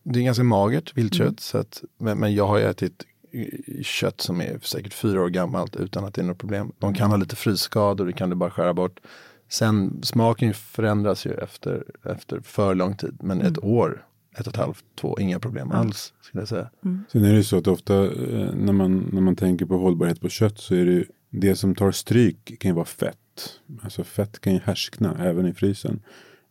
det 0.02 0.20
är 0.20 0.24
ganska 0.24 0.44
magert 0.44 0.96
viltkött. 0.96 1.20
Mm. 1.26 1.34
Så 1.38 1.58
att, 1.58 1.82
men, 1.98 2.18
men 2.18 2.34
jag 2.34 2.46
har 2.46 2.58
ju 2.58 2.64
ätit 2.64 3.04
eh, 3.32 3.82
kött 3.82 4.20
som 4.20 4.40
är 4.40 4.58
säkert 4.62 4.94
fyra 4.94 5.22
år 5.22 5.28
gammalt 5.28 5.76
utan 5.76 6.04
att 6.04 6.14
det 6.14 6.20
är 6.20 6.26
något 6.26 6.38
problem. 6.38 6.72
De 6.78 6.94
kan 6.94 7.10
ha 7.10 7.16
lite 7.16 7.36
frysskador, 7.36 8.06
det 8.06 8.12
kan 8.12 8.30
du 8.30 8.36
bara 8.36 8.50
skära 8.50 8.74
bort. 8.74 9.00
Sen 9.52 10.02
smaken 10.02 10.54
förändras 10.54 11.26
ju 11.26 11.34
efter, 11.34 11.84
efter 12.04 12.40
för 12.40 12.74
lång 12.74 12.96
tid. 12.96 13.16
Men 13.22 13.40
Mm. 13.40 13.52
ett 13.52 13.64
år, 13.64 14.06
ett 14.34 14.46
och 14.46 14.52
ett 14.52 14.56
halvt, 14.56 14.84
två, 15.00 15.18
inga 15.20 15.40
problem 15.40 15.72
alls 15.72 16.12
skulle 16.20 16.40
jag 16.42 16.48
säga. 16.48 16.70
Sen 17.12 17.24
är 17.24 17.30
det 17.30 17.36
ju 17.36 17.42
så 17.44 17.58
att 17.58 17.66
ofta 17.66 18.04
eh, 18.04 18.54
när, 18.54 18.72
man, 18.72 19.08
när 19.12 19.20
man 19.20 19.36
tänker 19.36 19.66
på 19.66 19.78
hållbarhet 19.78 20.20
på 20.20 20.28
kött 20.28 20.58
så 20.58 20.74
är 20.74 20.84
det 20.84 20.92
ju 20.92 21.04
det 21.30 21.56
som 21.56 21.74
tar 21.74 21.92
stryk 21.92 22.60
kan 22.60 22.68
ju 22.68 22.74
vara 22.74 22.84
fett. 22.84 23.16
Alltså 23.82 24.04
fett 24.04 24.40
kan 24.40 24.52
ju 24.52 24.58
härskna 24.58 25.16
även 25.18 25.46
i 25.46 25.54
frysen. 25.54 26.02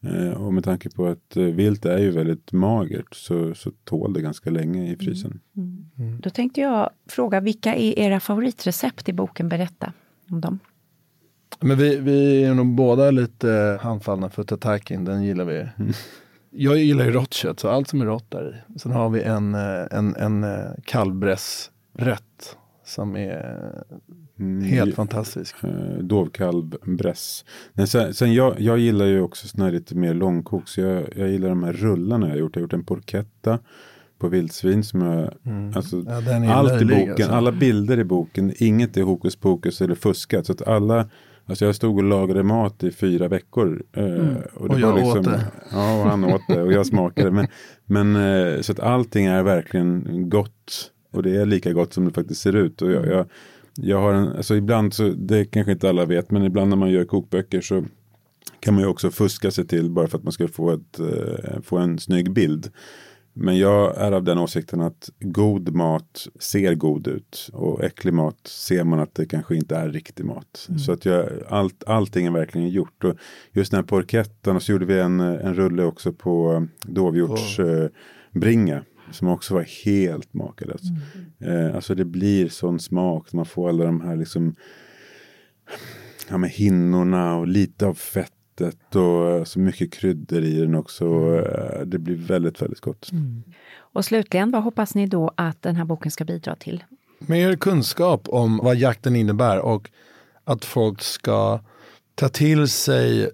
Eh, 0.04 0.32
och 0.32 0.54
med 0.54 0.64
tanke 0.64 0.90
på 0.90 1.08
att 1.08 1.38
eh, 1.38 1.44
vilt 1.44 1.86
är 1.86 1.98
ju 1.98 2.12
väldigt 2.12 2.52
magert 2.52 3.16
så, 3.16 3.56
så 3.56 3.72
tål 3.84 4.14
det 4.14 4.22
ganska 4.22 4.50
länge 4.50 4.92
i 4.92 4.96
frysen. 4.96 5.40
Då 6.22 6.30
tänkte 6.30 6.62
jag 6.62 6.90
fråga, 7.10 7.40
vilka 7.40 7.76
är 7.76 8.00
era 8.00 8.20
favoritrecept 8.20 9.10
i 9.10 9.14
boken? 9.14 9.50
Berätta 9.50 9.94
om 10.30 10.42
dem. 10.42 10.60
Men 11.60 11.78
vi, 11.78 11.96
vi 11.98 12.44
är 12.44 12.54
nog 12.54 12.68
båda 12.76 13.12
lite 13.12 13.80
handfallna 13.82 14.30
för 14.30 14.44
tataki, 14.44 14.96
den 14.98 15.24
gillar 15.24 15.46
vi. 15.46 15.58
Mm. 15.60 15.92
Jag 16.54 16.78
gillar 16.78 17.06
ju 17.06 17.12
rått 17.12 17.34
kött, 17.34 17.60
så 17.60 17.68
allt 17.70 17.88
som 17.88 18.02
är 18.02 18.06
rått 18.06 18.32
där 18.32 18.64
i. 18.76 18.80
Sen 18.80 18.92
har 18.92 19.10
vi 19.10 19.22
en, 19.22 19.56
eh, 19.56 19.86
en, 19.92 20.16
en 20.16 20.44
eh, 20.44 20.60
kalvbrässrätt 20.86 22.58
som 22.86 23.16
är 23.16 23.62
Mm, 24.40 24.64
helt 24.64 24.96
fantastisk. 24.96 25.56
eh, 25.64 25.70
dovkalv, 26.04 26.76
bräss. 26.86 27.46
Men 27.74 27.88
sen, 27.88 28.14
sen 28.14 28.34
jag, 28.34 28.60
jag 28.60 28.78
gillar 28.80 29.06
ju 29.06 29.22
också 29.22 29.48
såna 29.48 29.66
här 29.66 29.72
lite 29.72 29.96
mer 29.96 30.14
långkok. 30.14 30.68
Så 30.68 30.82
jag, 30.82 31.04
jag 31.16 31.30
gillar 31.30 31.50
de 31.50 31.64
här 31.64 31.74
rullarna 31.74 32.26
jag 32.28 32.34
har 32.34 32.40
gjort. 32.40 32.56
Jag 32.56 32.60
har 32.60 32.64
gjort 32.64 32.74
en 32.74 32.84
porchetta 32.84 33.60
på 34.20 34.28
vildsvin 34.28 34.84
som 34.84 35.02
jag, 35.02 35.30
alltså, 35.76 35.96
Mm. 35.96 36.14
Ja, 36.14 36.22
den 36.22 36.44
är 36.44 36.54
allt 36.54 36.82
i 36.82 36.86
boken, 36.86 37.12
alltså. 37.12 37.32
alla 37.32 37.52
bilder 37.52 38.00
i 38.00 38.04
boken, 38.04 38.54
inget 38.58 38.98
är 38.98 39.02
hokus 39.04 39.36
pokus 39.36 39.82
eller 39.82 39.96
fuskat. 39.96 40.46
Så 40.46 40.52
att 40.52 40.62
alla, 40.68 41.10
alltså 41.46 41.66
jag 41.66 41.76
stod 41.76 41.98
och 41.98 42.04
lagade 42.04 42.44
mat 42.44 42.84
i 42.84 42.92
fyra 42.92 43.28
veckor. 43.28 43.84
eh, 43.94 44.04
och, 44.04 44.70
det 44.70 44.74
Och 44.76 44.80
var 44.80 44.80
jag 44.80 45.08
åt 45.08 45.24
det. 45.24 45.46
Ja, 45.72 46.00
och 46.00 46.10
han 46.10 46.24
åt 46.24 46.42
det 46.48 46.62
och 46.62 46.74
jag 46.74 46.86
smakade. 46.86 47.32
Men, 47.32 47.48
men 47.86 48.16
eh, 48.16 48.62
så 48.62 48.72
att 48.72 48.80
allting 48.80 49.26
är 49.26 49.44
verkligen 49.44 50.30
gott. 50.30 50.92
Och 51.12 51.24
det 51.24 51.36
är 51.36 51.46
lika 51.46 51.74
gott 51.74 51.94
som 51.94 52.06
det 52.06 52.12
faktiskt 52.12 52.42
ser 52.42 52.56
ut. 52.56 52.82
Och 52.82 52.92
jag, 52.92 53.08
jag, 53.08 53.26
jag 53.76 54.02
har 54.02 54.14
en, 54.14 54.28
alltså 54.28 54.56
ibland 54.56 54.94
så, 54.94 55.10
det 55.10 55.46
kanske 55.46 55.72
inte 55.72 55.90
alla 55.90 56.06
vet, 56.06 56.32
men 56.32 56.44
ibland 56.44 56.70
när 56.70 56.78
man 56.78 56.92
gör 56.92 57.06
kokböcker 57.06 57.62
så 57.62 57.84
kan 58.60 58.74
man 58.74 58.84
ju 58.84 58.90
också 58.90 59.12
fuska 59.12 59.52
sig 59.52 59.68
till 59.68 59.90
bara 59.90 60.08
för 60.08 60.18
att 60.18 60.24
man 60.24 60.34
ska 60.34 60.48
få, 60.48 60.72
ett, 60.72 61.00
eh, 61.00 61.62
få 61.64 61.78
en 61.78 62.00
snygg 62.00 62.32
bild. 62.34 62.72
Men 63.34 63.58
jag 63.58 63.98
är 63.98 64.12
av 64.12 64.24
den 64.24 64.38
åsikten 64.38 64.82
att 64.82 65.10
god 65.20 65.76
mat 65.76 66.28
ser 66.40 66.76
god 66.76 67.08
ut 67.08 67.50
och 67.54 67.84
äcklig 67.84 68.14
mat 68.14 68.48
ser 68.48 68.84
man 68.84 69.00
att 69.00 69.16
det 69.16 69.26
kanske 69.26 69.56
inte 69.56 69.76
är 69.76 69.90
riktig 69.90 70.26
mat. 70.26 70.70
Så 70.86 70.92
att 70.92 71.06
jag, 71.06 71.30
allt, 71.50 71.84
allting 71.84 72.26
är 72.26 72.32
verkligen 72.32 72.70
gjort. 72.70 73.04
Och 73.04 73.16
just 73.52 73.72
den 73.72 73.78
här 73.78 73.88
porkettan 73.88 74.56
och 74.56 74.64
så 74.64 74.72
gjorde 74.72 74.86
vi 74.86 75.00
en, 75.00 75.20
en 75.20 75.54
rulle 75.54 75.84
också 75.84 76.14
på 76.14 76.68
dovhjortsbringa. 76.84 77.84
Eh, 77.84 77.90
bringa, 78.32 78.84
som 79.12 79.28
också 79.28 79.54
var 79.54 79.86
helt 79.86 80.34
makalös. 80.34 80.82
Eh, 81.40 81.76
alltså 81.76 81.96
det 81.96 82.06
blir 82.06 82.50
sån 82.50 82.80
smak. 82.80 83.34
Man 83.34 83.46
får 83.46 83.70
alla 83.70 83.84
de 83.84 84.02
här 84.02 84.16
liksom 84.16 84.56
ja, 86.30 86.38
med 86.38 86.50
hinnorna 86.50 87.36
och 87.38 87.48
lite 87.48 87.86
av 87.86 87.94
fettet 88.60 88.96
och 88.96 89.48
så 89.48 89.60
mycket 89.60 89.94
kryddor 89.94 90.44
i 90.44 90.60
den 90.62 90.76
också. 90.76 91.06
Eh, 91.06 91.82
Det 91.86 92.00
blir 92.00 92.16
väldigt, 92.16 92.62
väldigt 92.62 92.80
gott. 92.80 93.10
Och 93.78 94.06
slutligen, 94.06 94.52
vad 94.52 94.64
hoppas 94.64 94.96
ni 94.96 95.08
då 95.08 95.32
att 95.36 95.62
den 95.62 95.76
här 95.76 95.86
boken 95.86 96.12
ska 96.12 96.26
bidra 96.26 96.56
till? 96.56 96.84
Mer 97.20 97.56
kunskap 97.56 98.30
om 98.30 98.58
vad 98.58 98.76
jakten 98.76 99.16
innebär 99.16 99.60
och 99.60 99.90
att 100.44 100.66
folk 100.66 101.02
ska 101.02 101.60
ta 102.16 102.30
till 102.30 102.68
sig 102.68 103.30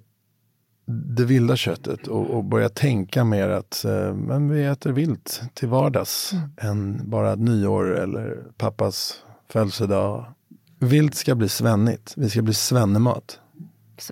det 1.16 1.26
vilda 1.26 1.56
köttet 1.56 2.08
och, 2.08 2.30
och 2.30 2.44
börja 2.44 2.70
tänka 2.70 3.24
mer 3.24 3.50
att 3.50 3.86
eh, 3.86 4.14
men 4.14 4.50
vi 4.50 4.64
äter 4.66 4.92
vilt 4.92 5.42
till 5.54 5.68
vardags 5.68 6.32
än 6.58 7.10
bara 7.10 7.36
nyår 7.36 7.98
eller 8.00 8.44
pappas 8.58 9.24
födelsedag. 9.50 10.26
Vilt 10.80 11.16
ska 11.16 11.36
bli 11.36 11.50
svennigt, 11.50 12.14
vi 12.18 12.30
ska 12.30 12.42
bli 12.42 12.54
svennemat. 12.54 13.40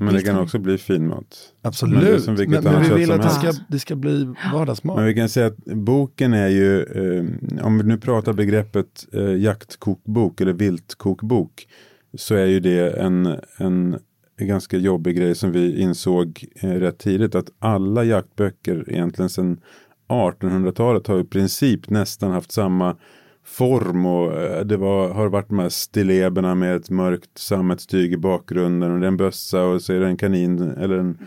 Men 0.01 0.13
det 0.13 0.21
kan 0.21 0.39
också 0.39 0.59
bli 0.59 0.77
fin 0.77 1.07
mat. 1.07 1.17
Men 1.17 1.25
det 1.61 1.67
är 1.67 1.69
Absolut, 1.69 2.23
som 2.23 2.33
men, 2.33 2.49
men, 2.49 2.67
annat 2.67 2.89
vi 2.89 2.93
vill 2.93 3.07
som 3.07 3.15
att 3.15 3.23
det 3.23 3.29
ska, 3.29 3.63
det 3.67 3.79
ska 3.79 3.95
bli 3.95 4.33
vardagsmat. 4.53 4.95
Men 4.95 5.05
vi 5.05 5.13
kan 5.13 5.29
säga 5.29 5.47
att 5.47 5.65
boken 5.65 6.33
är 6.33 6.47
ju, 6.47 6.81
eh, 6.83 7.65
om 7.65 7.77
vi 7.77 7.83
nu 7.83 7.97
pratar 7.97 8.33
begreppet 8.33 9.07
eh, 9.13 9.36
jaktkokbok 9.36 10.41
eller 10.41 10.53
viltkokbok, 10.53 11.67
så 12.17 12.36
är 12.36 12.45
ju 12.45 12.59
det 12.59 12.99
en, 12.99 13.36
en 13.57 13.99
ganska 14.39 14.77
jobbig 14.77 15.17
grej 15.17 15.36
som 15.36 15.51
vi 15.51 15.81
insåg 15.81 16.45
eh, 16.55 16.69
rätt 16.69 16.97
tidigt, 16.97 17.36
att 17.36 17.49
alla 17.59 18.03
jaktböcker 18.03 18.86
egentligen 18.88 19.29
sedan 19.29 19.59
1800-talet 20.07 21.07
har 21.07 21.19
i 21.19 21.23
princip 21.23 21.89
nästan 21.89 22.31
haft 22.31 22.51
samma 22.51 22.95
form 23.45 24.05
och 24.05 24.41
eh, 24.41 24.65
det 24.65 24.77
var, 24.77 25.13
har 25.13 25.27
varit 25.27 25.49
de 25.49 25.59
här 25.59 25.69
stilleberna 25.69 26.55
med 26.55 26.75
ett 26.75 26.89
mörkt 26.89 27.37
sammetstyg 27.37 28.13
i 28.13 28.17
bakgrunden 28.17 28.91
och 28.91 28.99
det 28.99 29.05
är 29.05 29.07
en 29.07 29.17
bössa 29.17 29.63
och 29.63 29.81
så 29.81 29.93
är 29.93 29.99
det 29.99 30.07
en 30.07 30.17
kanin 30.17 30.61
eller 30.61 30.97
en 30.97 31.17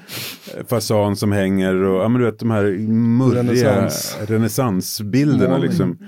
eh, 0.57 0.67
fasan 0.67 1.17
som 1.17 1.33
hänger 1.33 1.75
och 1.75 2.03
ja 2.03 2.09
men 2.09 2.21
du 2.21 2.27
vet 2.27 2.39
de 2.39 2.51
här 2.51 2.65
murriga 2.89 3.43
Renässans. 3.43 4.19
renässansbilderna 4.27 5.59
liksom. 5.59 5.99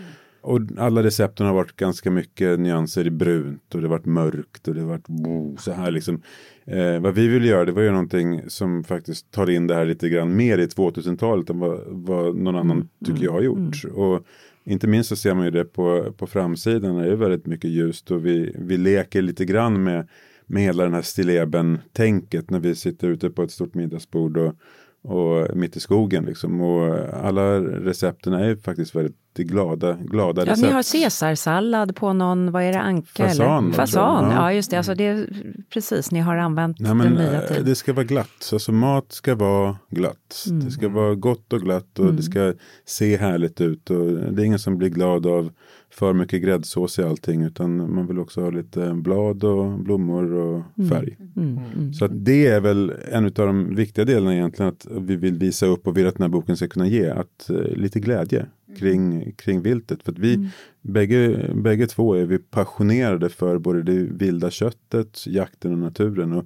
Och 0.43 0.61
alla 0.79 1.03
recepten 1.03 1.47
har 1.47 1.55
varit 1.55 1.77
ganska 1.77 2.11
mycket 2.11 2.61
nyanser 2.61 3.07
i 3.07 3.11
brunt 3.11 3.75
och 3.75 3.81
det 3.81 3.87
har 3.87 3.97
varit 3.97 4.07
mörkt 4.07 4.69
och 4.69 4.75
det 4.75 4.81
har 4.81 4.89
varit 4.89 5.61
så 5.61 5.73
här 5.73 5.91
liksom. 5.91 6.23
Eh, 6.65 7.01
vad 7.01 7.15
vi 7.15 7.29
ville 7.29 7.47
göra 7.47 7.65
det 7.65 7.73
var 7.73 7.83
ju 7.83 7.91
någonting 7.91 8.43
som 8.49 8.85
faktiskt 8.85 9.31
tar 9.31 9.51
in 9.51 9.67
det 9.67 9.75
här 9.75 9.85
lite 9.85 10.09
grann 10.09 10.37
mer 10.37 10.59
i 10.59 10.67
2000-talet 10.67 11.51
än 11.51 11.59
vad, 11.59 11.81
vad 11.87 12.37
någon 12.37 12.57
annan 12.57 12.89
tycker 13.07 13.25
jag 13.25 13.33
har 13.33 13.43
gjort. 13.43 13.85
Och 13.95 14.27
inte 14.65 14.87
minst 14.87 15.09
så 15.09 15.17
ser 15.17 15.35
man 15.35 15.45
ju 15.45 15.51
det 15.51 15.65
på, 15.65 16.13
på 16.13 16.27
framsidan 16.27 16.97
det 16.97 17.13
är 17.13 17.17
väldigt 17.17 17.47
mycket 17.47 17.71
ljust 17.71 18.11
och 18.11 18.27
vi, 18.27 18.57
vi 18.59 18.77
leker 18.77 19.23
lite 19.23 19.45
grann 19.45 19.83
med, 19.83 20.09
med 20.47 20.63
hela 20.63 20.85
den 20.85 20.95
här 20.95 21.03
stilleben-tänket 21.03 22.51
när 22.51 22.61
vi 22.61 22.75
sitter 22.75 23.09
ute 23.09 23.31
på 23.31 23.43
ett 23.43 23.51
stort 23.51 23.75
middagsbord 23.75 24.37
och, 24.37 24.55
och 25.03 25.57
mitt 25.57 25.77
i 25.77 25.81
skogen 25.81 26.25
liksom. 26.25 26.61
Och 26.61 26.95
alla 27.25 27.61
recepten 27.61 28.33
är 28.33 28.49
ju 28.49 28.57
faktiskt 28.57 28.95
väldigt 28.95 29.30
glada, 29.35 29.93
glada 29.95 30.43
Ja, 30.47 30.53
recept. 30.53 30.67
ni 30.69 30.73
har 30.73 30.83
caesarsallad 30.93 31.97
på 31.97 32.13
någon, 32.13 32.53
vad 32.53 32.63
är 32.63 32.73
det, 32.73 32.81
anka? 32.81 33.29
Fasan, 33.29 33.65
eller? 33.65 33.73
Fasan, 33.75 34.25
Ja. 34.25 34.35
ja 34.35 34.53
just 34.53 34.71
det. 34.71 34.77
Alltså 34.77 34.95
det 34.95 35.27
precis, 35.73 36.11
ni 36.13 36.21
har 36.21 36.37
använt 36.37 36.81
Nej, 36.81 36.95
men, 36.95 37.07
den 37.07 37.15
nya 37.15 37.43
eh, 37.43 37.49
tiden. 37.49 37.65
det 37.65 37.75
ska 37.75 37.93
vara 37.93 38.05
glatt. 38.05 38.51
Alltså 38.53 38.73
mat 38.73 39.13
ska 39.13 39.35
vara 39.35 39.77
glatt. 39.91 40.45
Mm. 40.49 40.65
Det 40.65 40.71
ska 40.71 40.89
vara 40.89 41.15
gott 41.15 41.53
och 41.53 41.61
glatt 41.61 41.99
och 41.99 42.15
det 42.15 42.23
ska 42.23 42.53
se 42.85 43.17
härligt 43.17 43.61
ut. 43.61 43.91
Och 43.91 44.07
det 44.07 44.43
är 44.43 44.45
ingen 44.47 44.59
som 44.59 44.79
blir 44.79 44.89
glad 44.89 45.27
av 45.27 45.51
för 45.93 46.13
mycket 46.13 46.43
gräddsås 46.43 46.99
i 46.99 47.03
allting. 47.03 47.43
Utan 47.43 47.95
man 47.95 48.07
vill 48.07 48.19
också 48.19 48.41
ha 48.41 48.51
lite 48.51 48.93
blad 48.95 49.45
och 49.45 49.79
blommor 49.79 50.33
och 50.35 50.63
färg. 50.89 51.17
Mm, 51.37 51.93
Så 51.95 52.05
att 52.05 52.25
det 52.25 52.47
är 52.47 52.61
väl 52.61 52.93
en 53.13 53.25
av 53.25 53.31
de 53.33 53.75
viktiga 53.75 54.05
delarna 54.05 54.35
egentligen. 54.35 54.69
Att 54.73 54.87
vi 55.01 55.17
vill 55.17 55.39
visa 55.39 55.67
upp 55.67 55.87
och 55.87 55.97
vill 55.97 56.07
att 56.07 56.15
den 56.15 56.23
här 56.23 56.29
boken 56.29 56.57
ska 56.57 56.69
kunna 56.69 56.87
ge. 56.87 57.11
Att, 57.11 57.51
eh, 57.51 57.57
lite 57.57 58.01
glädje 58.01 58.47
kring, 58.79 59.33
kring 59.33 59.63
viltet. 59.63 60.03
För 60.03 60.13
att 60.13 60.19
vi 60.19 60.49
bägge, 60.83 61.51
bägge 61.55 61.87
två 61.87 62.15
är 62.15 62.25
vi 62.25 62.39
passionerade 62.39 63.29
för 63.29 63.59
både 63.59 63.83
det 63.83 63.93
vilda 63.93 64.51
köttet, 64.51 65.27
jakten 65.27 65.73
och 65.73 65.79
naturen. 65.79 66.33
Och 66.33 66.45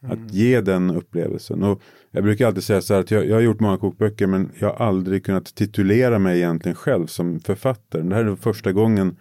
att 0.00 0.34
ge 0.34 0.60
den 0.60 0.90
upplevelsen. 0.90 1.62
Och 1.62 1.82
jag 2.10 2.24
brukar 2.24 2.46
alltid 2.46 2.64
säga 2.64 2.80
så 2.80 2.94
här 2.94 3.00
att 3.00 3.10
jag, 3.10 3.26
jag 3.26 3.34
har 3.34 3.40
gjort 3.40 3.60
många 3.60 3.78
kokböcker 3.78 4.26
men 4.26 4.50
jag 4.58 4.72
har 4.72 4.86
aldrig 4.86 5.24
kunnat 5.24 5.54
titulera 5.54 6.18
mig 6.18 6.38
egentligen 6.38 6.76
själv 6.76 7.06
som 7.06 7.40
författare. 7.40 8.02
Det 8.02 8.14
här 8.14 8.24
är 8.24 8.36
första 8.36 8.72
gången 8.72 9.16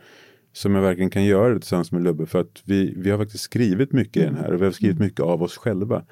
som 0.56 0.76
jag 0.76 0.82
verkligen 0.82 1.10
kan 1.10 1.24
göra 1.24 1.53
det 1.53 1.60
tillsammans 1.60 1.91
med 1.91 2.03
Lubbe. 2.03 2.26
För 2.26 2.41
att 2.41 2.62
vi, 2.66 2.93
vi 2.97 3.12
har 3.12 3.18
faktiskt 3.18 3.43
skrivit 3.43 3.91
mycket 3.91 4.18
i 4.18 4.26
den 4.26 4.36
här 4.36 4.53
och 4.53 4.62
vi 4.62 4.66
har 4.66 4.72
skrivit 4.72 4.99
mycket 4.99 5.20
av 5.20 5.43
oss 5.43 5.58
själva. 5.58 6.03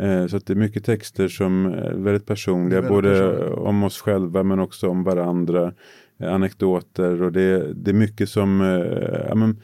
Eh, 0.00 0.26
så 0.26 0.36
att 0.36 0.46
det 0.46 0.52
är 0.52 0.56
mycket 0.56 0.84
texter 0.84 1.28
som 1.28 1.66
är 1.66 1.92
väldigt 1.92 2.26
personliga. 2.26 2.78
Är 2.78 2.82
väldigt 2.82 2.96
både 2.96 3.32
personligt. 3.32 3.58
om 3.58 3.82
oss 3.82 4.00
själva 4.00 4.42
men 4.42 4.60
också 4.60 4.88
om 4.88 5.04
varandra. 5.04 5.72
Eh, 6.20 6.34
anekdoter 6.34 7.22
och 7.22 7.32
det, 7.32 7.74
det 7.74 7.90
är 7.90 7.94
mycket 7.94 8.28
som, 8.28 8.60
eh, 8.60 9.26
ja, 9.28 9.34
men, 9.34 9.60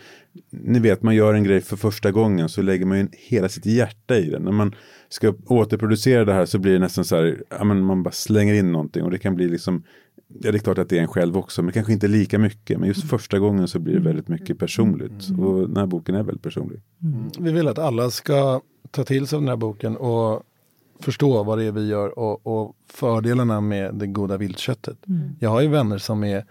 ni 0.50 0.78
vet 0.78 1.02
man 1.02 1.14
gör 1.14 1.34
en 1.34 1.44
grej 1.44 1.60
för 1.60 1.76
första 1.76 2.12
gången 2.12 2.48
så 2.48 2.62
lägger 2.62 2.86
man 2.86 2.98
ju 2.98 3.08
hela 3.12 3.48
sitt 3.48 3.66
hjärta 3.66 4.16
i 4.16 4.30
den. 4.30 4.42
När 4.42 4.52
man 4.52 4.74
ska 5.08 5.34
återproducera 5.46 6.24
det 6.24 6.32
här 6.32 6.46
så 6.46 6.58
blir 6.58 6.72
det 6.72 6.78
nästan 6.78 7.04
så 7.04 7.16
här, 7.16 7.42
ja, 7.50 7.64
men 7.64 7.80
man 7.80 8.02
bara 8.02 8.10
slänger 8.10 8.54
in 8.54 8.72
någonting 8.72 9.02
och 9.02 9.10
det 9.10 9.18
kan 9.18 9.34
bli 9.34 9.48
liksom 9.48 9.82
Ja, 10.28 10.52
det 10.52 10.58
är 10.58 10.58
klart 10.58 10.78
att 10.78 10.88
det 10.88 10.98
är 10.98 11.02
en 11.02 11.08
själv 11.08 11.36
också, 11.36 11.62
men 11.62 11.72
kanske 11.72 11.92
inte 11.92 12.08
lika 12.08 12.38
mycket. 12.38 12.78
Men 12.78 12.88
just 12.88 13.10
första 13.10 13.38
gången 13.38 13.68
så 13.68 13.78
blir 13.78 13.94
det 13.94 14.00
väldigt 14.00 14.28
mycket 14.28 14.58
personligt. 14.58 15.30
Och 15.38 15.68
den 15.68 15.76
här 15.76 15.86
boken 15.86 16.14
är 16.14 16.22
väldigt 16.22 16.42
personlig. 16.42 16.80
Vi 17.38 17.52
vill 17.52 17.68
att 17.68 17.78
alla 17.78 18.10
ska 18.10 18.60
ta 18.90 19.04
till 19.04 19.26
sig 19.26 19.38
den 19.38 19.48
här 19.48 19.56
boken 19.56 19.96
och 19.96 20.42
förstå 21.00 21.42
vad 21.42 21.58
det 21.58 21.64
är 21.64 21.72
vi 21.72 21.86
gör 21.86 22.18
och, 22.18 22.46
och 22.46 22.76
fördelarna 22.86 23.60
med 23.60 23.94
det 23.94 24.06
goda 24.06 24.36
viltköttet. 24.36 24.98
Jag 25.38 25.50
har 25.50 25.60
ju 25.60 25.68
vänner 25.68 25.98
som 25.98 26.24
är 26.24 26.44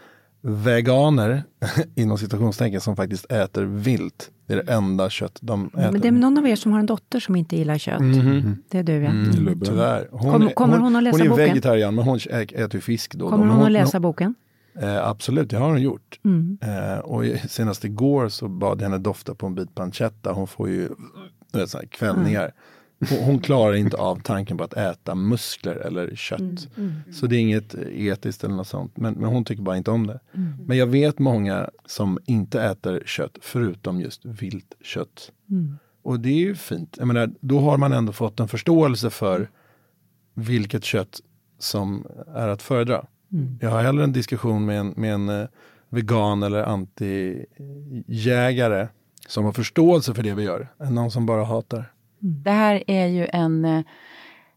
veganer, 0.47 1.43
inom 1.95 2.17
citationstecken, 2.17 2.81
som 2.81 2.95
faktiskt 2.95 3.31
äter 3.31 3.63
vilt. 3.63 4.31
Det 4.47 4.53
är 4.53 4.63
det 4.63 4.71
enda 4.73 5.09
kött 5.09 5.39
de 5.41 5.67
äter. 5.67 5.91
Men 5.91 6.01
det 6.01 6.07
är 6.07 6.11
någon 6.11 6.37
av 6.37 6.47
er 6.47 6.55
som 6.55 6.71
har 6.71 6.79
en 6.79 6.85
dotter 6.85 7.19
som 7.19 7.35
inte 7.35 7.55
gillar 7.57 7.77
kött. 7.77 7.99
Det 8.69 8.77
är 8.79 8.83
du 8.83 8.93
ja. 8.93 9.09
Mm. 9.09 9.31
Lubbe. 9.45 9.65
Tyvärr. 9.65 10.07
Hon, 10.11 10.31
Kommer- 10.31 10.49
är- 10.49 10.53
kommer 10.53 10.77
hon 10.77 10.95
att 10.95 11.03
läsa 11.03 11.17
Hon 11.17 11.25
är 11.25 11.29
boken? 11.29 11.45
vegetarian, 11.45 11.95
men 11.95 12.05
hon 12.05 12.17
äter 12.31 12.75
ju 12.75 12.81
fisk 12.81 13.15
då. 13.15 13.25
och 13.25 13.31
då. 13.31 13.37
Kommer 13.37 13.45
Men 13.47 13.55
hon 13.55 13.65
att 13.65 13.71
läsa 13.71 13.99
boken? 13.99 14.35
Eh, 14.79 15.07
absolut, 15.07 15.49
det 15.49 15.57
har 15.57 15.69
hon 15.69 15.81
gjort. 15.81 16.19
Mm. 16.25 16.57
Eh, 16.61 16.97
och 16.99 17.23
senast 17.49 17.85
igår 17.85 18.29
så 18.29 18.47
bad 18.47 18.77
jag 18.81 18.83
henne 18.83 18.97
dofta 18.97 19.35
på 19.35 19.45
en 19.45 19.55
bit 19.55 19.75
pancetta. 19.75 20.31
Hon 20.31 20.47
får 20.47 20.69
ju 20.69 20.89
vet, 21.53 21.69
så 21.69 21.77
här, 21.77 21.85
kvällningar. 21.85 22.51
Hon, 23.25 23.39
klarar 23.39 23.75
inte 23.75 23.97
av 23.97 24.21
tanken 24.21 24.57
på 24.57 24.63
att 24.63 24.73
äta 24.73 25.15
muskler 25.15 25.75
eller 25.75 26.15
kött. 26.15 26.39
Mm, 26.77 26.93
Så 27.13 27.27
det 27.27 27.35
är 27.35 27.39
inget 27.39 27.75
etiskt 27.91 28.43
eller 28.43 28.55
något 28.55 28.67
sånt. 28.67 28.97
Men, 28.97 29.13
men 29.13 29.29
hon 29.29 29.43
tycker 29.45 29.63
bara 29.63 29.77
inte 29.77 29.91
om 29.91 30.07
det. 30.07 30.19
Men 30.65 30.77
jag 30.77 30.87
vet 30.87 31.19
många 31.19 31.69
som 31.85 32.19
inte 32.25 32.61
äter 32.61 33.03
kött 33.05 33.37
förutom 33.41 34.01
just 34.01 34.25
vilt 34.25 34.73
kött. 34.83 35.31
och 36.03 36.19
det 36.19 36.29
är 36.29 36.39
ju 36.39 36.55
fint. 36.55 36.95
Jag 36.97 37.07
menar, 37.07 37.29
då 37.39 37.59
har 37.59 37.77
man 37.77 37.93
ändå 37.93 38.11
fått 38.11 38.39
en 38.39 38.47
förståelse 38.47 39.09
för 39.09 39.49
vilket 40.33 40.83
kött 40.83 41.21
som 41.59 42.05
är 42.35 42.47
att 42.47 42.61
föredra. 42.61 43.05
Mm. 43.31 43.57
Jag 43.61 43.69
har 43.69 43.83
hellre 43.83 44.03
en 44.03 44.13
diskussion 44.13 44.65
med 44.65 44.79
en, 44.79 44.93
med 44.97 45.13
en 45.13 45.29
eh, 45.29 45.47
vegan 45.89 46.43
eller 46.43 46.63
anti-jägare 47.65 48.87
som 49.27 49.45
har 49.45 49.51
förståelse 49.51 50.13
för 50.13 50.23
det 50.23 50.33
vi 50.33 50.43
gör, 50.43 50.67
än 50.79 50.95
någon 50.95 51.11
som 51.11 51.25
bara 51.25 51.43
hatar. 51.45 51.91
Det 52.25 52.51
här 52.51 52.83
är 52.87 53.07
ju 53.07 53.27
en 53.33 53.65
eh, 53.65 53.81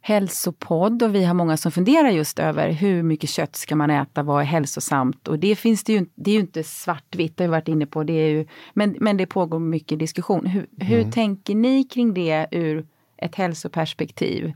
hälsopodd 0.01 1.03
och 1.03 1.15
vi 1.15 1.25
har 1.25 1.35
många 1.35 1.57
som 1.57 1.73
funderar 1.73 2.09
just 2.09 2.39
över 2.39 2.71
hur 2.73 3.03
mycket 3.03 3.31
kött 3.31 3.57
ska 3.57 3.77
man 3.77 3.91
äta, 3.91 4.23
vad 4.23 4.41
är 4.41 4.45
hälsosamt? 4.47 5.29
Och 5.29 5.39
det 5.39 5.57
finns 5.57 5.85
det 5.85 5.93
ju, 5.93 6.07
det 6.15 6.31
är 6.31 6.35
ju 6.35 6.41
inte 6.41 6.65
svartvitt, 6.65 7.37
det 7.37 7.45
har 7.45 7.49
vi 7.49 7.51
varit 7.51 7.69
inne 7.69 7.87
på, 7.87 8.05
det 8.05 8.13
är 8.13 8.29
ju, 8.29 8.47
men, 8.75 8.97
men 9.01 9.17
det 9.17 9.27
pågår 9.27 9.59
mycket 9.59 9.99
diskussion. 9.99 10.47
Hur, 10.47 10.67
hur 10.81 10.99
Mm. 10.99 11.11
tänker 11.13 11.55
ni 11.55 11.85
kring 11.85 12.15
det 12.15 12.47
ur 12.51 12.87
ett 13.17 13.35
hälsoperspektiv? 13.35 14.53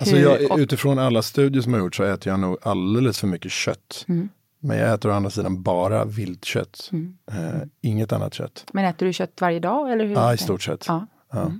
Alltså 0.00 0.16
jag, 0.16 0.60
utifrån 0.60 0.98
alla 0.98 1.22
studier 1.22 1.62
som 1.62 1.72
har 1.72 1.80
gjorts 1.80 1.96
så 1.96 2.02
äter 2.04 2.32
jag 2.32 2.40
nog 2.40 2.56
alldeles 2.62 3.18
för 3.20 3.26
mycket 3.26 3.52
kött. 3.52 4.04
Mm. 4.08 4.28
Men 4.60 4.78
jag 4.78 4.94
äter 4.94 5.10
å 5.10 5.12
andra 5.14 5.30
sidan 5.30 5.62
bara 5.62 6.04
viltkött. 6.04 6.88
Mm. 6.92 7.16
Eh, 7.32 7.62
inget 7.80 8.12
annat 8.12 8.34
kött. 8.34 8.66
Men 8.72 8.84
äter 8.84 9.06
du 9.06 9.12
kött 9.12 9.40
varje 9.40 9.60
dag? 9.60 9.92
Eller 9.92 10.04
hur? 10.04 10.14
Ja, 10.14 10.34
i 10.34 10.38
stort 10.38 10.62
sett. 10.62 10.84
Ja. 10.88 11.06
Ja. 11.32 11.52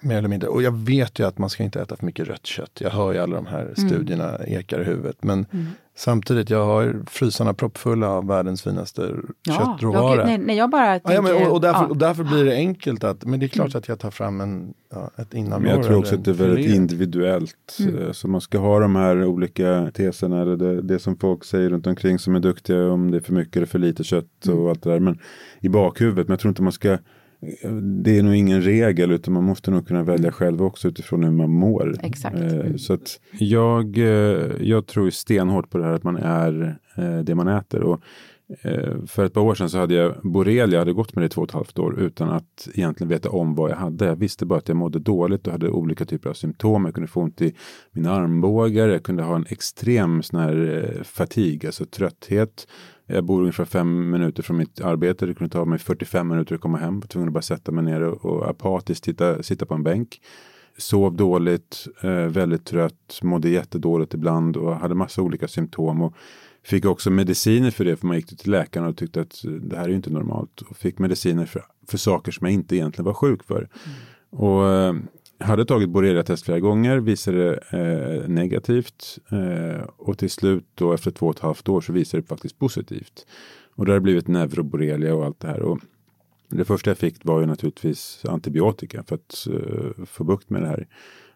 Mer 0.00 0.16
eller 0.18 0.28
mindre. 0.28 0.48
Och 0.48 0.62
jag 0.62 0.72
vet 0.76 1.18
ju 1.18 1.26
att 1.26 1.38
man 1.38 1.50
ska 1.50 1.62
inte 1.62 1.80
äta 1.80 1.96
för 1.96 2.06
mycket 2.06 2.28
rött 2.28 2.46
kött. 2.46 2.78
Jag 2.80 2.90
hör 2.90 3.12
ju 3.12 3.18
alla 3.18 3.36
de 3.36 3.46
här 3.46 3.72
studierna 3.76 4.38
ekar 4.46 4.80
i 4.80 4.84
huvudet. 4.84 5.16
Men 5.24 5.46
Mm. 5.52 5.66
samtidigt, 5.96 6.50
jag 6.50 6.66
har 6.66 6.96
frysarna 7.06 7.54
proppfulla 7.54 8.08
av 8.08 8.26
världens 8.26 8.62
finaste 8.62 9.10
Ja, 9.48 9.54
köttråvara. 9.54 10.16
jag, 10.16 10.26
nej, 10.26 10.38
nej, 10.38 10.56
jag 10.56 10.70
bara 10.70 10.86
Ja, 10.86 10.92
ja, 10.94 10.98
tänker... 11.08 11.22
men, 11.22 11.46
och, 11.46 11.52
och, 11.54 11.60
därför, 11.60 11.78
ja. 11.78 11.84
Mm. 11.84 11.90
och 11.90 11.96
därför 11.96 12.24
blir 12.24 12.44
det 12.44 12.54
enkelt 12.54 13.04
att, 13.04 13.24
men 13.24 13.40
det 13.40 13.46
är 13.46 13.48
klart 13.48 13.74
att 13.74 13.88
jag 13.88 13.98
tar 13.98 14.10
fram 14.10 14.40
en, 14.40 14.74
ja, 14.92 15.10
ett 15.16 15.34
innanlår. 15.34 15.58
Men 15.60 15.70
jag 15.76 15.84
tror 15.86 15.98
också 15.98 16.14
att 16.14 16.24
det 16.24 16.30
är 16.30 16.34
väldigt 16.34 16.74
individuellt. 16.74 17.76
Mm. 17.80 17.98
Eh, 18.06 18.12
Så 18.12 18.28
man 18.28 18.40
ska 18.40 18.58
ha 18.58 18.78
de 18.80 18.96
här 18.96 19.24
olika 19.24 19.90
teserna 19.94 20.42
eller 20.42 20.56
det, 20.56 20.82
det 20.82 20.98
som 20.98 21.16
folk 21.16 21.44
säger 21.44 21.70
runt 21.70 21.86
omkring 21.86 22.18
som 22.18 22.34
är 22.36 22.40
duktiga 22.40 22.90
om 22.92 23.10
det 23.10 23.16
är 23.16 23.20
för 23.20 23.32
mycket 23.32 23.56
eller 23.56 23.66
för 23.66 23.78
lite 23.78 24.04
kött 24.04 24.26
Mm. 24.46 24.58
och 24.58 24.70
allt 24.70 24.82
det 24.82 24.90
där. 24.90 25.00
Men 25.00 25.18
i 25.60 25.68
bakhuvudet, 25.68 26.28
men 26.28 26.32
jag 26.32 26.40
tror 26.40 26.48
inte 26.50 26.62
man 26.62 26.72
ska 26.72 26.98
det 28.04 28.18
är 28.18 28.22
nog 28.22 28.34
ingen 28.34 28.62
regel 28.62 29.10
utan 29.10 29.34
man 29.34 29.44
måste 29.44 29.70
nog 29.70 29.88
kunna 29.88 30.02
välja 30.02 30.32
själv 30.32 30.62
också 30.62 30.88
utifrån 30.88 31.24
hur 31.24 31.30
man 31.30 31.50
mår. 31.50 31.96
Exakt. 32.02 32.36
Eh, 32.36 32.56
Mm. 32.56 32.78
Så 32.78 32.92
att 32.92 33.20
jag, 33.38 33.98
eh, 33.98 34.50
jag 34.60 34.86
tror 34.86 35.10
stenhårt 35.10 35.70
på 35.70 35.78
det 35.78 35.84
här 35.84 35.92
att 35.92 36.04
man 36.04 36.16
är 36.16 36.78
eh, 36.96 37.18
det 37.18 37.34
man 37.34 37.48
äter. 37.48 37.82
Och 37.82 38.00
för 39.06 39.24
ett 39.24 39.32
par 39.32 39.40
år 39.40 39.54
sedan 39.54 39.70
så 39.70 39.78
hade 39.78 39.94
jag 39.94 40.14
borrelia, 40.22 40.66
jag 40.66 40.78
hade 40.78 40.92
gått 40.92 41.14
med 41.14 41.22
det 41.22 41.26
i 41.26 41.28
två 41.28 41.42
och 41.42 41.48
ett 41.48 41.54
halvt 41.54 41.78
år 41.78 42.00
utan 42.00 42.28
att 42.28 42.68
egentligen 42.74 43.08
veta 43.08 43.30
om 43.30 43.54
vad 43.54 43.70
jag 43.70 43.76
hade. 43.76 44.04
Jag 44.04 44.16
visste 44.16 44.46
bara 44.46 44.58
att 44.58 44.68
jag 44.68 44.76
mådde 44.76 44.98
dåligt 44.98 45.46
och 45.46 45.52
hade 45.52 45.70
olika 45.70 46.04
typer 46.04 46.30
av 46.30 46.34
symptom. 46.34 46.84
Jag 46.84 46.94
kunde 46.94 47.08
få 47.08 47.20
ont 47.20 47.42
i 47.42 47.54
mina 47.92 48.12
armbågar, 48.12 48.88
jag 48.88 49.02
kunde 49.02 49.22
ha 49.22 49.36
en 49.36 49.46
extrem 49.48 50.22
sån 50.22 50.40
här 50.40 51.02
fatig, 51.04 51.66
alltså 51.66 51.84
trötthet. 51.84 52.66
Jag 53.06 53.24
bor 53.24 53.40
ungefär 53.40 53.64
fem 53.64 54.10
minuter 54.10 54.42
från 54.42 54.56
mitt 54.56 54.80
arbete. 54.80 55.26
Det 55.26 55.34
kunde 55.34 55.52
ta 55.52 55.64
mig 55.64 55.78
45 55.78 56.28
minuter 56.28 56.54
att 56.54 56.60
komma 56.60 56.78
hem. 56.78 56.94
Jag 56.94 57.00
var 57.00 57.08
tvungen 57.08 57.28
att 57.28 57.34
bara 57.34 57.42
sätta 57.42 57.72
mig 57.72 57.84
ner 57.84 58.02
och, 58.02 58.50
apatiskt 58.50 59.04
titta, 59.04 59.42
sitta 59.42 59.66
på 59.66 59.74
en 59.74 59.82
bänk. 59.82 60.20
Sov 60.78 61.16
dåligt, 61.16 61.86
eh, 62.02 62.10
väldigt 62.10 62.64
trött, 62.64 63.20
mådde 63.22 63.48
jättedåligt 63.48 64.14
ibland 64.14 64.56
och 64.56 64.76
hade 64.76 64.94
massa 64.94 65.22
olika 65.22 65.48
symptom. 65.48 66.02
Och 66.02 66.14
fick 66.62 66.84
också 66.84 67.10
mediciner 67.10 67.70
för 67.70 67.84
det, 67.84 67.96
för 67.96 68.06
man 68.06 68.16
gick 68.16 68.38
till 68.38 68.50
läkaren 68.50 68.86
och 68.86 68.96
tyckte 68.96 69.20
att 69.20 69.44
eh, 69.44 69.50
det 69.50 69.76
här 69.76 69.84
är 69.84 69.88
ju 69.88 69.96
inte 69.96 70.10
normalt. 70.10 70.60
Och 70.60 70.76
fick 70.76 70.98
mediciner 70.98 71.46
för, 71.46 71.62
för 71.88 71.98
saker 71.98 72.32
som 72.32 72.46
jag 72.46 72.54
inte 72.54 72.76
egentligen 72.76 73.06
var 73.06 73.14
sjuk 73.14 73.44
för. 73.44 73.68
Och 74.30 74.68
eh, 74.68 74.94
hade 75.38 75.64
tagit 75.64 75.88
borrelia-test 75.88 76.44
flera 76.44 76.60
gånger, 76.60 76.98
visade 76.98 77.58
eh, 77.70 78.28
negativt. 78.28 79.18
Eh, 79.28 79.84
och 79.96 80.18
till 80.18 80.30
slut 80.30 80.64
då 80.74 80.92
efter 80.92 81.10
två 81.10 81.26
och 81.26 81.34
ett 81.34 81.42
halvt 81.42 81.68
år 81.68 81.80
så 81.80 81.92
visade 81.92 82.22
det 82.22 82.28
faktiskt 82.28 82.58
positivt. 82.58 83.26
Och 83.74 83.86
det 83.86 83.92
har 83.92 84.00
blivit 84.00 84.28
neuroborrelia 84.28 85.14
och 85.14 85.24
allt 85.24 85.40
det 85.40 85.48
här. 85.48 85.62
Och 85.62 85.78
det 86.48 86.64
första 86.64 86.90
jag 86.90 86.98
fick 86.98 87.24
var 87.24 87.40
ju 87.40 87.46
naturligtvis 87.46 88.24
antibiotika 88.28 89.02
för 89.02 89.14
att 89.14 89.46
eh, 89.46 90.04
få 90.06 90.24
bukt 90.24 90.50
med 90.50 90.62
det 90.62 90.68
här. 90.68 90.86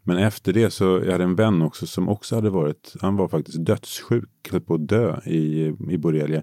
Men 0.03 0.17
efter 0.17 0.53
det 0.53 0.71
så, 0.71 0.85
jag 0.85 1.13
hade 1.13 1.25
en 1.25 1.35
vän 1.35 1.63
också 1.63 1.87
som 1.87 2.09
också 2.09 2.35
hade 2.35 2.51
varit, 2.51 2.95
han 3.01 3.17
var 3.17 3.29
faktiskt 3.29 3.65
dödssjuk, 3.65 4.49
höll 4.51 4.61
på 4.61 4.75
att 4.75 4.89
dö 4.89 5.21
i, 5.25 5.75
i 5.91 5.99
borrelia. 5.99 6.43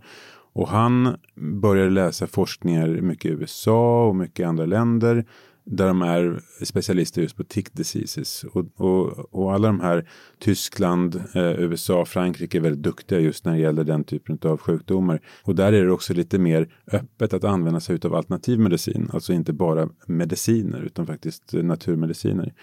Och 0.54 0.68
han 0.68 1.18
började 1.36 1.90
läsa 1.90 2.28
forskningar 2.28 2.88
mycket 2.88 3.32
i 3.32 3.34
USA 3.34 4.08
och 4.08 4.16
mycket 4.16 4.40
i 4.40 4.44
andra 4.44 4.66
länder. 4.66 5.26
Där 5.70 5.88
de 5.88 6.02
är 6.02 6.42
specialister 6.64 7.22
just 7.22 7.38
på 7.38 7.44
tick 7.44 7.74
diseases. 7.74 8.44
Och, 8.44 8.66
och, 8.76 9.36
och 9.36 9.54
alla 9.54 9.68
de 9.68 9.80
här, 9.80 10.10
Tyskland, 10.40 11.16
eh, 11.16 11.60
USA, 11.60 12.06
Frankrike 12.06 12.58
är 12.58 12.62
väldigt 12.62 12.84
duktiga 12.84 13.20
just 13.20 13.46
när 13.46 13.54
det 13.54 13.60
gäller 13.60 13.84
den 13.84 14.04
typen 14.04 14.40
av 14.42 14.58
sjukdomar. 14.58 15.22
Och 15.44 15.56
där 15.56 15.74
är 15.74 15.86
det 15.86 15.92
också 15.92 16.14
lite 16.14 16.40
mer 16.40 16.74
öppet 16.92 17.34
att 17.34 17.44
använda 17.44 17.80
sig 17.80 18.00
av 18.04 18.16
alternativ 18.16 18.60
medicin. 18.60 19.10
Alltså 19.14 19.34
inte 19.34 19.54
bara 19.54 19.90
mediciner 20.06 20.82
utan 20.82 21.06
faktiskt 21.06 21.54
eh, 21.54 21.64
naturmediciner. 21.64 22.54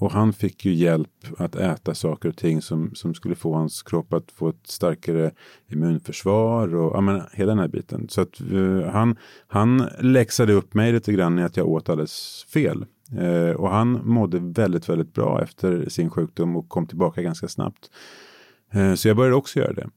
Och 0.00 0.12
han 0.12 0.32
fick 0.32 0.64
ju 0.64 0.72
hjälp 0.72 1.10
att 1.38 1.56
äta 1.56 1.94
saker 1.94 2.28
och 2.28 2.36
ting 2.36 2.62
som, 2.62 2.90
som 2.94 3.14
skulle 3.14 3.34
få 3.34 3.54
hans 3.54 3.82
kropp 3.82 4.12
att 4.12 4.30
få 4.32 4.48
ett 4.48 4.66
starkare 4.66 5.30
immunförsvar 5.72 6.74
och 6.74 6.96
ja, 6.96 7.00
men, 7.00 7.22
hela 7.32 7.50
den 7.50 7.58
här 7.58 7.68
biten. 7.68 8.08
Så 8.08 8.20
att 8.20 8.40
eh, 8.40 8.90
han, 8.92 9.16
han 9.46 9.88
läxade 10.00 10.52
upp 10.52 10.74
mig 10.74 10.92
lite 10.92 11.12
grann 11.12 11.38
i 11.38 11.42
att 11.42 11.56
jag 11.56 11.68
åt 11.68 11.88
alldeles 11.88 12.46
fel. 12.52 12.84
Eh, 13.18 13.56
och 13.56 13.70
han 13.70 14.00
mådde 14.04 14.38
väldigt, 14.40 14.88
väldigt 14.88 15.14
bra 15.14 15.42
efter 15.42 15.88
sin 15.88 16.10
sjukdom 16.10 16.56
och 16.56 16.68
kom 16.68 16.86
tillbaka 16.86 17.22
ganska 17.22 17.48
snabbt. 17.48 17.90
Eh, 18.72 18.94
Så 18.94 19.08
jag 19.08 19.16
började 19.16 19.36
också 19.36 19.58
göra 19.58 19.72
det. 19.72 19.88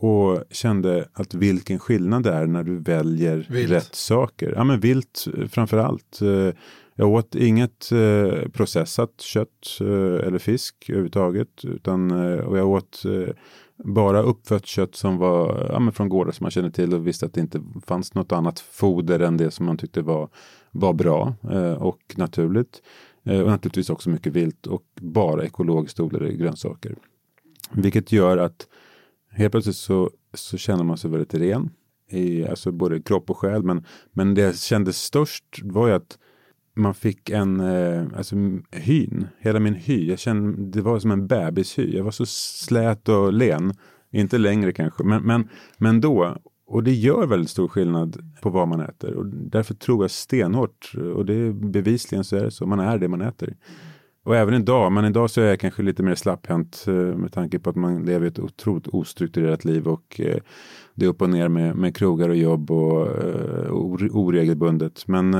Och 0.00 0.44
kände 0.50 1.08
att 1.12 1.34
vilken 1.34 1.78
skillnad 1.78 2.22
det 2.22 2.32
är 2.32 2.46
när 2.46 2.62
du 2.64 2.78
väljer 2.78 3.46
Vilt. 3.50 3.70
rätt 3.70 3.94
saker. 3.94 4.52
Ja 4.56 4.64
men 4.64 4.80
vilt 4.80 5.26
framför 5.50 5.78
allt. 5.78 6.20
Jag 7.00 7.10
åt 7.10 7.34
inget 7.34 7.92
eh, 7.92 8.48
processat 8.48 9.20
kött 9.20 9.78
eh, 9.80 10.26
eller 10.26 10.38
fisk 10.38 10.74
överhuvudtaget. 10.88 11.64
Utan, 11.64 12.10
eh, 12.10 12.38
och 12.38 12.58
jag 12.58 12.68
åt 12.68 13.04
eh, 13.04 13.34
bara 13.84 14.22
uppfött 14.22 14.66
kött 14.66 14.94
som 14.94 15.18
var 15.18 15.68
ja, 15.72 15.78
men 15.78 15.92
från 15.92 16.08
gårdar 16.08 16.32
som 16.32 16.44
man 16.44 16.50
kände 16.50 16.70
till 16.70 16.94
och 16.94 17.06
visste 17.06 17.26
att 17.26 17.34
det 17.34 17.40
inte 17.40 17.62
fanns 17.86 18.14
något 18.14 18.32
annat 18.32 18.60
foder 18.60 19.20
än 19.20 19.36
det 19.36 19.50
som 19.50 19.66
man 19.66 19.76
tyckte 19.76 20.02
var, 20.02 20.28
var 20.70 20.92
bra 20.92 21.34
eh, 21.50 21.72
och 21.72 22.14
naturligt. 22.16 22.82
Eh, 23.24 23.40
och 23.40 23.46
naturligtvis 23.46 23.90
också 23.90 24.10
mycket 24.10 24.32
vilt 24.32 24.66
och 24.66 24.84
bara 25.00 25.44
ekologiskt 25.44 26.00
odlade 26.00 26.32
grönsaker. 26.32 26.96
Vilket 27.72 28.12
gör 28.12 28.38
att 28.38 28.66
helt 29.30 29.52
plötsligt 29.52 29.76
så, 29.76 30.10
så 30.34 30.56
känner 30.56 30.84
man 30.84 30.98
sig 30.98 31.10
väldigt 31.10 31.34
ren. 31.34 31.70
I, 32.10 32.46
alltså 32.46 32.72
både 32.72 33.02
kropp 33.02 33.30
och 33.30 33.38
själ. 33.38 33.62
Men, 33.62 33.84
men 34.12 34.34
det 34.34 34.42
jag 34.42 34.58
kände 34.58 34.92
störst 34.92 35.44
var 35.62 35.88
ju 35.88 35.94
att 35.94 36.18
man 36.78 36.94
fick 36.94 37.30
en 37.30 37.60
eh, 37.60 38.06
alltså, 38.16 38.36
hyn. 38.70 39.26
Hela 39.38 39.60
min 39.60 39.74
hy. 39.74 40.08
Jag 40.08 40.18
kände, 40.18 40.78
det 40.78 40.82
var 40.82 40.98
som 40.98 41.10
en 41.10 41.26
bebishy. 41.26 41.96
Jag 41.96 42.04
var 42.04 42.10
så 42.10 42.26
slät 42.26 43.08
och 43.08 43.32
len. 43.32 43.72
Inte 44.10 44.38
längre 44.38 44.72
kanske. 44.72 45.04
Men, 45.04 45.22
men, 45.22 45.48
men 45.78 46.00
då. 46.00 46.36
Och 46.66 46.82
det 46.84 46.94
gör 46.94 47.26
väldigt 47.26 47.50
stor 47.50 47.68
skillnad 47.68 48.34
på 48.42 48.50
vad 48.50 48.68
man 48.68 48.80
äter. 48.80 49.14
Och 49.14 49.26
därför 49.26 49.74
tror 49.74 50.04
jag 50.04 50.10
stenhårt. 50.10 50.92
Och 51.14 51.26
det 51.26 51.34
är 51.34 51.52
bevisligen 51.52 52.24
så 52.24 52.36
är 52.36 52.44
det 52.44 52.50
så. 52.50 52.66
Man 52.66 52.80
är 52.80 52.98
det 52.98 53.08
man 53.08 53.20
äter. 53.20 53.56
Och 54.28 54.36
även 54.36 54.54
idag, 54.54 54.92
men 54.92 55.04
idag 55.04 55.30
så 55.30 55.40
är 55.40 55.44
jag 55.44 55.60
kanske 55.60 55.82
lite 55.82 56.02
mer 56.02 56.14
slapphänt 56.14 56.84
eh, 56.86 56.94
med 56.94 57.32
tanke 57.32 57.58
på 57.58 57.70
att 57.70 57.76
man 57.76 58.04
lever 58.04 58.26
ett 58.26 58.38
otroligt 58.38 58.88
ostrukturerat 58.88 59.64
liv 59.64 59.88
och 59.88 60.20
eh, 60.20 60.36
det 60.94 61.04
är 61.04 61.08
upp 61.08 61.22
och 61.22 61.30
ner 61.30 61.48
med, 61.48 61.76
med 61.76 61.96
krogar 61.96 62.28
och 62.28 62.36
jobb 62.36 62.70
och 62.70 63.06
eh, 63.06 63.70
or- 63.70 64.10
oregelbundet. 64.12 65.06
Men, 65.06 65.30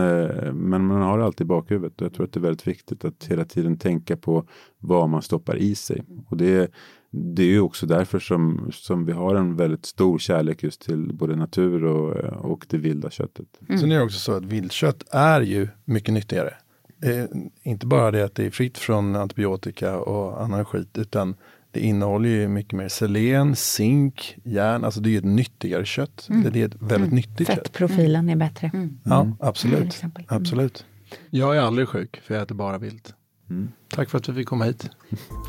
men 0.71 0.87
man 0.87 1.03
har 1.03 1.19
alltid 1.19 1.45
i 1.45 1.49
bakhuvudet 1.49 2.01
och 2.01 2.05
jag 2.05 2.15
tror 2.15 2.27
att 2.27 2.33
det 2.33 2.41
är 2.41 2.43
väldigt 2.43 2.67
viktigt 2.67 3.05
att 3.05 3.25
hela 3.25 3.45
tiden 3.45 3.79
tänka 3.79 4.17
på 4.17 4.45
vad 4.79 5.09
man 5.09 5.23
stoppar 5.23 5.57
i 5.57 5.75
sig. 5.75 6.05
Och 6.27 6.37
det, 6.37 6.71
det 7.11 7.43
är 7.43 7.47
ju 7.47 7.61
också 7.61 7.87
därför 7.87 8.19
som, 8.19 8.71
som 8.73 9.05
vi 9.05 9.13
har 9.13 9.35
en 9.35 9.57
väldigt 9.57 9.87
stor 9.87 10.19
kärlek 10.19 10.63
just 10.63 10.81
till 10.81 11.15
både 11.15 11.37
natur 11.37 11.85
och, 11.85 12.17
och 12.51 12.67
det 12.69 12.79
vilda 12.79 13.11
köttet. 13.11 13.47
Sen 13.81 13.93
är 13.93 13.97
det 13.97 14.05
också 14.05 14.19
så 14.19 14.33
att 14.33 14.45
viltkött 14.45 15.05
är 15.11 15.41
ju 15.41 15.69
mycket 15.85 16.15
nyttigare. 16.15 16.55
Inte 17.63 17.87
bara 17.87 18.11
det 18.11 18.25
att 18.25 18.35
det 18.35 18.47
är 18.47 18.51
fritt 18.51 18.79
från 18.79 19.17
antibiotika 19.17 19.97
och 19.99 20.43
annan 20.43 20.65
skit, 20.65 20.99
utan 20.99 21.35
det 21.71 21.81
innehåller 21.81 22.29
ju 22.29 22.49
mycket 22.49 22.73
mer 22.73 22.89
selen, 22.89 23.57
zink, 23.57 24.37
järn. 24.45 24.85
Alltså 24.85 25.01
det 25.01 25.09
är 25.09 25.11
ju 25.11 25.19
ett 25.19 25.25
nyttigare 25.25 25.85
kött. 25.85 26.29
Det 26.53 26.61
är 26.61 26.67
ett 26.67 26.75
väldigt 26.81 27.13
nyttigt 27.13 27.49
kött. 27.49 27.57
Fettprofilen 27.57 28.29
är 28.29 28.37
bättre. 28.37 28.71
Ja, 29.05 29.23
Till 29.23 29.33
absolut. 29.41 29.87
exempel. 29.87 30.25
absolut. 30.29 30.87
Jag 31.31 31.57
är 31.57 31.61
aldrig 31.61 31.89
sjuk, 31.89 32.21
för 32.25 32.35
jag 32.35 32.43
äter 32.43 32.55
bara 32.55 32.79
vilt. 32.79 33.15
Tack 33.89 34.11
för 34.11 34.19
att 34.19 34.29
vi 34.29 34.35
fick 34.35 34.49
komma 34.49 34.65
hit. 34.65 34.91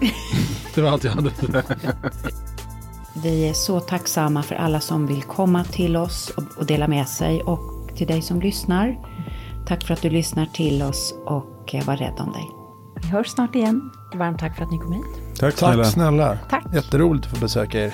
det 0.76 0.82
var 0.82 0.90
allt 0.90 1.04
jag 1.04 1.12
hade. 1.12 1.32
Vi 3.24 3.50
är 3.50 3.54
så 3.54 3.80
tacksamma 3.80 4.44
för 4.44 4.56
alla 4.56 4.80
som 4.80 5.08
vill 5.08 5.24
komma 5.24 5.64
till 5.64 5.96
oss 5.96 6.30
och, 6.38 6.44
och 6.58 6.66
dela 6.66 6.88
med 6.88 7.08
sig 7.08 7.42
och 7.42 7.90
till 7.96 8.08
dig 8.08 8.22
som 8.22 8.42
lyssnar. 8.42 8.98
Tack 9.70 9.84
för 9.84 9.94
att 9.94 10.02
du 10.02 10.10
lyssnar 10.10 10.46
till 10.46 10.82
oss 10.82 11.16
och 11.26 11.76
var 11.86 11.98
rädd 11.98 12.20
om 12.20 12.32
dig. 12.32 12.50
Vi 13.02 13.08
hörs 13.08 13.28
snart 13.28 13.56
igen. 13.56 13.92
Varmt 14.16 14.40
tack 14.40 14.58
för 14.58 14.64
att 14.64 14.72
ni 14.72 14.78
kom 14.78 14.92
hit. 14.92 15.06
Tack 15.40 15.56
Tack 15.56 15.58
snälla. 15.58 15.84
snälla. 15.84 16.38
Tack. 16.50 16.66
Jätteroligt 16.74 17.26
att 17.26 17.32
få 17.32 17.40
besöka 17.40 17.80
er. 17.80 17.94